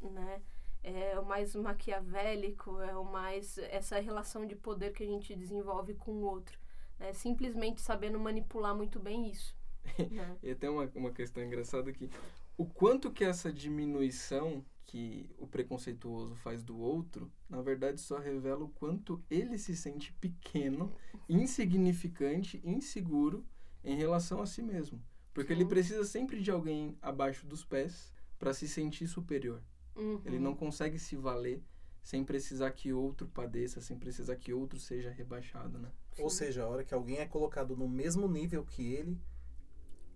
né? 0.00 0.40
É 0.82 1.18
o 1.18 1.24
mais 1.24 1.54
maquiavélico, 1.54 2.80
é 2.80 2.96
o 2.96 3.04
mais... 3.04 3.58
Essa 3.58 4.00
relação 4.00 4.46
de 4.46 4.56
poder 4.56 4.92
que 4.92 5.04
a 5.04 5.06
gente 5.06 5.34
desenvolve 5.36 5.94
com 5.94 6.12
o 6.12 6.22
outro. 6.22 6.58
Né? 6.98 7.12
Simplesmente 7.12 7.80
sabendo 7.80 8.18
manipular 8.18 8.74
muito 8.74 8.98
bem 8.98 9.30
isso. 9.30 9.56
Né? 10.10 10.38
e 10.42 10.50
até 10.52 10.70
uma, 10.70 10.88
uma 10.94 11.10
questão 11.10 11.42
engraçada 11.42 11.92
que 11.92 12.08
o 12.56 12.64
quanto 12.64 13.10
que 13.10 13.24
essa 13.24 13.52
diminuição 13.52 14.64
que 14.84 15.30
o 15.38 15.46
preconceituoso 15.46 16.34
faz 16.36 16.62
do 16.62 16.78
outro, 16.78 17.30
na 17.48 17.62
verdade 17.62 18.00
só 18.00 18.18
revela 18.18 18.64
o 18.64 18.68
quanto 18.68 19.22
ele 19.30 19.58
se 19.58 19.76
sente 19.76 20.12
pequeno, 20.14 20.92
insignificante, 21.28 22.60
inseguro 22.64 23.44
em 23.82 23.96
relação 23.96 24.40
a 24.40 24.46
si 24.46 24.62
mesmo. 24.62 25.02
Porque 25.32 25.54
Sim. 25.54 25.60
ele 25.60 25.68
precisa 25.68 26.04
sempre 26.04 26.40
de 26.40 26.50
alguém 26.50 26.96
abaixo 27.00 27.46
dos 27.46 27.64
pés 27.64 28.12
para 28.38 28.52
se 28.52 28.68
sentir 28.68 29.06
superior. 29.06 29.62
Uhum. 29.96 30.20
Ele 30.24 30.38
não 30.38 30.54
consegue 30.54 30.98
se 30.98 31.16
valer 31.16 31.62
sem 32.02 32.24
precisar 32.24 32.70
que 32.72 32.92
outro 32.92 33.28
padeça, 33.28 33.80
sem 33.80 33.98
precisar 33.98 34.36
que 34.36 34.52
outro 34.52 34.78
seja 34.78 35.10
rebaixado, 35.10 35.78
né? 35.78 35.90
Ou 36.18 36.28
seja, 36.28 36.64
a 36.64 36.68
hora 36.68 36.84
que 36.84 36.92
alguém 36.92 37.18
é 37.18 37.26
colocado 37.26 37.76
no 37.76 37.88
mesmo 37.88 38.28
nível 38.28 38.64
que 38.64 38.92
ele, 38.92 39.18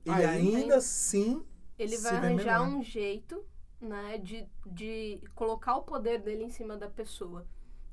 ele 0.05 0.25
ainda 0.25 0.77
assim 0.77 1.45
ele 1.79 1.97
se 1.97 2.03
vai 2.03 2.17
arranjar 2.17 2.63
um 2.63 2.83
jeito, 2.83 3.45
né, 3.81 4.19
de, 4.19 4.47
de 4.67 5.23
colocar 5.35 5.77
o 5.77 5.83
poder 5.83 6.21
dele 6.21 6.45
em 6.45 6.51
cima 6.51 6.77
da 6.77 6.89
pessoa, 6.89 7.47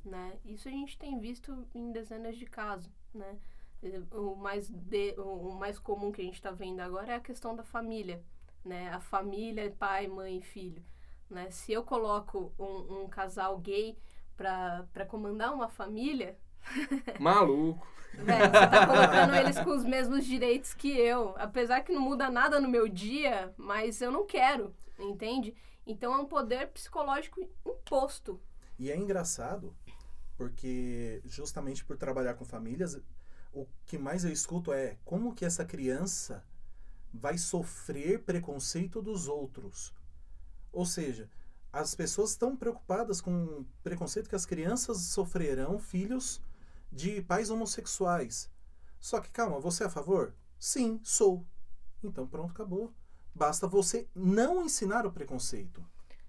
né? 0.04 0.38
Isso 0.46 0.68
a 0.68 0.72
gente 0.72 0.98
tem 0.98 1.20
visto 1.20 1.68
em 1.74 1.92
dezenas 1.92 2.38
de 2.38 2.46
casos, 2.46 2.92
né? 3.14 3.38
O 4.12 4.36
mais, 4.36 4.70
de, 4.70 5.14
o 5.20 5.52
mais 5.52 5.78
comum 5.78 6.12
que 6.12 6.22
a 6.22 6.24
gente 6.24 6.36
está 6.36 6.52
vendo 6.52 6.80
agora 6.80 7.12
é 7.12 7.16
a 7.16 7.22
questão 7.22 7.56
da 7.56 7.64
família, 7.64 8.24
né? 8.64 8.90
A 8.90 9.00
família, 9.00 9.70
pai, 9.78 10.08
mãe 10.08 10.38
e 10.38 10.42
filho, 10.42 10.84
né? 11.34 11.50
Se 11.52 11.74
eu 11.74 11.84
coloco 11.84 12.54
um, 12.58 13.04
um 13.04 13.10
casal 13.10 13.58
gay 13.58 13.98
para 14.38 15.06
comandar 15.08 15.54
uma 15.54 15.68
família, 15.68 16.38
Maluco. 17.20 17.86
Velho, 18.14 18.46
você 18.46 18.68
tá 18.68 18.86
colocando 18.86 19.36
eles 19.36 19.60
com 19.60 19.72
os 19.72 19.84
mesmos 19.84 20.26
direitos 20.26 20.74
que 20.74 20.92
eu. 20.92 21.34
Apesar 21.38 21.82
que 21.82 21.92
não 21.92 22.02
muda 22.02 22.30
nada 22.30 22.60
no 22.60 22.70
meu 22.70 22.88
dia, 22.88 23.54
mas 23.58 24.02
eu 24.02 24.12
não 24.12 24.26
quero, 24.26 24.74
entende? 25.00 25.56
Então 25.86 26.14
é 26.14 26.18
um 26.18 26.26
poder 26.26 26.68
psicológico 26.68 27.42
imposto. 27.66 28.40
E 28.78 28.92
é 28.92 28.98
engraçado, 28.98 29.76
porque 30.38 31.22
justamente 31.26 31.84
por 31.84 31.98
trabalhar 31.98 32.36
com 32.36 32.46
famílias, 32.46 33.02
o 33.52 33.68
que 33.86 33.98
mais 33.98 34.24
eu 34.24 34.32
escuto 34.32 34.72
é 34.72 34.98
como 35.04 35.34
que 35.34 35.46
essa 35.46 35.66
criança 35.66 36.44
vai 37.14 37.38
sofrer 37.38 38.20
preconceito 38.24 39.02
dos 39.02 39.28
outros. 39.28 39.94
Ou 40.74 40.86
seja, 40.86 41.30
as 41.72 41.96
pessoas 41.96 42.32
estão 42.32 42.58
preocupadas 42.58 43.22
com 43.22 43.32
o 43.46 43.66
preconceito 43.84 44.28
que 44.28 44.36
as 44.36 44.46
crianças 44.46 44.98
sofrerão 44.98 45.80
filhos 45.80 46.42
de 46.92 47.22
pais 47.22 47.50
homossexuais. 47.50 48.52
Só 49.00 49.22
que 49.22 49.32
calma, 49.32 49.60
você 49.60 49.84
é 49.84 49.88
a 49.88 49.90
favor? 49.90 50.34
Sim, 50.60 51.00
sou. 51.04 51.46
Então 52.04 52.28
pronto, 52.28 52.52
acabou. 52.52 52.94
Basta 53.34 53.68
você 53.68 54.08
não 54.14 54.66
ensinar 54.66 55.06
o 55.06 55.12
preconceito. 55.12 55.84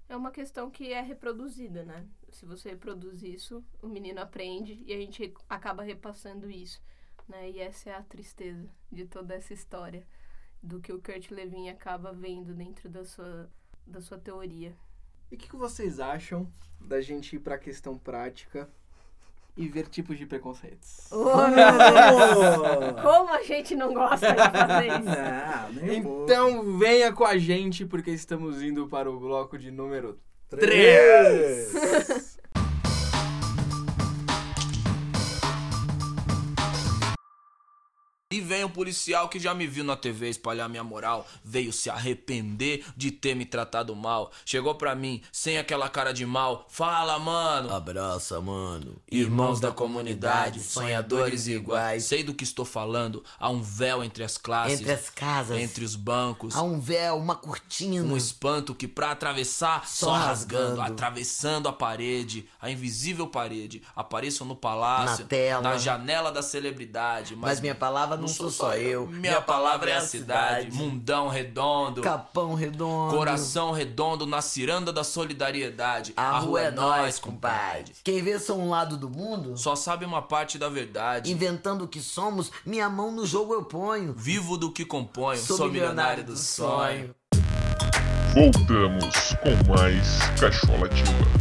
É 0.08 0.16
uma 0.16 0.30
questão 0.30 0.70
que 0.70 0.92
é 0.92 1.00
reproduzida, 1.00 1.84
né? 1.84 2.06
Se 2.30 2.44
você 2.44 2.70
reproduz 2.70 3.22
isso, 3.22 3.64
o 3.82 3.88
menino 3.88 4.20
aprende 4.20 4.82
e 4.86 4.92
a 4.92 4.96
gente 4.96 5.32
acaba 5.48 5.82
repassando 5.82 6.50
isso, 6.50 6.82
né? 7.26 7.50
E 7.50 7.58
essa 7.58 7.90
é 7.90 7.94
a 7.94 8.02
tristeza 8.02 8.68
de 8.92 9.06
toda 9.06 9.34
essa 9.34 9.54
história, 9.54 10.06
do 10.62 10.80
que 10.80 10.92
o 10.92 11.00
Kurt 11.00 11.30
Levin 11.30 11.68
acaba 11.68 12.12
vendo 12.12 12.54
dentro 12.54 12.88
da 12.88 13.04
sua, 13.04 13.50
da 13.86 14.00
sua 14.00 14.18
teoria. 14.18 14.72
E 15.30 15.34
o 15.34 15.38
que, 15.38 15.48
que 15.48 15.56
vocês 15.56 16.00
acham 16.00 16.50
da 16.80 17.00
gente 17.00 17.36
ir 17.36 17.38
pra 17.38 17.58
questão 17.58 17.98
prática 17.98 18.68
e 19.56 19.68
ver 19.68 19.88
tipos 19.88 20.18
de 20.18 20.26
preconceitos? 20.26 21.08
Oh! 21.10 21.24
Como 23.02 23.32
a 23.32 23.42
gente 23.42 23.74
não 23.74 23.94
gosta 23.94 24.32
de 24.32 24.42
fazer 24.42 24.86
isso? 24.86 25.84
Não, 25.84 25.98
um 25.98 26.02
pouco. 26.02 26.24
Então 26.24 26.78
venha 26.78 27.12
com 27.12 27.24
a 27.24 27.38
gente, 27.38 27.86
porque 27.86 28.10
estamos 28.10 28.62
indo 28.62 28.88
para 28.88 29.10
o 29.10 29.18
bloco 29.18 29.58
de 29.58 29.70
número 29.70 30.18
Três. 30.48 31.74
E 31.74 32.23
vem 38.54 38.64
um 38.64 38.68
policial 38.68 39.28
que 39.28 39.40
já 39.40 39.52
me 39.52 39.66
viu 39.66 39.82
na 39.82 39.96
TV 39.96 40.28
espalhar 40.28 40.68
minha 40.68 40.84
moral, 40.84 41.26
veio 41.44 41.72
se 41.72 41.90
arrepender 41.90 42.84
de 42.96 43.10
ter 43.10 43.34
me 43.34 43.44
tratado 43.44 43.96
mal. 43.96 44.30
Chegou 44.46 44.76
pra 44.76 44.94
mim, 44.94 45.20
sem 45.32 45.58
aquela 45.58 45.88
cara 45.88 46.12
de 46.12 46.24
mal, 46.24 46.64
fala, 46.68 47.18
mano. 47.18 47.74
Abraça, 47.74 48.40
mano. 48.40 48.94
Irmãos 49.10 49.58
da 49.58 49.72
comunidade, 49.72 50.60
sonhadores 50.60 51.48
iguais. 51.48 52.04
Sei 52.04 52.22
do 52.22 52.32
que 52.32 52.44
estou 52.44 52.64
falando, 52.64 53.24
há 53.40 53.48
um 53.50 53.60
véu 53.60 54.04
entre 54.04 54.22
as 54.22 54.38
classes, 54.38 54.78
Entre 54.80 54.92
as 54.92 55.10
casas. 55.10 55.58
entre 55.58 55.84
os 55.84 55.96
bancos. 55.96 56.54
Há 56.54 56.62
um 56.62 56.78
véu, 56.78 57.16
uma 57.16 57.34
cortina. 57.34 58.04
Um 58.04 58.16
espanto 58.16 58.72
que 58.74 58.86
pra 58.86 59.10
atravessar, 59.10 59.88
só, 59.88 60.06
Só 60.06 60.12
rasgando, 60.12 60.80
atravessando 60.80 61.68
a 61.68 61.72
parede, 61.72 62.48
a 62.60 62.70
invisível 62.70 63.26
parede. 63.26 63.82
Apareçam 63.96 64.46
no 64.46 64.54
palácio, 64.54 65.24
Na 65.24 65.28
tela. 65.28 65.62
na 65.62 65.76
janela 65.76 66.30
da 66.30 66.42
celebridade. 66.42 67.34
Mas 67.34 67.60
minha 67.60 67.74
palavra 67.74 68.16
não 68.16 68.28
sou 68.44 68.50
só 68.50 68.74
eu. 68.74 69.06
Minha 69.06 69.40
palavra 69.40 69.90
é 69.90 69.96
a 69.96 70.00
cidade, 70.00 70.70
mundão 70.72 71.28
redondo. 71.28 72.02
Capão 72.02 72.54
redondo. 72.54 73.14
Coração 73.16 73.72
redondo 73.72 74.26
na 74.26 74.42
ciranda 74.42 74.92
da 74.92 75.04
solidariedade. 75.04 76.12
A 76.16 76.38
rua 76.38 76.62
é 76.62 76.70
nós, 76.70 77.18
compadre. 77.18 77.92
Quem 78.02 78.22
vê 78.22 78.38
só 78.38 78.54
um 78.54 78.68
lado 78.68 78.96
do 78.96 79.08
mundo, 79.08 79.56
Só 79.56 79.74
sabe 79.74 80.04
uma 80.04 80.22
parte 80.22 80.58
da 80.58 80.68
verdade. 80.68 81.32
inventando 81.32 81.84
o 81.84 81.88
que 81.88 82.00
somos, 82.00 82.50
minha 82.66 82.88
mão 82.88 83.10
no 83.10 83.26
jogo 83.26 83.54
eu 83.54 83.64
ponho. 83.64 84.12
Vivo 84.16 84.56
do 84.56 84.70
que 84.70 84.84
componho, 84.84 85.38
Sou, 85.40 85.68
milionário 85.68 86.24
do 86.24 86.36
sonho. 86.36 87.14
Voltamos 88.34 89.34
com 89.42 89.72
mais 89.72 90.18
Cachola 90.40 90.86
Ativa. 90.86 91.33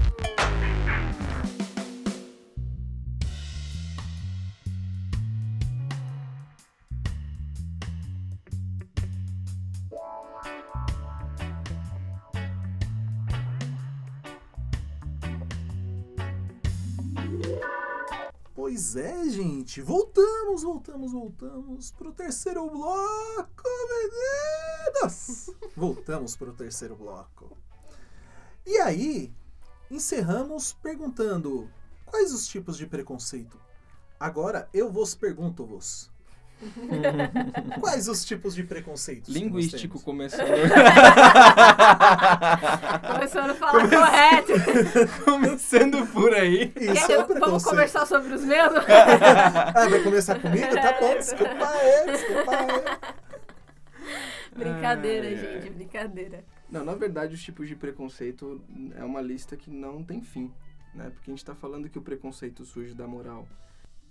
Pois 18.84 18.97
é, 18.97 19.29
gente. 19.29 19.81
Voltamos, 19.81 20.61
voltamos, 20.61 21.13
voltamos 21.13 21.91
pro 21.91 22.11
terceiro 22.11 22.69
bloco, 22.69 23.63
meninas! 23.89 25.49
Voltamos 25.73 26.36
pro 26.36 26.51
terceiro 26.51 26.93
bloco. 26.93 27.57
E 28.65 28.75
aí, 28.79 29.34
encerramos 29.89 30.73
perguntando 30.73 31.71
quais 32.05 32.34
os 32.34 32.45
tipos 32.45 32.75
de 32.75 32.86
preconceito. 32.86 33.57
Agora 34.19 34.67
eu 34.73 34.91
vos 34.91 35.15
pergunto-vos. 35.15 36.11
quais 37.82 38.07
os 38.07 38.24
tipos 38.26 38.55
de 38.55 38.64
preconceitos? 38.64 39.34
Linguístico 39.34 39.99
começando. 40.01 40.47
Começando 43.14 43.49
a 43.51 43.55
falar 43.55 43.89
correto. 43.89 44.53
começando 45.26 46.05
por 46.07 46.34
aí. 46.34 46.72
Isso 46.76 47.11
é 47.11 47.16
eu- 47.16 47.22
vamos 47.22 47.34
preconceito. 47.34 47.70
conversar 47.70 48.05
sobre 48.05 48.34
os 48.34 48.43
meus? 48.43 48.74
Ah, 48.76 49.88
vai 49.89 50.01
começar 50.03 50.39
comigo? 50.39 50.68
Tá 50.74 50.97
bom, 50.99 51.16
desculpa 51.16 51.68
aí, 51.70 52.11
desculpa 52.11 52.55
aí. 52.55 52.68
brincadeira, 54.55 55.28
ai. 55.28 55.36
gente, 55.38 55.70
brincadeira. 55.72 56.43
Não, 56.70 56.84
na 56.84 56.95
verdade, 56.95 57.36
os 57.36 57.41
tipos 57.43 57.68
de 57.68 57.76
preconceito 57.76 58.61
é 58.95 59.03
uma 59.03 59.22
lista 59.22 59.55
que 59.55 59.70
não 59.70 60.03
tem 60.03 60.22
fim, 60.22 60.51
né? 60.93 61.11
Porque 61.14 61.30
a 61.32 61.34
gente 61.34 61.45
tá 61.45 61.55
falando 61.55 61.89
que 61.89 61.97
o 61.97 62.01
preconceito 62.01 62.66
surge 62.66 62.93
da 62.93 63.07
moral 63.07 63.47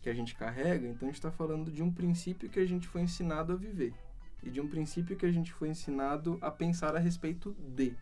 que 0.03 0.11
a 0.11 0.15
gente 0.15 0.35
carrega, 0.35 0.89
então 0.89 1.09
a 1.09 1.11
gente 1.13 1.23
tá 1.23 1.31
falando 1.31 1.71
de 1.71 1.83
um 1.83 1.91
princípio 1.91 2.51
que 2.51 2.59
a 2.59 2.67
gente 2.67 2.89
foi 2.89 3.03
ensinado 3.03 3.53
a 3.53 3.57
viver 3.57 3.95
e 4.43 4.51
de 4.51 4.61
um 4.61 4.69
princípio 4.69 5.17
que 5.17 5.25
a 5.25 5.31
gente 5.31 5.53
foi 5.53 5.69
ensinado 5.69 6.37
a 6.41 6.51
pensar 6.51 6.97
a 6.97 6.99
respeito 6.99 7.53
de. 7.59 7.97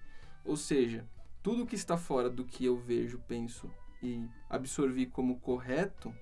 Ou 0.45 0.57
seja, 0.57 1.07
tudo 1.43 1.67
que 1.67 1.75
está 1.75 1.97
fora 1.97 2.31
do 2.31 2.45
que 2.45 2.65
eu 2.65 2.77
vejo, 2.77 3.19
penso 3.29 3.71
e 4.03 4.27
absorvi 4.49 5.05
como 5.05 5.39
correto 5.41 6.15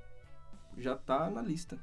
já 0.77 0.97
tá 0.97 1.31
na 1.31 1.41
lista. 1.41 1.79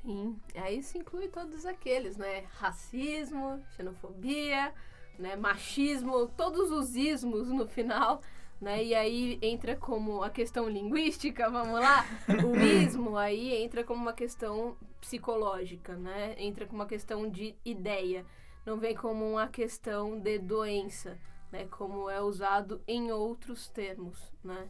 Sim, 0.00 0.38
aí 0.54 0.78
isso 0.78 0.96
inclui 0.96 1.28
todos 1.28 1.66
aqueles, 1.66 2.16
né? 2.16 2.46
Racismo, 2.52 3.62
xenofobia, 3.76 4.72
né? 5.18 5.36
machismo, 5.36 6.28
todos 6.28 6.70
os 6.70 6.94
ismos 6.94 7.48
no 7.48 7.66
final, 7.66 8.22
né? 8.60 8.82
E 8.84 8.94
aí 8.94 9.38
entra 9.42 9.76
como 9.76 10.22
a 10.22 10.30
questão 10.30 10.68
linguística, 10.68 11.50
vamos 11.50 11.80
lá? 11.80 12.04
O 12.44 12.56
ismo 12.56 13.16
aí 13.16 13.54
entra 13.54 13.84
como 13.84 14.02
uma 14.02 14.12
questão 14.12 14.76
psicológica, 15.00 15.96
né? 15.96 16.34
Entra 16.38 16.66
como 16.66 16.80
uma 16.80 16.88
questão 16.88 17.28
de 17.28 17.54
ideia, 17.64 18.24
não 18.66 18.78
vem 18.78 18.94
como 18.94 19.24
uma 19.30 19.48
questão 19.48 20.18
de 20.18 20.38
doença, 20.38 21.18
né? 21.52 21.66
Como 21.66 22.10
é 22.10 22.20
usado 22.20 22.80
em 22.86 23.12
outros 23.12 23.68
termos, 23.68 24.32
né? 24.42 24.68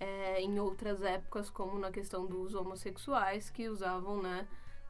É, 0.00 0.40
em 0.40 0.60
outras 0.60 1.02
épocas, 1.02 1.50
como 1.50 1.78
na 1.78 1.90
questão 1.90 2.26
dos 2.26 2.54
homossexuais, 2.54 3.50
que 3.50 3.68
usavam, 3.68 4.22
né? 4.22 4.46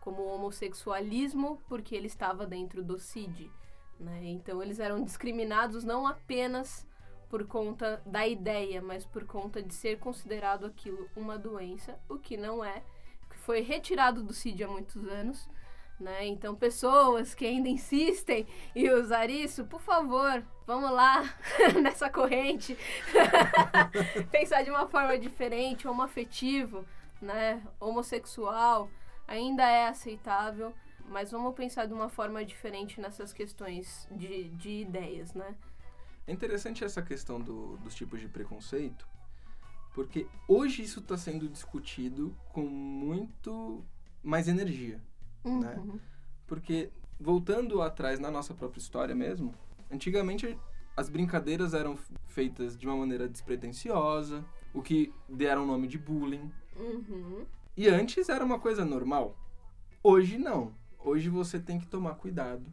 como 0.08 0.22
homossexualismo 0.24 1.60
porque 1.68 1.94
ele 1.94 2.06
estava 2.06 2.46
dentro 2.46 2.82
do 2.82 2.98
CID. 2.98 3.50
Né? 4.00 4.20
Então 4.24 4.62
eles 4.62 4.80
eram 4.80 5.04
discriminados 5.04 5.84
não 5.84 6.06
apenas 6.06 6.86
por 7.28 7.46
conta 7.46 8.02
da 8.06 8.26
ideia, 8.26 8.80
mas 8.80 9.04
por 9.04 9.24
conta 9.24 9.62
de 9.62 9.74
ser 9.74 9.98
considerado 9.98 10.66
aquilo 10.66 11.08
uma 11.14 11.38
doença, 11.38 11.98
o 12.08 12.18
que 12.18 12.36
não 12.36 12.64
é, 12.64 12.82
que 13.30 13.38
foi 13.38 13.60
retirado 13.60 14.22
do 14.22 14.32
CID 14.32 14.64
há 14.64 14.68
muitos 14.68 15.06
anos. 15.06 15.48
Né? 16.00 16.26
Então, 16.26 16.54
pessoas 16.54 17.34
que 17.34 17.44
ainda 17.44 17.68
insistem 17.68 18.46
em 18.74 18.88
usar 18.90 19.28
isso, 19.28 19.64
por 19.64 19.80
favor, 19.80 20.44
vamos 20.64 20.90
lá 20.92 21.24
nessa 21.82 22.08
corrente. 22.08 22.78
Pensar 24.30 24.62
de 24.62 24.70
uma 24.70 24.86
forma 24.86 25.18
diferente, 25.18 25.88
homoafetivo, 25.88 26.84
né? 27.20 27.60
homossexual, 27.80 28.88
ainda 29.26 29.68
é 29.68 29.88
aceitável, 29.88 30.72
mas 31.08 31.32
vamos 31.32 31.54
pensar 31.54 31.86
de 31.86 31.94
uma 31.94 32.08
forma 32.08 32.44
diferente 32.44 33.00
nessas 33.00 33.32
questões 33.32 34.06
de, 34.10 34.50
de 34.50 34.82
ideias, 34.82 35.34
né? 35.34 35.54
É 36.28 36.32
interessante 36.32 36.84
essa 36.84 37.00
questão 37.00 37.40
do- 37.40 37.78
dos 37.78 37.94
tipos 37.94 38.20
de 38.20 38.28
preconceito, 38.28 39.08
porque 39.94 40.26
hoje 40.46 40.82
isso 40.82 41.00
está 41.00 41.16
sendo 41.16 41.48
discutido 41.48 42.36
com 42.52 42.66
muito 42.66 43.82
mais 44.22 44.46
energia. 44.46 45.02
Né? 45.42 45.74
Uhum. 45.78 45.98
Porque, 46.46 46.90
voltando 47.18 47.80
atrás 47.80 48.20
na 48.20 48.30
nossa 48.30 48.52
própria 48.52 48.78
história 48.78 49.14
mesmo, 49.14 49.54
antigamente 49.90 50.58
as 50.94 51.08
brincadeiras 51.08 51.72
eram 51.72 51.96
feitas 52.26 52.76
de 52.76 52.86
uma 52.86 52.96
maneira 52.96 53.26
despretensiosa, 53.26 54.44
o 54.74 54.82
que 54.82 55.10
deram 55.26 55.64
o 55.64 55.66
nome 55.66 55.88
de 55.88 55.96
bullying. 55.96 56.52
Uhum. 56.76 57.46
E 57.74 57.88
antes 57.88 58.28
era 58.28 58.44
uma 58.44 58.58
coisa 58.58 58.84
normal. 58.84 59.34
Hoje 60.02 60.36
não. 60.36 60.74
Hoje 60.98 61.30
você 61.30 61.58
tem 61.58 61.78
que 61.80 61.86
tomar 61.86 62.16
cuidado 62.16 62.70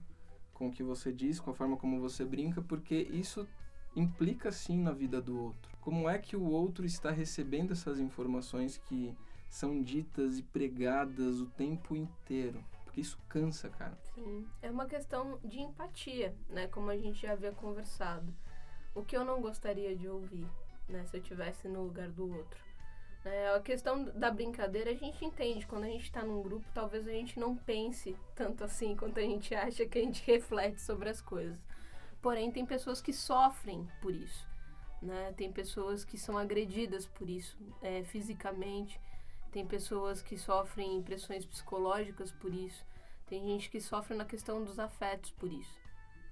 com 0.55 0.69
o 0.69 0.71
que 0.71 0.81
você 0.81 1.11
diz, 1.11 1.39
com 1.39 1.51
a 1.51 1.53
forma 1.53 1.77
como 1.77 1.99
você 1.99 2.25
brinca, 2.25 2.61
porque 2.61 2.95
isso 2.95 3.47
implica 3.95 4.51
sim 4.51 4.79
na 4.79 4.91
vida 4.91 5.21
do 5.21 5.39
outro. 5.39 5.77
Como 5.79 6.09
é 6.09 6.17
que 6.17 6.35
o 6.35 6.43
outro 6.43 6.85
está 6.85 7.11
recebendo 7.11 7.73
essas 7.73 7.99
informações 7.99 8.77
que 8.77 9.15
são 9.49 9.83
ditas 9.83 10.39
e 10.39 10.43
pregadas 10.43 11.39
o 11.39 11.45
tempo 11.45 11.95
inteiro? 11.95 12.63
Porque 12.83 13.01
isso 13.01 13.19
cansa, 13.29 13.69
cara. 13.69 13.97
Sim, 14.15 14.47
é 14.61 14.71
uma 14.71 14.85
questão 14.85 15.37
de 15.43 15.59
empatia, 15.59 16.33
né? 16.49 16.67
Como 16.67 16.89
a 16.89 16.97
gente 16.97 17.21
já 17.21 17.33
havia 17.33 17.51
conversado. 17.51 18.33
O 18.95 19.03
que 19.03 19.15
eu 19.15 19.25
não 19.25 19.41
gostaria 19.41 19.95
de 19.95 20.07
ouvir, 20.07 20.47
né? 20.87 21.05
Se 21.05 21.17
eu 21.17 21.21
estivesse 21.21 21.67
no 21.67 21.83
lugar 21.83 22.09
do 22.09 22.33
outro. 22.33 22.64
Né? 23.25 23.55
A 23.55 23.59
questão 23.59 24.03
da 24.03 24.29
brincadeira, 24.29 24.91
a 24.91 24.93
gente 24.93 25.25
entende. 25.25 25.65
Quando 25.65 25.85
a 25.85 25.89
gente 25.89 26.11
tá 26.11 26.23
num 26.23 26.43
grupo, 26.43 26.65
talvez 26.73 27.07
a 27.07 27.11
gente 27.11 27.39
não 27.39 27.55
pense 27.55 28.15
tanto 28.35 28.63
assim 28.63 28.95
quanto 28.95 29.19
a 29.19 29.23
gente 29.23 29.53
acha 29.55 29.85
que 29.87 29.97
a 29.97 30.01
gente 30.01 30.23
reflete 30.29 30.79
sobre 30.79 31.09
as 31.09 31.19
coisas. 31.19 31.57
Porém, 32.21 32.51
tem 32.51 32.65
pessoas 32.65 33.01
que 33.01 33.11
sofrem 33.11 33.89
por 33.99 34.13
isso. 34.13 34.47
Né? 35.01 35.33
Tem 35.35 35.51
pessoas 35.51 36.05
que 36.05 36.17
são 36.17 36.37
agredidas 36.37 37.07
por 37.07 37.27
isso, 37.27 37.57
é, 37.81 38.03
fisicamente. 38.03 39.01
Tem 39.51 39.65
pessoas 39.65 40.21
que 40.21 40.37
sofrem 40.37 40.97
impressões 40.97 41.45
psicológicas 41.45 42.31
por 42.31 42.53
isso. 42.53 42.85
Tem 43.27 43.43
gente 43.43 43.69
que 43.69 43.81
sofre 43.81 44.15
na 44.15 44.25
questão 44.25 44.63
dos 44.63 44.77
afetos 44.77 45.31
por 45.31 45.51
isso, 45.51 45.79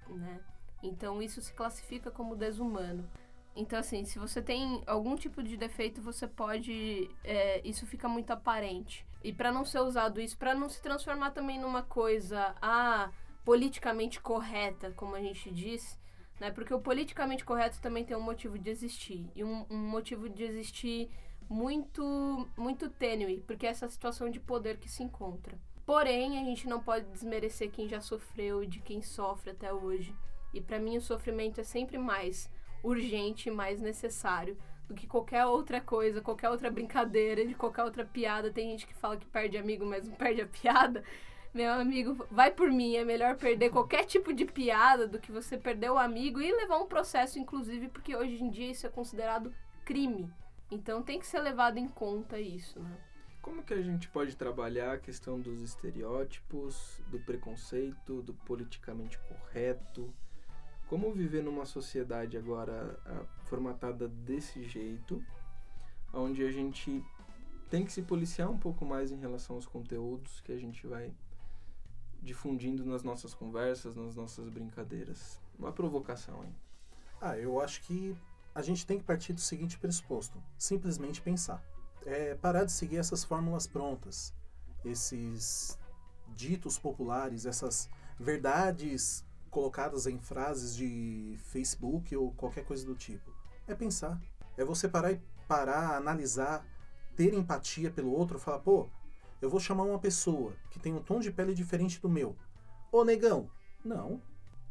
né? 0.08 0.40
Então 0.84 1.22
isso 1.22 1.42
se 1.42 1.54
classifica 1.54 2.12
como 2.12 2.36
desumano. 2.36 3.10
Então 3.56 3.80
assim, 3.80 4.04
se 4.06 4.18
você 4.18 4.42
tem 4.42 4.82
algum 4.88 5.16
tipo 5.16 5.44
de 5.44 5.56
defeito, 5.56 6.02
você 6.02 6.28
pode, 6.28 7.10
é, 7.24 7.62
isso 7.64 7.86
fica 7.86 8.08
muito 8.08 8.32
aparente. 8.32 9.06
E 9.24 9.32
para 9.32 9.52
não 9.52 9.64
ser 9.64 9.80
usado 9.80 10.20
isso, 10.20 10.38
para 10.38 10.54
não 10.54 10.68
se 10.68 10.82
transformar 10.82 11.32
também 11.32 11.60
numa 11.60 11.84
coisa, 11.84 12.56
ah, 12.62 13.12
politicamente 13.46 14.20
correta, 14.20 14.92
como 14.92 15.16
a 15.16 15.22
gente 15.22 15.52
diz, 15.52 16.00
né? 16.40 16.52
Porque 16.52 16.74
o 16.74 16.80
politicamente 16.80 17.46
correto 17.46 17.80
também 17.80 18.04
tem 18.04 18.18
um 18.18 18.22
motivo 18.22 18.58
de 18.58 18.70
existir 18.70 19.30
e 19.36 19.44
um, 19.44 19.66
um 19.70 19.78
motivo 19.78 20.30
de 20.30 20.44
existir 20.44 21.10
muito, 21.50 22.48
muito 22.58 22.90
tênue, 22.90 23.42
porque 23.46 23.68
é 23.68 23.70
essa 23.70 23.88
situação 23.88 24.30
de 24.30 24.40
poder 24.40 24.78
que 24.78 24.90
se 24.90 25.04
encontra. 25.04 25.58
Porém, 25.86 26.40
a 26.40 26.44
gente 26.44 26.68
não 26.68 26.82
pode 26.82 27.06
desmerecer 27.08 27.70
quem 27.70 27.88
já 27.88 28.00
sofreu 28.00 28.64
e 28.64 28.68
de 28.68 28.80
quem 28.80 29.02
sofre 29.02 29.52
até 29.52 29.74
hoje. 29.74 30.16
E 30.54 30.62
para 30.62 30.80
mim 30.80 30.98
o 30.98 31.02
sofrimento 31.02 31.60
é 31.60 31.64
sempre 31.64 31.98
mais 31.98 32.50
urgente 32.84 33.50
e 33.50 33.52
mais 33.52 33.82
necessário 33.82 34.58
do 34.88 34.94
que 34.94 35.08
qualquer 35.08 35.46
outra 35.46 35.80
coisa, 35.80 36.22
qualquer 36.22 36.50
outra 36.50 36.70
brincadeira, 36.70 37.46
de 37.46 37.56
qualquer 37.56 37.84
outra 37.84 38.06
piada. 38.06 38.52
Tem 38.52 38.70
gente 38.72 38.86
que 38.86 38.94
fala 38.94 39.18
que 39.18 39.26
perde 39.26 39.58
amigo, 39.58 39.86
mas 39.86 40.08
não 40.08 40.16
perde 40.16 40.42
a 40.42 40.48
piada. 40.48 41.04
Meu 41.54 41.72
amigo, 41.72 42.26
vai 42.32 42.50
por 42.50 42.72
mim, 42.72 42.96
é 42.96 43.06
melhor 43.06 43.38
perder 43.38 43.70
qualquer 43.70 44.06
tipo 44.06 44.34
de 44.34 44.44
piada 44.44 45.08
do 45.08 45.20
que 45.20 45.32
você 45.32 45.56
perder 45.56 45.92
o 45.92 46.00
amigo 46.00 46.42
e 46.42 46.52
levar 46.52 46.80
um 46.80 46.88
processo, 46.88 47.38
inclusive, 47.38 47.90
porque 47.90 48.16
hoje 48.16 48.44
em 48.44 48.50
dia 48.50 48.72
isso 48.72 48.88
é 48.88 48.90
considerado 48.90 49.54
crime. 49.86 50.32
Então 50.72 51.04
tem 51.04 51.20
que 51.20 51.28
ser 51.28 51.40
levado 51.40 51.78
em 51.78 51.88
conta 51.88 52.40
isso, 52.40 52.80
né? 52.80 52.98
Como 53.40 53.62
que 53.62 53.74
a 53.74 53.82
gente 53.82 54.08
pode 54.08 54.36
trabalhar 54.36 54.94
a 54.94 54.98
questão 54.98 55.40
dos 55.40 55.62
estereótipos, 55.62 57.02
do 57.10 57.20
preconceito, 57.20 58.22
do 58.24 58.34
politicamente 58.34 59.20
correto? 59.20 60.12
Como 60.94 61.12
viver 61.12 61.42
numa 61.42 61.66
sociedade 61.66 62.38
agora 62.38 63.00
ah, 63.04 63.26
formatada 63.46 64.08
desse 64.08 64.64
jeito, 64.64 65.26
onde 66.14 66.44
a 66.44 66.52
gente 66.52 67.04
tem 67.68 67.84
que 67.84 67.92
se 67.92 68.04
policiar 68.04 68.48
um 68.48 68.60
pouco 68.60 68.86
mais 68.86 69.12
em 69.12 69.18
relação 69.18 69.56
aos 69.56 69.66
conteúdos 69.66 70.40
que 70.42 70.52
a 70.52 70.56
gente 70.56 70.86
vai 70.86 71.12
difundindo 72.22 72.86
nas 72.86 73.02
nossas 73.02 73.34
conversas, 73.34 73.96
nas 73.96 74.16
nossas 74.16 74.48
brincadeiras? 74.50 75.42
Uma 75.58 75.72
provocação, 75.72 76.44
hein? 76.44 76.56
Ah, 77.20 77.36
eu 77.40 77.60
acho 77.60 77.82
que 77.82 78.16
a 78.54 78.62
gente 78.62 78.86
tem 78.86 79.00
que 79.00 79.04
partir 79.04 79.34
do 79.34 79.42
seguinte 79.42 79.80
pressuposto: 79.80 80.40
simplesmente 80.60 81.24
pensar. 81.24 81.66
É 82.06 82.36
parar 82.36 82.66
de 82.66 82.72
seguir 82.72 82.98
essas 82.98 83.24
fórmulas 83.24 83.66
prontas, 83.66 84.32
esses 84.86 85.76
ditos 86.36 86.78
populares, 86.78 87.48
essas 87.48 87.90
verdades 88.20 89.26
colocadas 89.54 90.08
em 90.08 90.18
frases 90.18 90.76
de 90.76 91.38
Facebook 91.44 92.16
ou 92.18 92.32
qualquer 92.32 92.66
coisa 92.66 92.84
do 92.84 92.96
tipo. 92.96 93.32
É 93.68 93.76
pensar. 93.76 94.20
É 94.58 94.66
você 94.66 94.90
parar 94.90 95.12
e 95.12 95.22
parar, 95.48 95.96
analisar, 95.96 96.66
ter 97.16 97.34
empatia 97.36 97.92
pelo 97.92 98.12
outro, 98.12 98.40
falar, 98.40 98.60
pô, 98.60 98.90
eu 99.40 99.50
vou 99.50 99.60
chamar 99.60 99.84
uma 99.84 100.00
pessoa 100.00 100.54
que 100.72 100.80
tem 100.80 100.92
um 100.92 101.02
tom 101.04 101.20
de 101.20 101.32
pele 101.32 101.54
diferente 101.54 102.02
do 102.02 102.10
meu. 102.10 102.36
Ô 102.92 103.06
negão, 103.06 103.48
não. 103.86 104.20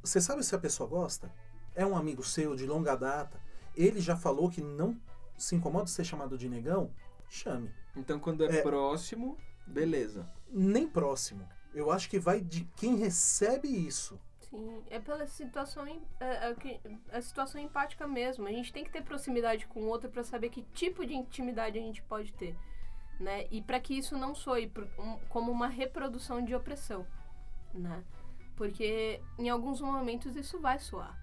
Você 0.02 0.20
sabe 0.20 0.42
se 0.42 0.54
a 0.54 0.58
pessoa 0.58 0.88
gosta? 0.88 1.32
É 1.74 1.86
um 1.86 1.96
amigo 1.96 2.24
seu 2.24 2.56
de 2.56 2.66
longa 2.66 2.96
data? 2.96 3.40
Ele 3.76 4.00
já 4.00 4.16
falou 4.16 4.50
que 4.50 4.60
não 4.60 5.00
se 5.38 5.54
incomoda 5.54 5.84
de 5.84 5.92
ser 5.92 6.04
chamado 6.04 6.36
de 6.36 6.48
negão? 6.48 6.90
Chame. 7.28 7.70
Então, 7.96 8.18
quando 8.18 8.44
é, 8.44 8.58
É. 8.58 8.62
próximo, 8.62 9.38
beleza. 9.66 10.28
Nem 10.50 10.88
próximo. 10.88 11.48
Eu 11.72 11.90
acho 11.90 12.10
que 12.10 12.18
vai 12.18 12.40
de 12.40 12.64
quem 12.76 12.96
recebe 12.96 13.68
isso. 13.68 14.18
Sim, 14.52 14.84
é 14.90 14.98
pela 15.00 15.26
situação, 15.26 15.86
em- 15.88 16.02
é, 16.20 16.50
é 16.50 17.16
a 17.16 17.22
situação 17.22 17.58
empática 17.60 18.06
mesmo. 18.06 18.46
A 18.46 18.50
gente 18.52 18.70
tem 18.72 18.84
que 18.84 18.90
ter 18.92 19.02
proximidade 19.02 19.66
com 19.66 19.80
o 19.80 19.88
outro 19.88 20.10
para 20.10 20.22
saber 20.22 20.50
que 20.50 20.62
tipo 20.74 21.06
de 21.06 21.14
intimidade 21.14 21.78
a 21.78 21.80
gente 21.82 22.02
pode 22.02 22.32
ter, 22.34 22.54
né? 23.18 23.46
E 23.50 23.62
para 23.62 23.80
que 23.80 23.94
isso 23.96 24.16
não 24.18 24.34
soe 24.34 24.66
por- 24.68 24.88
um- 24.98 25.18
como 25.30 25.50
uma 25.50 25.68
reprodução 25.68 26.44
de 26.44 26.54
opressão, 26.54 27.06
né? 27.74 28.04
Porque 28.56 29.22
em 29.38 29.48
alguns 29.48 29.80
momentos 29.80 30.36
isso 30.36 30.60
vai 30.60 30.78
soar, 30.78 31.18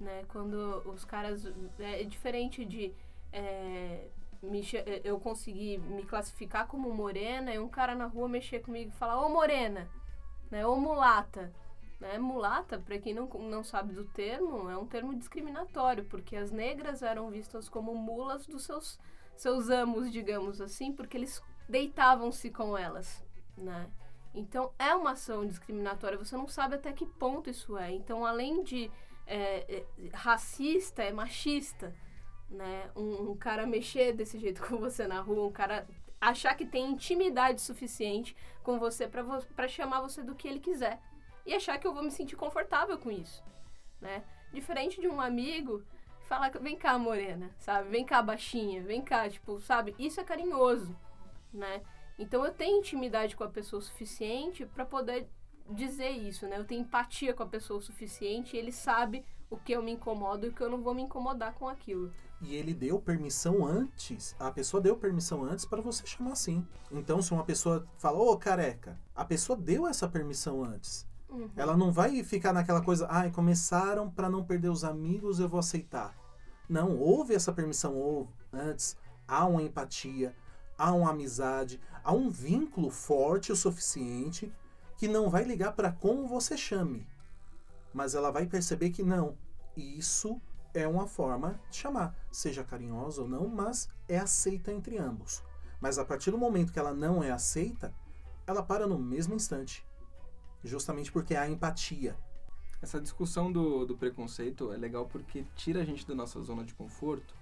né? 0.00 0.24
Quando 0.28 0.82
os 0.86 1.04
caras 1.04 1.46
é, 1.78 2.02
é 2.02 2.04
diferente 2.04 2.64
de 2.64 2.94
é, 3.32 4.08
me 4.42 4.62
é, 4.74 5.02
eu 5.04 5.20
conseguir 5.20 5.78
me 5.78 6.04
classificar 6.04 6.66
como 6.66 6.92
morena 6.94 7.54
e 7.54 7.58
um 7.58 7.68
cara 7.68 7.94
na 7.94 8.06
rua 8.06 8.28
mexer 8.28 8.60
comigo 8.60 8.90
e 8.90 8.98
falar 8.98 9.24
ô 9.24 9.28
morena, 9.30 9.88
né? 10.50 10.66
Ô 10.66 10.76
mulata. 10.76 11.52
Né? 12.00 12.16
Mulata, 12.16 12.78
para 12.78 12.98
quem 12.98 13.12
não, 13.12 13.26
não 13.26 13.64
sabe 13.64 13.92
do 13.92 14.04
termo, 14.04 14.70
é 14.70 14.76
um 14.76 14.86
termo 14.86 15.14
discriminatório, 15.14 16.04
porque 16.04 16.36
as 16.36 16.52
negras 16.52 17.02
eram 17.02 17.30
vistas 17.30 17.68
como 17.68 17.94
mulas 17.94 18.46
dos 18.46 18.64
seus, 18.64 19.00
seus 19.36 19.68
amos, 19.68 20.12
digamos 20.12 20.60
assim, 20.60 20.92
porque 20.92 21.16
eles 21.16 21.42
deitavam-se 21.68 22.50
com 22.50 22.78
elas, 22.78 23.24
né? 23.56 23.90
Então 24.32 24.72
é 24.78 24.94
uma 24.94 25.12
ação 25.12 25.44
discriminatória, 25.44 26.16
você 26.16 26.36
não 26.36 26.46
sabe 26.46 26.76
até 26.76 26.92
que 26.92 27.04
ponto 27.04 27.50
isso 27.50 27.76
é. 27.76 27.90
Então, 27.90 28.24
além 28.24 28.62
de 28.62 28.90
é, 29.26 29.78
é, 29.78 29.86
racista, 30.12 31.02
é 31.02 31.12
machista, 31.12 31.92
né? 32.48 32.90
Um, 32.94 33.32
um 33.32 33.36
cara 33.36 33.66
mexer 33.66 34.12
desse 34.12 34.38
jeito 34.38 34.62
com 34.66 34.76
você 34.76 35.08
na 35.08 35.20
rua, 35.20 35.48
um 35.48 35.52
cara 35.52 35.84
achar 36.20 36.54
que 36.54 36.64
tem 36.64 36.92
intimidade 36.92 37.60
suficiente 37.60 38.36
com 38.62 38.78
você 38.78 39.08
para 39.08 39.22
vo 39.22 39.44
chamar 39.68 40.00
você 40.00 40.22
do 40.22 40.36
que 40.36 40.46
ele 40.46 40.60
quiser 40.60 41.00
e 41.48 41.54
achar 41.54 41.78
que 41.78 41.86
eu 41.86 41.94
vou 41.94 42.02
me 42.02 42.10
sentir 42.10 42.36
confortável 42.36 42.98
com 42.98 43.10
isso, 43.10 43.42
né? 44.00 44.22
Diferente 44.52 45.00
de 45.00 45.08
um 45.08 45.18
amigo 45.18 45.82
falar, 46.28 46.50
vem 46.60 46.76
cá, 46.76 46.98
morena, 46.98 47.50
sabe? 47.58 47.88
Vem 47.88 48.04
cá, 48.04 48.22
baixinha, 48.22 48.82
vem 48.82 49.00
cá, 49.00 49.28
tipo, 49.30 49.58
sabe? 49.62 49.94
Isso 49.98 50.20
é 50.20 50.24
carinhoso, 50.24 50.94
né? 51.52 51.82
Então 52.18 52.44
eu 52.44 52.52
tenho 52.52 52.78
intimidade 52.78 53.34
com 53.34 53.44
a 53.44 53.48
pessoa 53.48 53.80
suficiente 53.80 54.66
para 54.66 54.84
poder 54.84 55.26
dizer 55.70 56.10
isso, 56.10 56.46
né? 56.46 56.58
Eu 56.58 56.66
tenho 56.66 56.82
empatia 56.82 57.32
com 57.32 57.42
a 57.42 57.46
pessoa 57.46 57.80
suficiente 57.80 58.54
e 58.54 58.58
ele 58.58 58.72
sabe 58.72 59.24
o 59.48 59.56
que 59.56 59.72
eu 59.72 59.82
me 59.82 59.92
incomodo 59.92 60.44
e 60.44 60.50
o 60.50 60.52
que 60.52 60.62
eu 60.62 60.70
não 60.70 60.82
vou 60.82 60.92
me 60.92 61.02
incomodar 61.02 61.54
com 61.54 61.66
aquilo. 61.66 62.12
E 62.42 62.54
ele 62.54 62.74
deu 62.74 63.00
permissão 63.00 63.66
antes. 63.66 64.36
A 64.38 64.50
pessoa 64.50 64.82
deu 64.82 64.96
permissão 64.96 65.42
antes 65.42 65.64
para 65.64 65.80
você 65.80 66.06
chamar 66.06 66.32
assim. 66.32 66.64
Então, 66.92 67.22
se 67.22 67.32
uma 67.32 67.42
pessoa 67.42 67.88
fala, 67.96 68.18
ô 68.18 68.36
careca, 68.36 69.00
a 69.14 69.24
pessoa 69.24 69.56
deu 69.56 69.86
essa 69.86 70.06
permissão 70.06 70.62
antes. 70.62 71.07
Uhum. 71.28 71.50
Ela 71.56 71.76
não 71.76 71.92
vai 71.92 72.22
ficar 72.24 72.52
naquela 72.52 72.82
coisa, 72.82 73.06
ai, 73.10 73.30
começaram 73.30 74.10
para 74.10 74.30
não 74.30 74.44
perder 74.44 74.70
os 74.70 74.84
amigos, 74.84 75.40
eu 75.40 75.48
vou 75.48 75.60
aceitar. 75.60 76.16
Não, 76.68 76.96
houve 76.96 77.34
essa 77.34 77.52
permissão 77.52 77.94
houve 77.94 78.30
antes. 78.52 78.96
Há 79.26 79.44
uma 79.46 79.62
empatia, 79.62 80.34
há 80.76 80.92
uma 80.92 81.10
amizade, 81.10 81.80
há 82.02 82.12
um 82.12 82.30
vínculo 82.30 82.90
forte 82.90 83.52
o 83.52 83.56
suficiente 83.56 84.52
que 84.96 85.06
não 85.06 85.28
vai 85.28 85.44
ligar 85.44 85.72
para 85.72 85.92
como 85.92 86.26
você 86.26 86.56
chame, 86.56 87.06
mas 87.92 88.14
ela 88.14 88.30
vai 88.30 88.46
perceber 88.46 88.90
que 88.90 89.02
não, 89.02 89.36
isso 89.76 90.40
é 90.74 90.86
uma 90.86 91.06
forma 91.06 91.60
de 91.70 91.76
chamar, 91.76 92.16
seja 92.32 92.64
carinhosa 92.64 93.22
ou 93.22 93.28
não, 93.28 93.48
mas 93.48 93.88
é 94.08 94.18
aceita 94.18 94.72
entre 94.72 94.98
ambos. 94.98 95.42
Mas 95.80 95.98
a 95.98 96.04
partir 96.04 96.30
do 96.30 96.38
momento 96.38 96.72
que 96.72 96.78
ela 96.78 96.92
não 96.92 97.22
é 97.22 97.30
aceita, 97.30 97.94
ela 98.46 98.62
para 98.62 98.86
no 98.86 98.98
mesmo 98.98 99.34
instante. 99.34 99.86
Justamente 100.64 101.12
porque 101.12 101.34
há 101.34 101.48
empatia. 101.48 102.16
Essa 102.80 103.00
discussão 103.00 103.50
do, 103.50 103.84
do 103.84 103.96
preconceito 103.96 104.72
é 104.72 104.76
legal 104.76 105.06
porque 105.06 105.44
tira 105.56 105.82
a 105.82 105.84
gente 105.84 106.06
da 106.06 106.14
nossa 106.14 106.40
zona 106.40 106.64
de 106.64 106.74
conforto, 106.74 107.34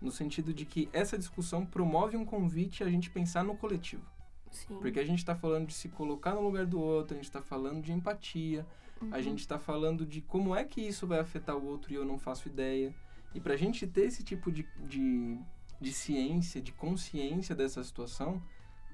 no 0.00 0.10
sentido 0.10 0.52
de 0.52 0.64
que 0.64 0.88
essa 0.92 1.16
discussão 1.16 1.64
promove 1.64 2.16
um 2.16 2.24
convite 2.24 2.82
a 2.82 2.90
gente 2.90 3.08
pensar 3.10 3.44
no 3.44 3.56
coletivo. 3.56 4.04
Sim. 4.50 4.78
Porque 4.80 4.98
a 4.98 5.04
gente 5.04 5.18
está 5.18 5.34
falando 5.34 5.68
de 5.68 5.74
se 5.74 5.88
colocar 5.88 6.34
no 6.34 6.42
lugar 6.42 6.66
do 6.66 6.80
outro, 6.80 7.14
a 7.14 7.16
gente 7.16 7.26
está 7.26 7.40
falando 7.40 7.82
de 7.82 7.92
empatia, 7.92 8.66
a 9.10 9.20
gente 9.20 9.40
está 9.40 9.58
falando 9.58 10.06
de 10.06 10.20
como 10.20 10.54
é 10.54 10.64
que 10.64 10.80
isso 10.80 11.06
vai 11.06 11.18
afetar 11.18 11.56
o 11.56 11.64
outro 11.64 11.92
e 11.92 11.96
eu 11.96 12.04
não 12.04 12.18
faço 12.18 12.48
ideia. 12.48 12.94
E 13.34 13.40
para 13.40 13.54
a 13.54 13.56
gente 13.56 13.86
ter 13.86 14.02
esse 14.02 14.22
tipo 14.22 14.52
de, 14.52 14.66
de, 14.86 15.38
de 15.80 15.92
ciência, 15.92 16.60
de 16.60 16.72
consciência 16.72 17.54
dessa 17.54 17.82
situação, 17.82 18.42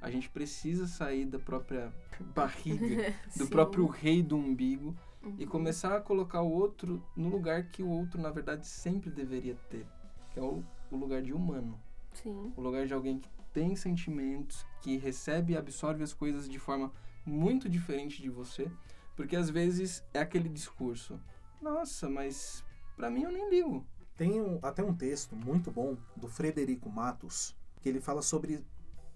a 0.00 0.10
gente 0.10 0.28
precisa 0.30 0.86
sair 0.86 1.26
da 1.26 1.38
própria 1.38 1.92
barriga, 2.34 3.14
do 3.36 3.46
próprio 3.48 3.86
rei 3.86 4.22
do 4.22 4.36
umbigo 4.36 4.96
e 5.38 5.44
começar 5.46 5.96
a 5.96 6.00
colocar 6.00 6.40
o 6.42 6.50
outro 6.50 7.02
no 7.16 7.28
lugar 7.28 7.64
que 7.70 7.82
o 7.82 7.88
outro, 7.88 8.20
na 8.20 8.30
verdade, 8.30 8.66
sempre 8.66 9.10
deveria 9.10 9.56
ter, 9.68 9.86
que 10.30 10.38
é 10.38 10.42
o, 10.42 10.64
o 10.90 10.96
lugar 10.96 11.20
de 11.22 11.32
humano 11.32 11.78
Sim. 12.14 12.52
o 12.56 12.60
lugar 12.60 12.86
de 12.86 12.94
alguém 12.94 13.18
que 13.18 13.28
tem 13.52 13.76
sentimentos, 13.76 14.64
que 14.80 14.96
recebe 14.96 15.52
e 15.52 15.56
absorve 15.56 16.02
as 16.02 16.12
coisas 16.12 16.48
de 16.48 16.58
forma 16.58 16.92
muito 17.24 17.68
diferente 17.68 18.22
de 18.22 18.30
você, 18.30 18.70
porque 19.16 19.36
às 19.36 19.50
vezes 19.50 20.02
é 20.14 20.20
aquele 20.20 20.48
discurso: 20.48 21.20
"Nossa, 21.60 22.08
mas 22.08 22.64
pra 22.96 23.10
mim 23.10 23.22
eu 23.22 23.32
nem 23.32 23.50
ligo". 23.50 23.84
Tem 24.16 24.40
um- 24.40 24.58
até 24.62 24.82
um 24.82 24.94
texto 24.94 25.36
muito 25.36 25.70
bom 25.70 25.96
do 26.16 26.28
Frederico 26.28 26.88
Matos, 26.90 27.54
que 27.80 27.88
ele 27.88 28.00
fala 28.00 28.22
sobre 28.22 28.64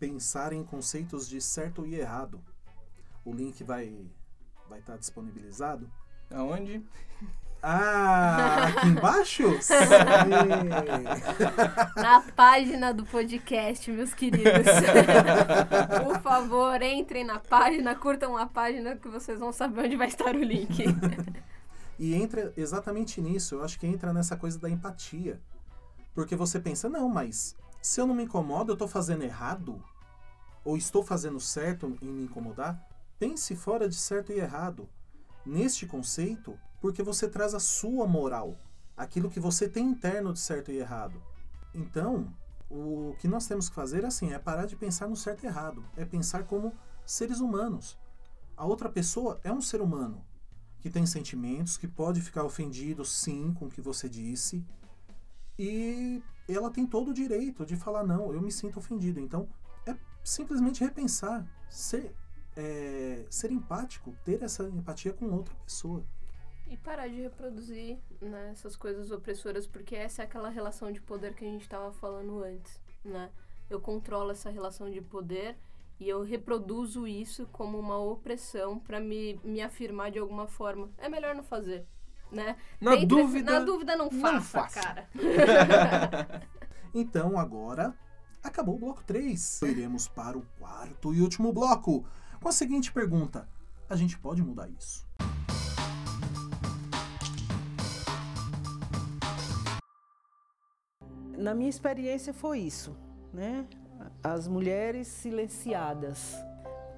pensar 0.03 0.53
em 0.53 0.64
conceitos 0.64 1.28
de 1.28 1.40
certo 1.40 1.86
e 1.86 1.94
errado. 1.94 2.42
O 3.24 3.32
link 3.32 3.62
vai 3.62 4.05
vai 4.68 4.80
estar 4.80 4.96
disponibilizado. 4.96 5.88
Aonde? 6.28 6.84
Ah, 7.62 8.64
aqui 8.66 8.88
embaixo? 8.88 9.44
Sim. 9.62 9.74
Na 11.94 12.20
página 12.34 12.92
do 12.92 13.05
podcast, 13.05 13.88
meus 13.92 14.12
queridos. 14.12 14.66
Por 16.03 16.20
favor, 16.20 16.82
entrem 16.82 17.22
na 17.22 17.38
página, 17.38 17.94
curtam 17.94 18.36
a 18.36 18.46
página 18.46 18.96
que 18.96 19.07
vocês 19.07 19.38
vão 19.38 19.53
saber 19.53 19.84
onde 19.84 19.96
vai 19.96 20.09
estar 20.09 20.34
o 20.34 20.42
link. 20.42 20.82
E 21.96 22.12
entra 22.12 22.53
exatamente 22.57 23.20
nisso. 23.20 23.55
Eu 23.55 23.62
acho 23.62 23.78
que 23.78 23.86
entra 23.86 24.12
nessa 24.12 24.36
coisa 24.36 24.59
da 24.59 24.68
empatia. 24.68 25.40
Porque 26.12 26.34
você 26.34 26.59
pensa, 26.59 26.88
não, 26.88 27.09
mas 27.09 27.55
se 27.80 28.00
eu 28.00 28.07
não 28.07 28.16
me 28.16 28.24
incomodo, 28.24 28.72
eu 28.72 28.74
estou 28.74 28.88
fazendo 28.88 29.22
errado? 29.22 29.80
Ou 30.64 30.76
estou 30.76 31.02
fazendo 31.02 31.40
certo 31.40 31.96
em 32.00 32.12
me 32.12 32.24
incomodar? 32.24 32.88
Pense 33.18 33.54
fora 33.56 33.88
de 33.88 33.96
certo 33.96 34.32
e 34.32 34.38
errado. 34.38 34.88
Neste 35.44 35.86
conceito, 35.86 36.58
porque 36.80 37.02
você 37.02 37.28
traz 37.28 37.54
a 37.54 37.60
sua 37.60 38.06
moral, 38.06 38.56
aquilo 38.96 39.30
que 39.30 39.40
você 39.40 39.68
tem 39.68 39.86
interno 39.86 40.32
de 40.32 40.38
certo 40.38 40.70
e 40.70 40.78
errado. 40.78 41.20
Então, 41.74 42.32
o 42.70 43.14
que 43.18 43.28
nós 43.28 43.46
temos 43.46 43.68
que 43.68 43.74
fazer 43.74 44.04
assim 44.04 44.32
é 44.32 44.38
parar 44.38 44.66
de 44.66 44.76
pensar 44.76 45.08
no 45.08 45.16
certo 45.16 45.44
e 45.44 45.46
errado, 45.46 45.84
é 45.96 46.04
pensar 46.04 46.44
como 46.44 46.72
seres 47.04 47.40
humanos. 47.40 47.98
A 48.56 48.64
outra 48.64 48.88
pessoa 48.88 49.40
é 49.42 49.52
um 49.52 49.60
ser 49.60 49.80
humano 49.80 50.24
que 50.80 50.90
tem 50.90 51.06
sentimentos, 51.06 51.76
que 51.76 51.86
pode 51.86 52.20
ficar 52.20 52.44
ofendido 52.44 53.04
sim 53.04 53.52
com 53.54 53.66
o 53.66 53.70
que 53.70 53.80
você 53.80 54.08
disse, 54.08 54.64
e 55.58 56.22
ela 56.48 56.70
tem 56.70 56.86
todo 56.86 57.10
o 57.10 57.14
direito 57.14 57.64
de 57.64 57.76
falar 57.76 58.02
não, 58.02 58.32
eu 58.32 58.40
me 58.40 58.50
sinto 58.50 58.78
ofendido. 58.78 59.20
Então, 59.20 59.48
simplesmente 60.22 60.84
repensar, 60.84 61.46
ser, 61.68 62.14
é, 62.56 63.24
ser 63.30 63.50
empático, 63.50 64.14
ter 64.24 64.42
essa 64.42 64.64
empatia 64.64 65.12
com 65.12 65.26
outra 65.30 65.54
pessoa. 65.64 66.04
E 66.68 66.76
parar 66.76 67.08
de 67.08 67.20
reproduzir 67.20 67.98
né, 68.20 68.50
essas 68.52 68.76
coisas 68.76 69.10
opressoras, 69.10 69.66
porque 69.66 69.94
essa 69.94 70.22
é 70.22 70.24
aquela 70.24 70.48
relação 70.48 70.90
de 70.90 71.00
poder 71.00 71.34
que 71.34 71.44
a 71.44 71.48
gente 71.48 71.62
estava 71.62 71.92
falando 71.92 72.42
antes, 72.42 72.80
né? 73.04 73.30
Eu 73.68 73.80
controlo 73.80 74.30
essa 74.30 74.50
relação 74.50 74.90
de 74.90 75.00
poder 75.00 75.56
e 76.00 76.08
eu 76.08 76.22
reproduzo 76.22 77.06
isso 77.06 77.46
como 77.52 77.78
uma 77.78 77.98
opressão 77.98 78.78
para 78.78 79.00
me, 79.00 79.38
me 79.44 79.60
afirmar 79.60 80.10
de 80.10 80.18
alguma 80.18 80.46
forma. 80.46 80.90
É 80.98 81.08
melhor 81.08 81.34
não 81.34 81.42
fazer, 81.42 81.86
né? 82.30 82.56
Na 82.80 82.96
dúvida, 82.96 83.52
na 83.52 83.60
dúvida 83.60 83.96
não 83.96 84.10
não 84.10 84.20
faça, 84.20 84.62
faça. 84.62 84.80
cara. 84.80 85.08
Então, 86.94 87.38
agora 87.38 87.96
acabou 88.43 88.76
o 88.76 88.78
bloco 88.78 89.03
3. 89.05 89.62
Iremos 89.62 90.09
para 90.09 90.36
o 90.36 90.43
quarto 90.59 91.14
e 91.14 91.20
último 91.20 91.53
bloco, 91.53 92.05
com 92.40 92.49
a 92.49 92.53
seguinte 92.53 92.93
pergunta: 92.93 93.49
a 93.88 93.97
gente 93.97 94.18
pode 94.18 94.43
mudar 94.43 94.68
isso? 94.68 95.07
Na 101.36 101.55
minha 101.55 101.70
experiência 101.70 102.32
foi 102.32 102.61
isso, 102.61 102.97
né? 103.32 103.66
As 104.22 104.47
mulheres 104.47 105.09
silenciadas 105.09 106.36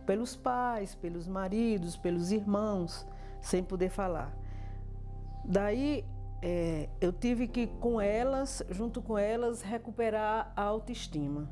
pelos 0.06 0.36
pais, 0.36 0.94
pelos 0.94 1.26
maridos, 1.26 1.96
pelos 1.96 2.30
irmãos, 2.30 3.06
sem 3.40 3.62
poder 3.62 3.90
falar. 3.90 4.36
Daí 5.44 6.04
eh, 6.46 6.90
eu 7.00 7.10
tive 7.10 7.48
que 7.48 7.66
com 7.66 7.98
elas, 7.98 8.62
junto 8.68 9.00
com 9.00 9.16
elas, 9.16 9.62
recuperar 9.62 10.52
a 10.54 10.62
autoestima. 10.62 11.48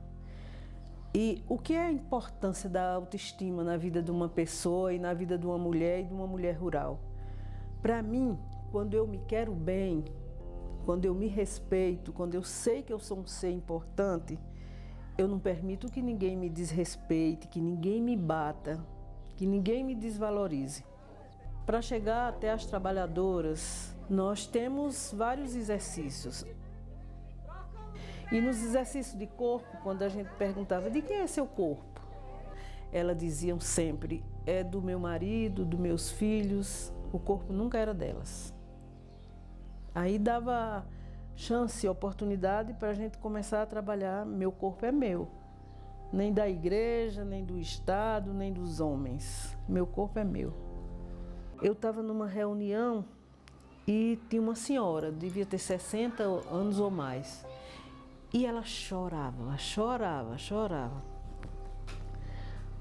E 1.15 1.43
o 1.49 1.57
que 1.57 1.73
é 1.73 1.87
a 1.87 1.91
importância 1.91 2.69
da 2.69 2.93
autoestima 2.93 3.65
na 3.65 3.79
vida 3.79 4.03
de 4.03 4.11
uma 4.11 4.29
pessoa 4.29 4.93
e 4.93 4.99
na 4.99 5.15
vida 5.15 5.39
de 5.39 5.47
uma 5.47 5.57
mulher 5.57 6.01
e 6.01 6.05
de 6.05 6.13
uma 6.13 6.27
mulher 6.27 6.59
rural? 6.59 7.01
Para 7.81 8.03
mim, 8.03 8.39
quando 8.71 8.93
eu 8.93 9.07
me 9.07 9.19
quero 9.27 9.55
bem, 9.55 10.05
quando 10.85 11.07
eu 11.07 11.15
me 11.15 11.27
respeito, 11.27 12.13
quando 12.13 12.35
eu 12.35 12.43
sei 12.43 12.83
que 12.83 12.93
eu 12.93 12.99
sou 12.99 13.19
um 13.21 13.27
ser 13.27 13.51
importante, 13.51 14.39
eu 15.17 15.27
não 15.27 15.39
permito 15.39 15.91
que 15.91 16.03
ninguém 16.03 16.37
me 16.37 16.51
desrespeite, 16.51 17.49
que 17.49 17.63
ninguém 17.63 18.03
me 18.03 18.15
bata, 18.15 18.79
que 19.37 19.47
ninguém 19.47 19.83
me 19.85 19.95
desvalorize. 19.95 20.85
Para 21.65 21.81
chegar 21.81 22.29
até 22.29 22.51
as 22.51 22.67
trabalhadoras, 22.67 23.92
nós 24.13 24.47
temos 24.47 25.13
vários 25.17 25.57
exercícios. 25.57 26.45
E 28.31 28.41
nos 28.41 28.63
exercícios 28.63 29.19
de 29.19 29.27
corpo, 29.27 29.79
quando 29.83 30.03
a 30.03 30.09
gente 30.09 30.31
perguntava 30.35 30.91
de 30.91 31.01
quem 31.01 31.17
é 31.17 31.27
seu 31.27 31.47
corpo, 31.47 32.01
elas 32.93 33.17
diziam 33.17 33.59
sempre: 33.59 34.23
é 34.45 34.63
do 34.63 34.83
meu 34.83 35.01
marido, 35.01 35.65
dos 35.65 35.81
meus 35.81 36.11
filhos, 36.11 36.93
o 37.11 37.19
corpo 37.19 37.53
nunca 37.53 37.79
era 37.79 37.95
delas. 37.95 38.55
Aí 39.95 40.19
dava 40.19 40.87
chance, 41.35 41.89
oportunidade 41.89 42.75
para 42.75 42.91
a 42.91 42.95
gente 42.95 43.17
começar 43.17 43.63
a 43.63 43.67
trabalhar. 43.67 44.27
Meu 44.27 44.53
corpo 44.53 44.85
é 44.85 44.93
meu. 44.93 45.29
Nem 46.13 46.33
da 46.33 46.47
igreja, 46.47 47.25
nem 47.25 47.43
do 47.43 47.59
Estado, 47.59 48.35
nem 48.35 48.53
dos 48.53 48.79
homens. 48.79 49.57
Meu 49.67 49.87
corpo 49.87 50.19
é 50.19 50.25
meu. 50.25 50.53
Eu 51.63 51.73
estava 51.73 52.03
numa 52.03 52.27
reunião 52.27 53.07
e 53.87 54.19
tinha 54.29 54.41
uma 54.41 54.55
senhora, 54.55 55.11
devia 55.11 55.45
ter 55.45 55.59
60 55.59 56.23
anos 56.23 56.79
ou 56.79 56.91
mais. 56.91 57.45
E 58.33 58.47
ela 58.47 58.63
chorava, 58.63 59.59
chorava, 59.59 60.39
chorava. 60.39 61.03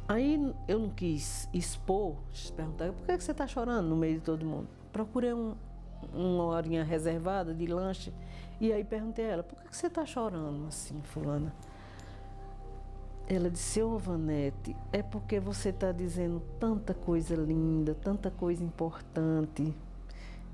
Aí 0.08 0.54
eu 0.68 0.80
não 0.80 0.89
quis 0.89 1.49
expor, 1.54 2.16
perguntar 2.56 2.91
por 2.91 3.06
que 3.06 3.20
você 3.20 3.32
está 3.32 3.47
chorando 3.47 3.88
no 3.88 3.95
meio 3.95 4.16
de 4.16 4.22
todo 4.22 4.45
mundo. 4.45 4.68
Procurei 4.91 5.34
um, 5.34 5.56
uma 6.14 6.43
horinha 6.45 6.84
reservada 6.84 7.54
de 7.54 7.66
lanche 7.66 8.14
e 8.60 8.72
aí 8.72 8.84
perguntei 8.84 9.26
a 9.26 9.30
ela, 9.30 9.43
por 9.43 9.62
que 9.64 9.76
você 9.76 9.88
está 9.88 10.06
chorando 10.06 10.68
assim, 10.68 11.02
fulana? 11.02 11.54
Ela 13.28 13.49
disse, 13.49 13.82
ô 13.82 13.97
Vanete, 13.97 14.76
é 14.91 15.02
porque 15.02 15.39
você 15.39 15.70
está 15.70 15.91
dizendo 15.91 16.41
tanta 16.60 16.93
coisa 16.93 17.34
linda, 17.36 17.95
tanta 17.95 18.30
coisa 18.30 18.64
importante 18.64 19.74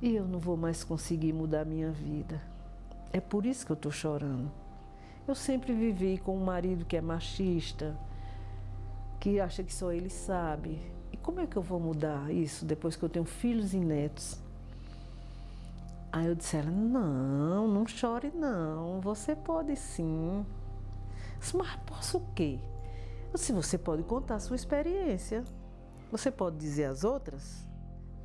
e 0.01 0.15
eu 0.15 0.27
não 0.27 0.39
vou 0.39 0.55
mais 0.55 0.83
conseguir 0.83 1.33
mudar 1.33 1.65
minha 1.65 1.91
vida. 1.91 2.41
É 3.11 3.19
por 3.19 3.45
isso 3.45 3.65
que 3.65 3.71
eu 3.71 3.75
estou 3.75 3.91
chorando. 3.91 4.51
Eu 5.27 5.35
sempre 5.35 5.73
vivi 5.73 6.17
com 6.17 6.37
um 6.37 6.43
marido 6.43 6.85
que 6.85 6.95
é 6.95 7.01
machista, 7.01 7.97
que 9.19 9.39
acha 9.39 9.63
que 9.63 9.73
só 9.73 9.91
ele 9.91 10.09
sabe. 10.09 10.79
E 11.11 11.17
como 11.17 11.39
é 11.39 11.47
que 11.47 11.57
eu 11.57 11.61
vou 11.61 11.79
mudar 11.79 12.31
isso 12.31 12.65
depois 12.65 12.95
que 12.95 13.03
eu 13.03 13.09
tenho 13.09 13.25
filhos 13.25 13.73
e 13.73 13.79
netos? 13.79 14.39
Aí 16.11 16.27
eu 16.27 16.35
disse 16.35 16.55
a 16.55 16.59
ela, 16.59 16.71
não, 16.71 17.67
não 17.67 17.85
chore 17.85 18.31
não, 18.33 19.01
você 19.01 19.35
pode 19.35 19.75
sim. 19.75 20.45
Mas 21.53 21.75
posso 21.85 22.17
o 22.17 22.25
quê? 22.33 22.59
Disse, 23.33 23.51
você 23.51 23.77
pode 23.77 24.03
contar 24.03 24.35
a 24.35 24.39
sua 24.39 24.55
experiência. 24.55 25.43
Você 26.11 26.31
pode 26.31 26.57
dizer 26.57 26.85
às 26.85 27.03
outras, 27.03 27.66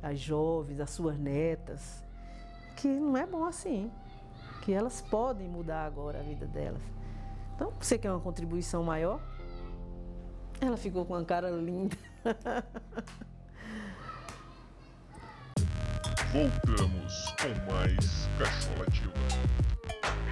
às 0.03 0.19
jovens, 0.19 0.79
às 0.81 0.91
suas 0.91 1.17
netas, 1.17 2.03
que 2.75 2.87
não 2.87 3.17
é 3.17 3.25
bom 3.25 3.45
assim, 3.45 3.89
que 4.61 4.73
elas 4.73 5.01
podem 5.01 5.47
mudar 5.47 5.85
agora 5.85 6.19
a 6.19 6.23
vida 6.23 6.45
delas. 6.45 6.83
Então, 7.55 7.71
você 7.79 7.97
quer 7.97 8.11
uma 8.11 8.19
contribuição 8.19 8.83
maior? 8.83 9.21
Ela 10.59 10.75
ficou 10.77 11.05
com 11.05 11.13
uma 11.13 11.23
cara 11.23 11.49
linda. 11.49 11.95
Voltamos 16.33 17.33
com 17.39 17.49
mais 17.71 18.27
Cacholativa. 18.39 19.13
E 19.93 20.22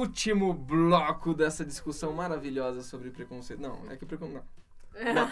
último 0.00 0.52
bloco 0.54 1.34
dessa 1.34 1.64
discussão 1.64 2.12
maravilhosa 2.12 2.82
sobre 2.82 3.10
preconceito. 3.10 3.60
Não, 3.60 3.90
é 3.90 3.96
que 3.96 4.06
preconceito. 4.06 4.44
Não, 4.94 5.28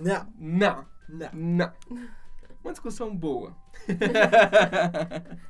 não, 0.36 0.36
Não, 0.38 0.86
não. 1.08 1.30
não. 1.32 1.72
Uma 2.62 2.72
discussão 2.72 3.14
boa. 3.14 3.54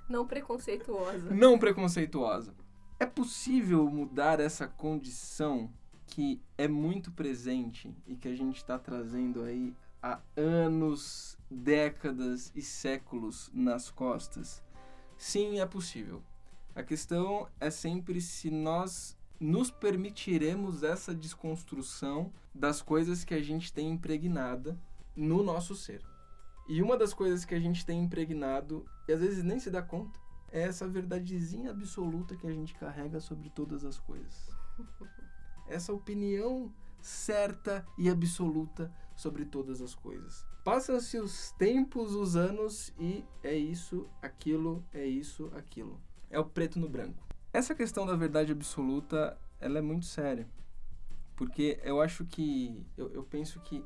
Não 0.09 0.27
preconceituosa. 0.27 1.31
não 1.31 1.59
preconceituosa. 1.59 2.55
É 2.99 3.07
possível 3.07 3.89
mudar 3.89 4.41
essa 4.41 4.67
condição 4.67 5.71
que 6.07 6.41
é 6.57 6.69
muito 6.69 7.11
presente 7.13 7.95
e 8.07 8.15
que 8.17 8.29
a 8.29 8.35
gente 8.35 8.57
está 8.57 8.79
trazendo 8.79 9.43
aí 9.43 9.75
há 10.03 10.21
anos, 10.37 11.39
décadas 11.51 12.53
e 12.55 12.63
séculos 12.63 13.51
nas 13.53 13.91
costas? 13.91 14.63
Sim, 15.17 15.61
é 15.61 15.67
possível. 15.67 16.23
A 16.75 16.83
questão 16.83 17.49
é 17.61 17.71
sempre 17.71 18.21
se 18.21 18.51
nós 18.51 19.17
nos 19.39 19.71
permitiremos 19.71 20.83
essa 20.83 21.15
desconstrução 21.15 22.33
das 22.53 22.83
coisas 22.83 23.23
que 23.23 23.33
a 23.33 23.43
gente 23.43 23.73
tem 23.73 23.91
impregnada 23.91 24.77
no 25.15 25.43
nosso 25.43 25.77
ser. 25.77 26.03
E 26.69 26.83
uma 26.83 26.97
das 26.97 27.15
coisas 27.15 27.45
que 27.45 27.55
a 27.55 27.61
gente 27.61 27.87
tem 27.87 28.03
impregnado, 28.03 28.85
e 29.07 29.13
às 29.13 29.21
vezes 29.21 29.45
nem 29.45 29.61
se 29.61 29.71
dá 29.71 29.83
conta, 29.83 30.19
é 30.51 30.63
essa 30.63 30.89
verdadezinha 30.89 31.71
absoluta 31.71 32.37
que 32.37 32.47
a 32.47 32.53
gente 32.53 32.75
carrega 32.75 33.21
sobre 33.21 33.51
todas 33.51 33.85
as 33.85 33.99
coisas. 33.99 34.51
Essa 35.67 35.95
opinião 35.95 36.73
certa 37.01 37.87
e 37.97 38.09
absoluta 38.11 38.93
sobre 39.17 39.45
todas 39.45 39.81
as 39.81 39.95
coisas. 39.95 40.47
Passam-se 40.63 41.19
os 41.19 41.53
tempos, 41.53 42.15
os 42.15 42.37
anos 42.37 42.93
e 42.99 43.25
é 43.43 43.55
isso, 43.55 44.09
aquilo, 44.21 44.85
é 44.93 45.07
isso, 45.07 45.51
aquilo. 45.55 46.01
É 46.35 46.39
o 46.41 46.45
preto 46.45 46.81
no 46.81 46.89
branco. 46.89 47.25
Essa 47.53 47.77
questão 47.77 48.05
da 48.05 48.17
verdade 48.17 48.51
absoluta, 48.51 49.39
ela 49.61 49.79
é 49.79 49.81
muito 49.81 50.05
séria. 50.05 50.49
Porque 51.37 51.79
eu 51.85 52.01
acho 52.01 52.25
que, 52.25 52.85
eu, 52.97 53.09
eu 53.13 53.23
penso 53.23 53.61
que 53.61 53.85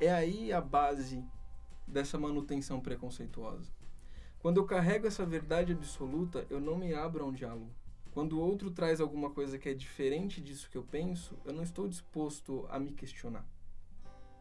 é 0.00 0.10
aí 0.10 0.50
a 0.50 0.62
base 0.62 1.22
dessa 1.86 2.18
manutenção 2.18 2.80
preconceituosa. 2.80 3.70
Quando 4.38 4.56
eu 4.56 4.64
carrego 4.64 5.06
essa 5.06 5.26
verdade 5.26 5.72
absoluta, 5.72 6.46
eu 6.48 6.58
não 6.58 6.78
me 6.78 6.94
abro 6.94 7.22
a 7.22 7.26
um 7.26 7.32
diálogo. 7.34 7.70
Quando 8.12 8.38
o 8.38 8.40
outro 8.40 8.70
traz 8.70 8.98
alguma 8.98 9.28
coisa 9.28 9.58
que 9.58 9.68
é 9.68 9.74
diferente 9.74 10.40
disso 10.40 10.70
que 10.70 10.78
eu 10.78 10.82
penso, 10.82 11.36
eu 11.44 11.52
não 11.52 11.62
estou 11.62 11.86
disposto 11.86 12.64
a 12.70 12.78
me 12.78 12.92
questionar. 12.92 13.46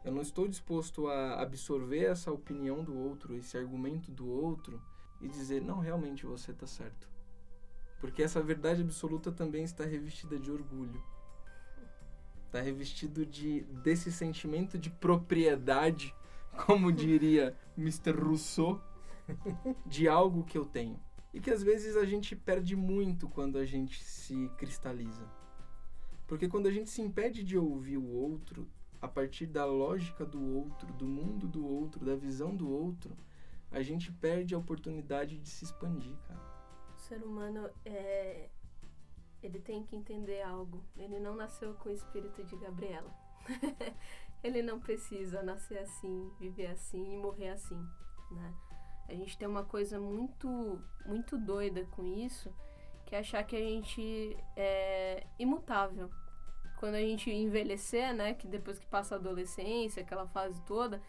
Eu 0.05 0.13
não 0.13 0.21
estou 0.21 0.47
disposto 0.47 1.09
a 1.09 1.41
absorver 1.41 2.05
essa 2.05 2.31
opinião 2.31 2.85
do 2.85 2.97
outro, 2.97 3.35
esse 3.35 3.57
argumento 3.57 4.09
do 4.11 4.29
outro 4.29 4.81
e 5.19 5.27
dizer, 5.27 5.61
não, 5.61 5.79
realmente 5.79 6.25
você 6.25 6.51
está 6.51 6.65
certo. 6.65 7.18
Porque 7.99 8.23
essa 8.23 8.41
verdade 8.41 8.81
absoluta 8.81 9.31
também 9.31 9.63
está 9.63 9.85
revestida 9.85 10.39
de 10.39 10.49
orgulho. 10.49 11.01
Está 12.45 12.61
revestido 12.61 13.25
de 13.25 13.61
desse 13.83 14.11
sentimento 14.11 14.77
de 14.77 14.89
propriedade, 14.89 16.15
como 16.65 16.91
diria 16.93 17.55
Mr. 17.77 18.11
Rousseau, 18.11 18.81
de 19.85 20.07
algo 20.07 20.43
que 20.43 20.57
eu 20.57 20.65
tenho. 20.65 20.99
E 21.33 21.39
que 21.39 21.51
às 21.51 21.61
vezes 21.61 21.95
a 21.95 22.05
gente 22.05 22.35
perde 22.35 22.75
muito 22.75 23.29
quando 23.29 23.57
a 23.57 23.65
gente 23.65 24.03
se 24.03 24.49
cristaliza. 24.57 25.23
Porque 26.25 26.47
quando 26.47 26.67
a 26.67 26.71
gente 26.71 26.89
se 26.89 27.01
impede 27.01 27.43
de 27.43 27.57
ouvir 27.57 27.97
o 27.97 28.07
outro, 28.07 28.67
a 29.01 29.07
partir 29.07 29.45
da 29.45 29.65
lógica 29.65 30.25
do 30.25 30.41
outro, 30.41 30.91
do 30.93 31.05
mundo 31.05 31.47
do 31.47 31.65
outro, 31.65 32.03
da 32.03 32.15
visão 32.15 32.55
do 32.55 32.69
outro, 32.69 33.15
a 33.71 33.81
gente 33.81 34.11
perde 34.11 34.55
a 34.55 34.57
oportunidade 34.57 35.37
de 35.37 35.49
se 35.49 35.65
expandir, 35.65 36.15
cara. 36.27 36.48
Ser 37.09 37.23
humano 37.23 37.67
é. 37.83 38.49
Ele 39.41 39.59
tem 39.59 39.83
que 39.83 39.95
entender 39.95 40.43
algo. 40.43 40.83
Ele 40.95 41.19
não 41.19 41.35
nasceu 41.35 41.73
com 41.73 41.89
o 41.89 41.91
espírito 41.91 42.43
de 42.43 42.55
Gabriela. 42.55 43.11
ele 44.43 44.61
não 44.61 44.79
precisa 44.79 45.41
nascer 45.41 45.79
assim, 45.79 46.31
viver 46.39 46.67
assim 46.67 47.13
e 47.13 47.17
morrer 47.17 47.49
assim, 47.49 47.83
né? 48.29 48.53
A 49.07 49.13
gente 49.15 49.35
tem 49.39 49.47
uma 49.47 49.63
coisa 49.63 49.99
muito, 49.99 50.79
muito 51.03 51.35
doida 51.35 51.83
com 51.91 52.05
isso, 52.05 52.53
que 53.07 53.15
é 53.15 53.19
achar 53.19 53.43
que 53.43 53.55
a 53.55 53.59
gente 53.59 54.37
é 54.55 55.25
imutável. 55.39 56.11
Quando 56.77 56.93
a 56.93 57.01
gente 57.01 57.31
envelhecer, 57.31 58.13
né, 58.13 58.35
que 58.35 58.47
depois 58.47 58.77
que 58.77 58.85
passa 58.85 59.15
a 59.15 59.17
adolescência, 59.17 60.03
aquela 60.03 60.27
fase 60.27 60.61
toda, 60.61 61.01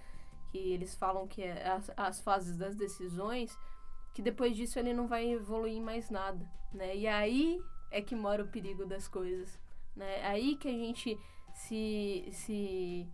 que 0.50 0.56
eles 0.56 0.94
falam 0.94 1.28
que 1.28 1.42
é 1.42 1.68
as, 1.68 1.90
as 1.94 2.20
fases 2.20 2.56
das 2.56 2.74
decisões, 2.74 3.56
que 4.12 4.22
depois 4.22 4.56
disso 4.56 4.78
ele 4.78 4.92
não 4.92 5.06
vai 5.06 5.28
evoluir 5.30 5.74
em 5.74 5.80
mais 5.80 6.10
nada, 6.10 6.48
né? 6.72 6.96
E 6.96 7.06
aí 7.06 7.60
é 7.90 8.00
que 8.00 8.14
mora 8.14 8.42
o 8.42 8.48
perigo 8.48 8.86
das 8.86 9.08
coisas, 9.08 9.58
né? 9.96 10.24
Aí 10.26 10.56
que 10.56 10.68
a 10.68 10.72
gente 10.72 11.18
se 11.54 12.28
se 12.32 13.08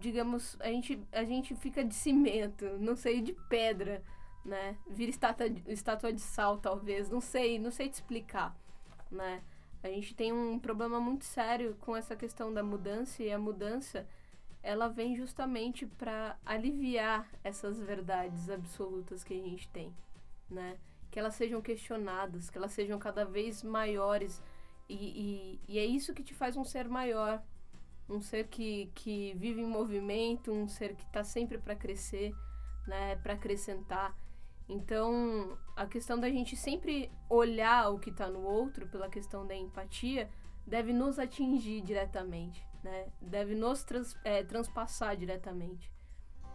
digamos, 0.00 0.56
a 0.60 0.68
gente 0.68 1.00
a 1.12 1.24
gente 1.24 1.54
fica 1.56 1.84
de 1.84 1.94
cimento, 1.94 2.64
não 2.78 2.96
sei, 2.96 3.20
de 3.20 3.32
pedra, 3.48 4.02
né? 4.44 4.76
Vira 4.88 5.10
estátua, 5.10 5.46
estátua 5.66 6.12
de 6.12 6.20
sal, 6.20 6.58
talvez, 6.58 7.08
não 7.10 7.20
sei, 7.20 7.58
não 7.58 7.70
sei 7.70 7.88
te 7.88 7.94
explicar, 7.94 8.56
né? 9.10 9.42
A 9.82 9.88
gente 9.88 10.14
tem 10.14 10.32
um 10.32 10.58
problema 10.58 11.00
muito 11.00 11.24
sério 11.24 11.74
com 11.80 11.96
essa 11.96 12.14
questão 12.14 12.52
da 12.52 12.62
mudança 12.62 13.22
e 13.22 13.32
a 13.32 13.38
mudança 13.38 14.06
ela 14.62 14.88
vem 14.88 15.16
justamente 15.16 15.86
para 15.86 16.38
aliviar 16.44 17.28
essas 17.42 17.80
verdades 17.80 18.50
absolutas 18.50 19.24
que 19.24 19.34
a 19.34 19.42
gente 19.42 19.68
tem, 19.68 19.94
né? 20.48 20.78
Que 21.10 21.18
elas 21.18 21.34
sejam 21.34 21.60
questionadas, 21.60 22.50
que 22.50 22.58
elas 22.58 22.72
sejam 22.72 22.98
cada 22.98 23.24
vez 23.24 23.62
maiores 23.62 24.42
e, 24.88 24.94
e, 24.94 25.60
e 25.68 25.78
é 25.78 25.84
isso 25.84 26.12
que 26.12 26.22
te 26.22 26.34
faz 26.34 26.56
um 26.56 26.64
ser 26.64 26.88
maior, 26.88 27.42
um 28.08 28.20
ser 28.20 28.48
que, 28.48 28.90
que 28.94 29.34
vive 29.34 29.60
em 29.60 29.66
movimento, 29.66 30.52
um 30.52 30.68
ser 30.68 30.96
que 30.96 31.04
está 31.04 31.22
sempre 31.22 31.58
para 31.58 31.76
crescer, 31.76 32.32
né? 32.86 33.16
Para 33.16 33.34
acrescentar. 33.34 34.16
Então, 34.68 35.58
a 35.76 35.86
questão 35.86 36.18
da 36.18 36.28
gente 36.28 36.56
sempre 36.56 37.10
olhar 37.28 37.90
o 37.90 37.98
que 37.98 38.10
está 38.10 38.28
no 38.28 38.40
outro, 38.42 38.86
pela 38.88 39.08
questão 39.08 39.46
da 39.46 39.54
empatia, 39.54 40.30
deve 40.66 40.92
nos 40.92 41.18
atingir 41.18 41.80
diretamente, 41.80 42.64
né? 42.82 43.08
Deve 43.20 43.54
nos 43.54 43.84
trans, 43.84 44.16
é, 44.24 44.42
transpassar 44.42 45.16
diretamente. 45.16 45.90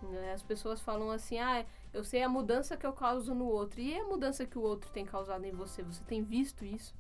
Né? 0.02 0.34
As 0.34 0.44
pessoas 0.44 0.82
falam 0.82 1.10
assim, 1.12 1.40
ah, 1.40 1.66
eu 1.94 2.04
sei 2.04 2.24
a 2.24 2.30
mudança 2.30 2.78
que 2.78 2.86
eu 2.86 2.94
causo 2.94 3.34
no 3.34 3.46
outro. 3.46 3.80
E 3.80 3.98
a 3.98 4.06
mudança 4.06 4.46
que 4.46 4.58
o 4.58 4.62
outro 4.62 4.90
tem 4.92 5.06
causado 5.06 5.46
em 5.46 5.52
você? 5.52 5.84
Você 5.84 6.04
tem 6.04 6.24
visto 6.24 6.66
isso? 6.66 6.96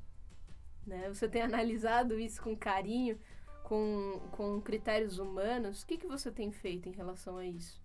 Né? 0.85 1.07
Você 1.09 1.27
tem 1.27 1.41
analisado 1.43 2.19
isso 2.19 2.41
com 2.41 2.55
carinho, 2.55 3.19
com, 3.63 4.21
com 4.31 4.61
critérios 4.61 5.19
humanos? 5.19 5.81
O 5.81 5.87
que, 5.87 5.97
que 5.97 6.07
você 6.07 6.31
tem 6.31 6.51
feito 6.51 6.87
em 6.89 6.93
relação 6.93 7.37
a 7.37 7.45
isso? 7.45 7.81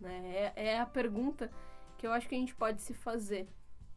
Né? 0.00 0.52
É, 0.56 0.66
é 0.68 0.80
a 0.80 0.86
pergunta 0.86 1.50
que 1.98 2.06
eu 2.06 2.12
acho 2.12 2.28
que 2.28 2.34
a 2.34 2.38
gente 2.38 2.54
pode 2.54 2.82
se 2.82 2.94
fazer, 2.94 3.48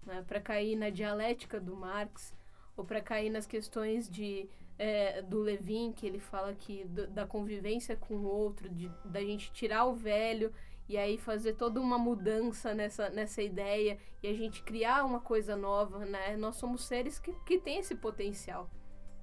né? 0.05 0.23
para 0.27 0.39
cair 0.39 0.75
na 0.75 0.89
dialética 0.89 1.59
do 1.59 1.75
Marx, 1.75 2.35
ou 2.75 2.85
para 2.85 3.01
cair 3.01 3.29
nas 3.29 3.47
questões 3.47 4.07
de, 4.07 4.47
é, 4.77 5.21
do 5.21 5.39
Levin, 5.39 5.91
que 5.91 6.05
ele 6.05 6.19
fala 6.19 6.53
que 6.53 6.85
do, 6.85 7.07
da 7.07 7.25
convivência 7.25 7.95
com 7.95 8.15
o 8.15 8.25
outro, 8.25 8.69
de, 8.69 8.91
da 9.05 9.21
gente 9.21 9.51
tirar 9.51 9.85
o 9.85 9.95
velho 9.95 10.53
e 10.87 10.97
aí 10.97 11.17
fazer 11.17 11.53
toda 11.53 11.81
uma 11.81 11.97
mudança 11.97 12.73
nessa, 12.73 13.09
nessa 13.09 13.41
ideia 13.41 13.97
e 14.23 14.27
a 14.27 14.33
gente 14.33 14.63
criar 14.63 15.03
uma 15.03 15.19
coisa 15.19 15.55
nova, 15.55 16.05
né? 16.05 16.37
Nós 16.37 16.55
somos 16.55 16.85
seres 16.85 17.19
que, 17.19 17.33
que 17.45 17.59
têm 17.59 17.79
esse 17.79 17.95
potencial, 17.95 18.69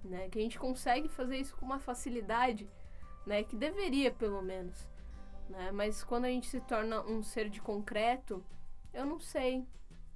né? 0.04 0.28
Que 0.28 0.38
a 0.38 0.42
gente 0.42 0.58
consegue 0.58 1.08
fazer 1.08 1.38
isso 1.38 1.56
com 1.56 1.64
uma 1.64 1.78
facilidade, 1.78 2.68
né? 3.24 3.42
Que 3.42 3.56
deveria, 3.56 4.10
pelo 4.10 4.42
menos, 4.42 4.88
né? 5.48 5.70
Mas 5.72 6.04
quando 6.04 6.26
a 6.26 6.28
gente 6.28 6.46
se 6.48 6.60
torna 6.60 7.00
um 7.02 7.22
ser 7.22 7.48
de 7.48 7.60
concreto, 7.60 8.44
eu 8.92 9.06
não 9.06 9.18
sei 9.18 9.66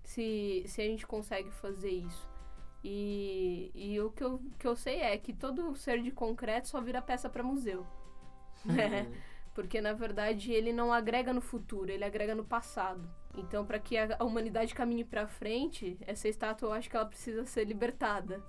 se, 0.04 0.64
se 0.66 0.82
a 0.82 0.84
gente 0.84 1.06
consegue 1.06 1.50
fazer 1.50 1.90
isso. 1.90 2.28
E, 2.90 3.70
e 3.74 4.00
o 4.00 4.10
que 4.10 4.24
eu, 4.24 4.40
que 4.58 4.66
eu 4.66 4.74
sei 4.74 5.02
é 5.02 5.18
que 5.18 5.34
todo 5.34 5.76
ser 5.76 6.00
de 6.02 6.10
concreto 6.10 6.68
só 6.68 6.80
vira 6.80 7.02
peça 7.02 7.28
para 7.28 7.42
museu. 7.42 7.86
Né? 8.64 9.06
Porque 9.52 9.78
na 9.78 9.92
verdade 9.92 10.52
ele 10.52 10.72
não 10.72 10.90
agrega 10.90 11.34
no 11.34 11.42
futuro, 11.42 11.90
ele 11.90 12.02
agrega 12.02 12.34
no 12.34 12.44
passado. 12.44 13.06
Então, 13.36 13.66
para 13.66 13.78
que 13.78 13.98
a, 13.98 14.16
humanidade 14.24 14.74
caminhe 14.74 15.04
para 15.04 15.26
frente, 15.26 15.98
essa 16.00 16.28
estátua 16.28 16.68
eu 16.70 16.72
acho 16.72 16.88
que 16.88 16.96
ela 16.96 17.04
precisa 17.04 17.44
ser 17.44 17.64
libertada. 17.64 18.42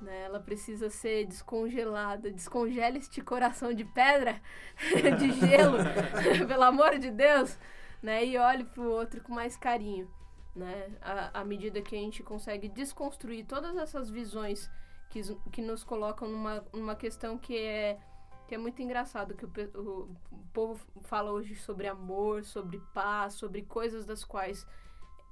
Né? 0.00 0.24
Ela 0.24 0.40
precisa 0.40 0.90
ser 0.90 1.24
descongelada. 1.24 2.32
Descongela 2.32 2.98
este 2.98 3.20
coração 3.20 3.72
de 3.72 3.84
pedra, 3.84 4.42
de 5.16 5.30
gelo, 5.30 5.78
pelo 6.48 6.64
amor 6.64 6.98
de 6.98 7.12
Deus, 7.12 7.56
né? 8.02 8.24
E 8.26 8.36
olhe 8.36 8.64
para 8.64 8.82
o 8.82 8.90
outro 8.90 9.22
com 9.22 9.32
mais 9.32 9.56
carinho, 9.56 10.10
né? 10.56 10.96
À, 11.02 11.40
à 11.40 11.44
medida 11.44 11.82
que 11.82 11.94
a 11.94 11.98
gente 11.98 12.22
consegue 12.22 12.68
desconstruir 12.68 13.44
todas 13.46 13.76
essas 13.76 14.08
visões 14.08 14.70
que, 15.10 15.20
que 15.52 15.60
nos 15.60 15.84
colocam 15.84 16.28
numa, 16.28 16.64
numa 16.72 16.96
questão 16.96 17.38
que 17.38 17.56
é 17.56 18.00
que 18.48 18.54
é 18.54 18.58
muito 18.58 18.80
engraçado 18.80 19.34
que 19.34 19.44
o, 19.44 19.50
o, 19.74 20.02
o 20.30 20.46
povo 20.52 20.80
fala 21.02 21.32
hoje 21.32 21.56
sobre 21.56 21.88
amor, 21.88 22.44
sobre 22.44 22.80
paz, 22.94 23.34
sobre 23.34 23.62
coisas 23.62 24.06
das 24.06 24.24
quais 24.24 24.64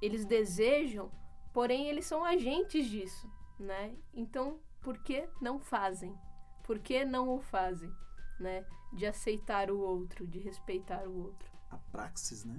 eles 0.01 0.25
desejam, 0.25 1.09
porém 1.53 1.87
eles 1.87 2.05
são 2.05 2.25
agentes 2.25 2.85
disso, 2.89 3.31
né? 3.57 3.95
Então, 4.13 4.59
por 4.81 4.97
que 5.01 5.29
não 5.41 5.61
fazem? 5.61 6.13
Por 6.61 6.77
que 6.79 7.05
não 7.05 7.29
o 7.29 7.39
fazem, 7.39 7.89
né? 8.37 8.65
De 8.91 9.05
aceitar 9.05 9.71
o 9.71 9.79
outro, 9.79 10.27
de 10.27 10.39
respeitar 10.39 11.07
o 11.07 11.23
outro. 11.23 11.49
A 11.71 11.77
praxis, 11.77 12.43
né? 12.43 12.57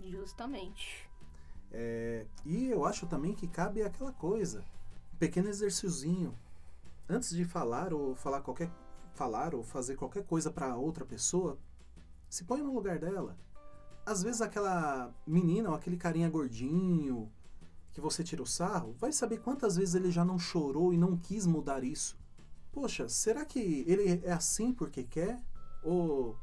Justamente. 0.00 1.09
É, 1.72 2.26
e 2.44 2.66
eu 2.66 2.84
acho 2.84 3.06
também 3.06 3.34
que 3.34 3.46
cabe 3.46 3.82
aquela 3.82 4.12
coisa, 4.12 4.64
um 5.14 5.16
pequeno 5.16 5.48
exercíciozinho. 5.48 6.36
Antes 7.08 7.30
de 7.30 7.44
falar 7.44 7.92
ou 7.92 8.14
falar 8.14 8.40
qualquer 8.40 8.70
falar 9.14 9.54
ou 9.54 9.62
fazer 9.62 9.96
qualquer 9.96 10.24
coisa 10.24 10.50
para 10.50 10.76
outra 10.76 11.04
pessoa, 11.04 11.58
se 12.28 12.44
põe 12.44 12.62
no 12.62 12.72
lugar 12.72 12.98
dela. 12.98 13.36
Às 14.06 14.22
vezes 14.22 14.40
aquela 14.40 15.12
menina 15.26 15.68
ou 15.68 15.74
aquele 15.74 15.96
carinha 15.96 16.30
gordinho 16.30 17.30
que 17.92 18.00
você 18.00 18.22
tira 18.22 18.42
o 18.42 18.46
sarro, 18.46 18.94
vai 18.98 19.12
saber 19.12 19.40
quantas 19.40 19.76
vezes 19.76 19.94
ele 19.94 20.10
já 20.10 20.24
não 20.24 20.38
chorou 20.38 20.92
e 20.92 20.96
não 20.96 21.16
quis 21.16 21.44
mudar 21.44 21.84
isso. 21.84 22.18
Poxa, 22.72 23.08
será 23.08 23.44
que 23.44 23.84
ele 23.86 24.22
é 24.24 24.32
assim 24.32 24.72
porque 24.72 25.02
quer? 25.02 25.42
Ou 25.82 26.38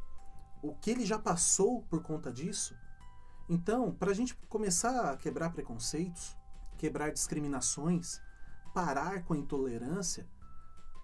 o 0.62 0.76
que 0.76 0.92
ele 0.92 1.06
já 1.06 1.18
passou 1.18 1.82
por 1.84 2.04
conta 2.04 2.32
disso? 2.32 2.76
Então, 3.50 3.92
para 3.92 4.12
a 4.12 4.14
gente 4.14 4.36
começar 4.50 5.12
a 5.12 5.18
quebrar 5.18 5.52
preconceitos, 5.52 6.38
quebrar 6.78 7.12
discriminações, 7.12 8.22
parar 8.74 9.24
com 9.24 9.34
a 9.34 9.38
intolerância, 9.38 10.28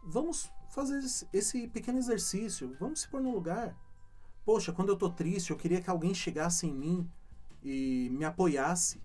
vamos 0.03 0.51
fazer 0.69 0.99
esse- 1.31 1.67
pequeno 1.69 1.97
exercício, 1.99 2.75
vamos 2.79 3.01
se 3.01 3.07
pôr 3.07 3.21
no 3.21 3.31
lugar. 3.31 3.77
Poxa, 4.45 4.73
quando 4.73 4.89
eu 4.89 4.97
tô 4.97 5.09
triste, 5.09 5.51
eu 5.51 5.57
queria 5.57 5.81
que 5.81 5.89
alguém 5.89 6.13
chegasse 6.13 6.67
em 6.67 6.73
mim 6.73 7.09
e 7.63 8.09
me 8.11 8.25
apoiasse, 8.25 9.01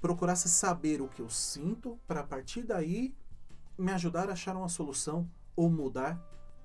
procurasse 0.00 0.48
saber 0.48 1.02
o 1.02 1.08
que 1.08 1.20
eu 1.20 1.28
sinto, 1.28 1.98
para 2.06 2.20
a 2.20 2.24
partir 2.24 2.62
daí 2.62 3.16
me 3.76 3.90
ajudar 3.92 4.28
a 4.28 4.32
achar 4.32 4.56
uma 4.56 4.68
solução 4.68 5.28
ou 5.56 5.68
mudar. 5.68 6.20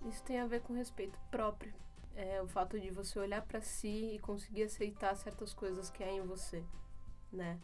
Isso 0.06 0.22
tem 0.24 0.40
a 0.40 0.46
ver 0.46 0.62
com 0.62 0.74
respeito 0.74 1.18
próprio. 1.32 1.74
É 2.16 2.42
o 2.42 2.48
fato 2.48 2.80
de 2.80 2.92
você 2.92 3.18
olhar 3.20 3.42
pra 3.42 3.62
si 3.62 4.16
e 4.16 4.20
conseguir 4.20 4.64
aceitar 4.64 5.16
certas 5.16 5.54
coisas 5.54 5.90
que 5.90 6.04
há 6.04 6.12
em 6.12 6.22
você, 6.22 6.64
né? 7.32 7.60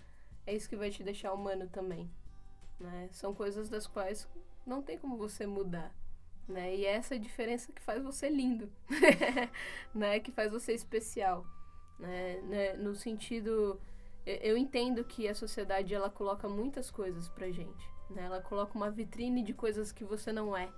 É 0.45 0.55
isso 0.55 0.67
que 0.67 0.75
vai 0.75 0.89
te 0.89 1.03
deixar 1.03 1.33
humano 1.33 1.67
também, 1.67 2.09
né? 2.79 3.09
São 3.11 3.33
coisas 3.33 3.69
das 3.69 3.85
quais 3.85 4.27
não 4.65 4.81
tem 4.81 4.97
como 4.97 5.17
você 5.17 5.45
mudar, 5.45 5.93
né? 6.47 6.75
E 6.75 6.85
é 6.85 6.93
essa 6.93 7.19
diferença 7.19 7.71
que 7.71 7.81
faz 7.81 8.03
você 8.03 8.27
lindo, 8.27 8.71
né? 9.93 10.19
Que 10.19 10.31
faz 10.31 10.51
você 10.51 10.73
especial, 10.73 11.45
né? 11.99 12.41
Né? 12.41 12.73
No 12.73 12.95
sentido 12.95 13.79
eu 14.25 14.57
entendo 14.57 15.03
que 15.03 15.27
a 15.27 15.33
sociedade 15.33 15.93
ela 15.93 16.09
coloca 16.09 16.47
muitas 16.47 16.91
coisas 16.91 17.29
pra 17.29 17.51
gente, 17.51 17.89
né? 18.09 18.23
Ela 18.23 18.41
coloca 18.41 18.75
uma 18.75 18.91
vitrine 18.91 19.43
de 19.43 19.53
coisas 19.53 19.91
que 19.91 20.03
você 20.03 20.31
não 20.31 20.55
é, 20.55 20.71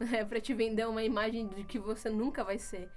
é 0.12 0.24
para 0.24 0.40
te 0.40 0.54
vender 0.54 0.86
uma 0.86 1.02
imagem 1.02 1.48
de 1.48 1.64
que 1.64 1.78
você 1.78 2.10
nunca 2.10 2.42
vai 2.44 2.58
ser, 2.58 2.90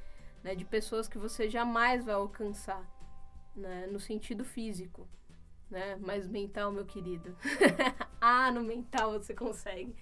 né? 0.43 0.55
De 0.55 0.65
pessoas 0.65 1.07
que 1.07 1.17
você 1.17 1.49
jamais 1.49 2.03
vai 2.03 2.15
alcançar, 2.15 2.85
né? 3.55 3.87
No 3.87 3.99
sentido 3.99 4.43
físico, 4.43 5.07
né? 5.69 5.97
Mas 6.01 6.27
mental, 6.27 6.71
meu 6.71 6.85
querido. 6.85 7.35
ah, 8.19 8.51
no 8.51 8.63
mental 8.63 9.13
você 9.13 9.33
consegue, 9.33 9.95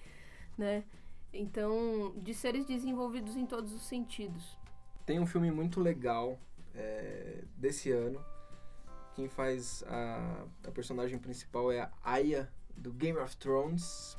né? 0.56 0.84
Então, 1.32 2.14
de 2.16 2.32
seres 2.32 2.64
desenvolvidos 2.64 3.36
em 3.36 3.44
todos 3.44 3.72
os 3.72 3.82
sentidos. 3.82 4.58
Tem 5.04 5.20
um 5.20 5.26
filme 5.26 5.50
muito 5.50 5.80
legal 5.80 6.38
é, 6.74 7.44
desse 7.56 7.90
ano. 7.92 8.24
Quem 9.14 9.28
faz 9.28 9.82
a, 9.86 10.44
a 10.66 10.70
personagem 10.70 11.18
principal 11.18 11.70
é 11.70 11.80
a 11.80 11.90
Aya 12.02 12.50
do 12.76 12.92
Game 12.92 13.18
of 13.18 13.36
Thrones. 13.36 14.18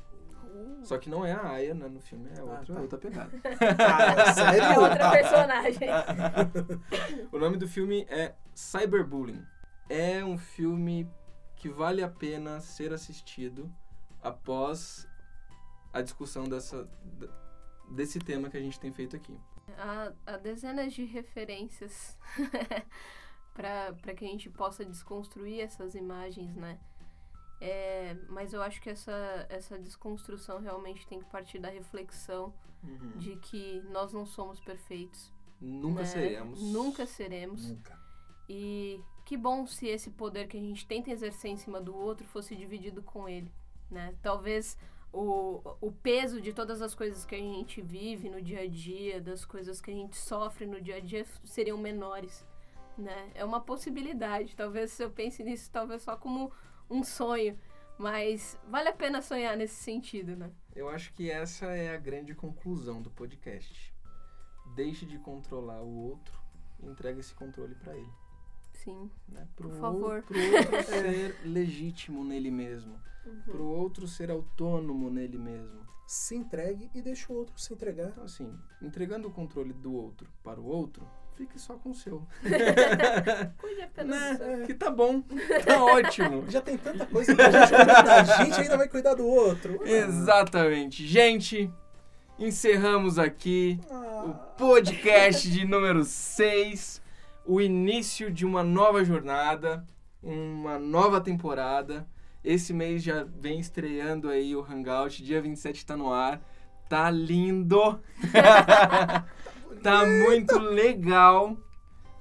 Só 0.84 0.98
que 0.98 1.10
não 1.10 1.26
é 1.26 1.32
a 1.34 1.50
Aya 1.50 1.74
né, 1.74 1.88
no 1.88 2.00
filme, 2.00 2.30
é 2.36 2.41
outra, 2.41 2.74
tá. 2.76 2.82
outra 2.82 2.98
pegada. 2.98 3.32
Ah, 3.80 4.22
É 4.22 4.34
sério? 4.34 4.82
outra 4.82 5.12
personagem. 5.12 5.89
o 7.32 7.38
nome 7.38 7.58
do 7.58 7.68
filme 7.68 8.06
é 8.10 8.34
Cyberbullying. 8.56 9.43
É 9.89 10.24
um 10.24 10.38
filme 10.38 11.10
que 11.56 11.70
vale 11.70 12.04
a 12.04 12.10
pena 12.10 12.60
ser 12.60 12.93
assistido 12.93 13.72
após 14.22 15.08
a 15.93 16.02
discussão 16.02 16.43
dessa, 16.45 16.88
desse 17.91 18.20
tema 18.20 18.50
que 18.50 18.58
a 18.58 18.62
gente 18.62 18.80
tem 18.80 18.91
feito 18.91 19.16
aqui. 19.16 19.39
há, 19.78 20.12
há 20.26 20.38
dezenas 20.38 20.93
de 20.93 21.04
referências 21.06 22.18
para 23.54 24.14
que 24.16 24.26
a 24.26 24.28
gente 24.28 24.50
possa 24.50 24.86
desconstruir 24.86 25.62
essas 25.62 25.95
imagens, 25.95 26.56
né? 26.56 26.80
É, 27.60 28.16
mas 28.30 28.53
eu 28.53 28.62
acho 28.62 28.82
que 28.82 28.89
essa, 28.89 29.45
essa 29.49 29.80
desconstrução 29.80 30.60
realmente 30.60 31.08
tem 31.08 31.20
que 31.20 31.26
partir 31.26 31.60
da 31.60 31.70
reflexão 31.70 32.53
de 33.16 33.36
que 33.38 33.82
nós 33.89 34.14
não 34.14 34.26
somos 34.26 34.60
perfeitos. 34.60 35.32
Nunca 35.60 36.01
né? 36.01 36.05
seremos. 36.05 36.62
Nunca 36.62 37.05
seremos. 37.05 37.70
Nunca. 37.70 37.99
E 38.47 39.01
que 39.26 39.36
bom 39.36 39.66
se 39.66 39.88
esse 39.88 40.12
poder 40.12 40.47
que 40.47 40.58
a 40.58 40.60
gente 40.60 40.88
tenta 40.88 41.12
exercer 41.12 41.51
em 41.51 41.58
cima 41.58 41.82
do 41.82 41.95
outro 41.95 42.26
fosse 42.28 42.55
dividido 42.55 43.01
com 43.01 43.28
ele, 43.28 43.51
né? 43.89 44.16
Talvez 44.22 44.78
o, 45.12 45.62
o 45.82 45.91
peso 45.91 46.39
de 46.39 46.53
todas 46.53 46.82
as 46.82 46.93
coisas 46.93 47.26
que 47.26 47.36
a 47.36 47.39
gente 47.39 47.82
vive 47.82 48.30
no 48.30 48.41
dia 48.41 48.62
a 48.62 48.68
dia, 48.68 49.20
das 49.20 49.43
coisas 49.43 49.82
que 49.82 49.91
a 49.91 49.93
gente 49.93 50.16
sofre 50.16 50.66
no 50.66 50.80
dia 50.80 50.97
a 50.97 50.99
dia, 50.99 51.26
seriam 51.43 51.78
menores, 51.78 52.45
né? 52.97 53.32
É 53.34 53.43
uma 53.43 53.60
possibilidade. 53.60 54.55
Talvez 54.55 54.91
se 54.91 55.03
eu 55.03 55.10
pense 55.10 55.43
nisso, 55.43 55.70
talvez 55.72 56.03
só 56.03 56.16
como 56.16 56.51
um 56.90 57.04
sonho, 57.04 57.58
mas 57.98 58.58
vale 58.70 58.90
a 58.90 58.94
pena 58.94 59.22
sonhar 59.22 59.56
nesse 59.58 59.76
sentido, 59.76 60.36
né? 60.36 60.52
Eu 60.76 60.90
acho 60.90 61.14
que 61.14 61.30
essa 61.32 61.66
é 61.68 61.94
a 61.94 61.98
grande 61.98 62.34
conclusão 62.36 63.02
do 63.02 63.10
podcast. 63.10 63.94
Deixe 64.76 65.06
de 65.06 65.18
controlar 65.20 65.82
o 65.82 65.96
outro 66.10 66.38
e 66.80 66.86
entregue 66.86 67.20
esse 67.20 67.34
controle 67.34 67.74
para 67.76 67.96
ele. 67.96 68.12
Sim. 68.74 69.10
Né? 69.28 69.48
Pro 69.56 69.70
Por 69.70 69.80
favor. 69.80 70.16
ou- 70.18 70.22
Pro 70.24 70.38
outro 70.40 70.84
ser 70.86 71.36
legítimo 71.44 72.24
nele 72.24 72.52
mesmo. 72.52 73.00
Pro 73.46 73.66
outro 73.66 74.08
ser 74.08 74.30
autônomo 74.30 75.10
nele 75.10 75.38
mesmo. 75.38 75.86
Se 76.06 76.36
entregue 76.36 76.90
e 76.94 77.02
deixa 77.02 77.34
o 77.34 77.36
outro 77.36 77.60
se 77.60 77.74
entregar. 77.74 78.10
Então, 78.10 78.24
assim, 78.24 78.58
entregando 78.82 79.28
o 79.28 79.32
controle 79.32 79.74
do 79.74 79.94
outro 79.94 80.30
para 80.44 80.60
o 80.62 80.66
outro, 80.66 81.06
fique 81.38 81.60
só 81.60 81.76
com 81.76 81.92
o 81.92 81.96
seu. 81.96 82.24
Cuide 83.58 83.82
apenas 83.84 84.20
né? 84.20 84.34
do 84.34 84.38
seu. 84.38 84.66
Que 84.66 84.74
tá 84.74 84.90
bom. 84.90 85.22
Tá 85.66 85.84
ótimo. 85.86 86.46
Já 86.50 86.60
tem 86.62 86.78
tanta 86.78 87.06
coisa 87.06 87.36
pra 87.36 87.52
gente 87.52 87.76
cuidar 87.76 88.02
da 88.02 88.24
gente, 88.24 88.60
ainda 88.62 88.78
vai 88.78 88.88
cuidar 88.88 89.14
do 89.14 89.26
outro. 89.26 89.80
Exatamente. 89.86 91.06
Gente, 91.06 91.72
encerramos 92.40 93.20
aqui 93.20 93.80
Ah, 93.90 94.24
o 94.26 94.34
podcast 94.58 95.50
de 95.50 95.64
número 95.66 96.04
6, 96.04 97.02
o 97.46 97.62
início 97.62 98.32
de 98.32 98.46
uma 98.46 98.64
nova 98.64 99.06
jornada, 99.06 99.86
uma 100.22 100.80
nova 100.80 101.22
temporada. 101.22 102.08
Esse 102.44 102.74
mês 102.74 103.04
já 103.04 103.24
vem 103.24 103.60
estreando 103.60 104.30
aí 104.30 104.56
o 104.56 104.62
Hangout, 104.64 105.22
dia 105.24 105.42
27 105.42 105.86
tá 105.86 105.96
no 105.96 106.12
ar. 106.12 106.42
Tá 106.90 107.12
lindo! 107.12 108.00
Tá 109.88 110.06
muito 110.06 110.60
legal. 110.60 111.58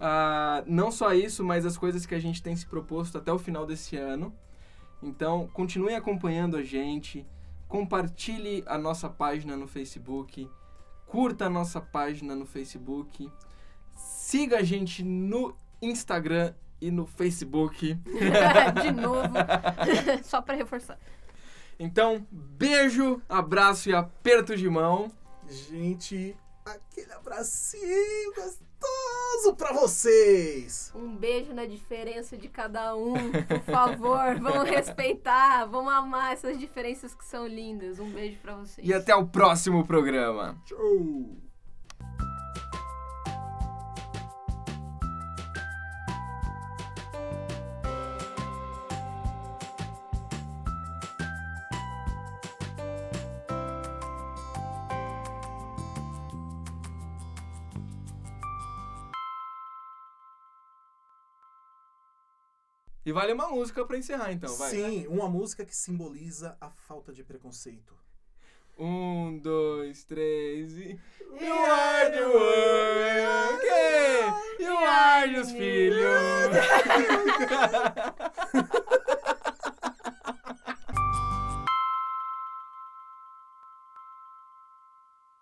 Ah, 0.00 0.62
não 0.66 0.92
só 0.92 1.12
isso, 1.12 1.42
mas 1.42 1.66
as 1.66 1.76
coisas 1.76 2.06
que 2.06 2.14
a 2.14 2.18
gente 2.18 2.42
tem 2.42 2.54
se 2.54 2.66
proposto 2.66 3.18
até 3.18 3.32
o 3.32 3.38
final 3.38 3.66
desse 3.66 3.96
ano. 3.96 4.32
Então, 5.02 5.48
continue 5.52 5.94
acompanhando 5.94 6.56
a 6.56 6.62
gente, 6.62 7.26
compartilhe 7.68 8.62
a 8.66 8.78
nossa 8.78 9.08
página 9.08 9.56
no 9.56 9.66
Facebook, 9.66 10.48
curta 11.06 11.46
a 11.46 11.50
nossa 11.50 11.80
página 11.80 12.34
no 12.34 12.46
Facebook, 12.46 13.30
siga 13.94 14.58
a 14.58 14.62
gente 14.62 15.02
no 15.02 15.56
Instagram 15.82 16.54
e 16.80 16.90
no 16.90 17.04
Facebook. 17.04 17.94
de 18.82 18.90
novo, 18.94 19.34
só 20.22 20.40
para 20.40 20.54
reforçar. 20.54 20.98
Então, 21.78 22.26
beijo, 22.30 23.20
abraço 23.28 23.90
e 23.90 23.94
aperto 23.94 24.56
de 24.56 24.68
mão. 24.68 25.10
gente, 25.48 26.34
aquele 26.66 27.12
abracinho 27.12 28.34
gostoso. 28.34 29.54
pra 29.56 29.72
vocês. 29.72 30.92
Um 30.94 31.16
beijo 31.16 31.54
na 31.54 31.64
diferença 31.66 32.36
de 32.36 32.48
cada 32.48 32.96
um, 32.96 33.14
por 33.14 33.60
favor. 33.62 34.34
Vamos 34.40 34.68
respeitar, 34.68 35.64
vamos 35.66 35.92
amar 35.92 36.32
essas 36.32 36.58
diferenças 36.58 37.14
que 37.14 37.24
são 37.24 37.46
lindas. 37.46 37.98
Um 37.98 38.10
beijo 38.10 38.38
pra 38.40 38.56
vocês. 38.56 38.86
E 38.86 38.92
até 38.92 39.14
o 39.14 39.26
próximo 39.26 39.86
programa. 39.86 40.60
Tchau. 40.64 41.45
E 63.06 63.12
vale 63.12 63.32
uma 63.32 63.46
música 63.46 63.84
pra 63.86 63.96
encerrar, 63.96 64.32
então, 64.32 64.52
vai. 64.56 64.68
Sim, 64.68 65.06
uma 65.06 65.28
música 65.28 65.64
que 65.64 65.76
simboliza 65.76 66.58
a 66.60 66.68
falta 66.70 67.12
de 67.12 67.22
preconceito. 67.22 67.94
Um, 68.76 69.38
dois, 69.38 70.02
três 70.02 70.76
e. 70.76 70.98
You 71.40 71.54
are 71.54 72.10
the 72.10 72.26
world, 72.26 73.54
okay? 73.54 74.26
You 74.58 74.76
are 74.76 75.38
os 75.38 75.52
filhos. 75.52 76.02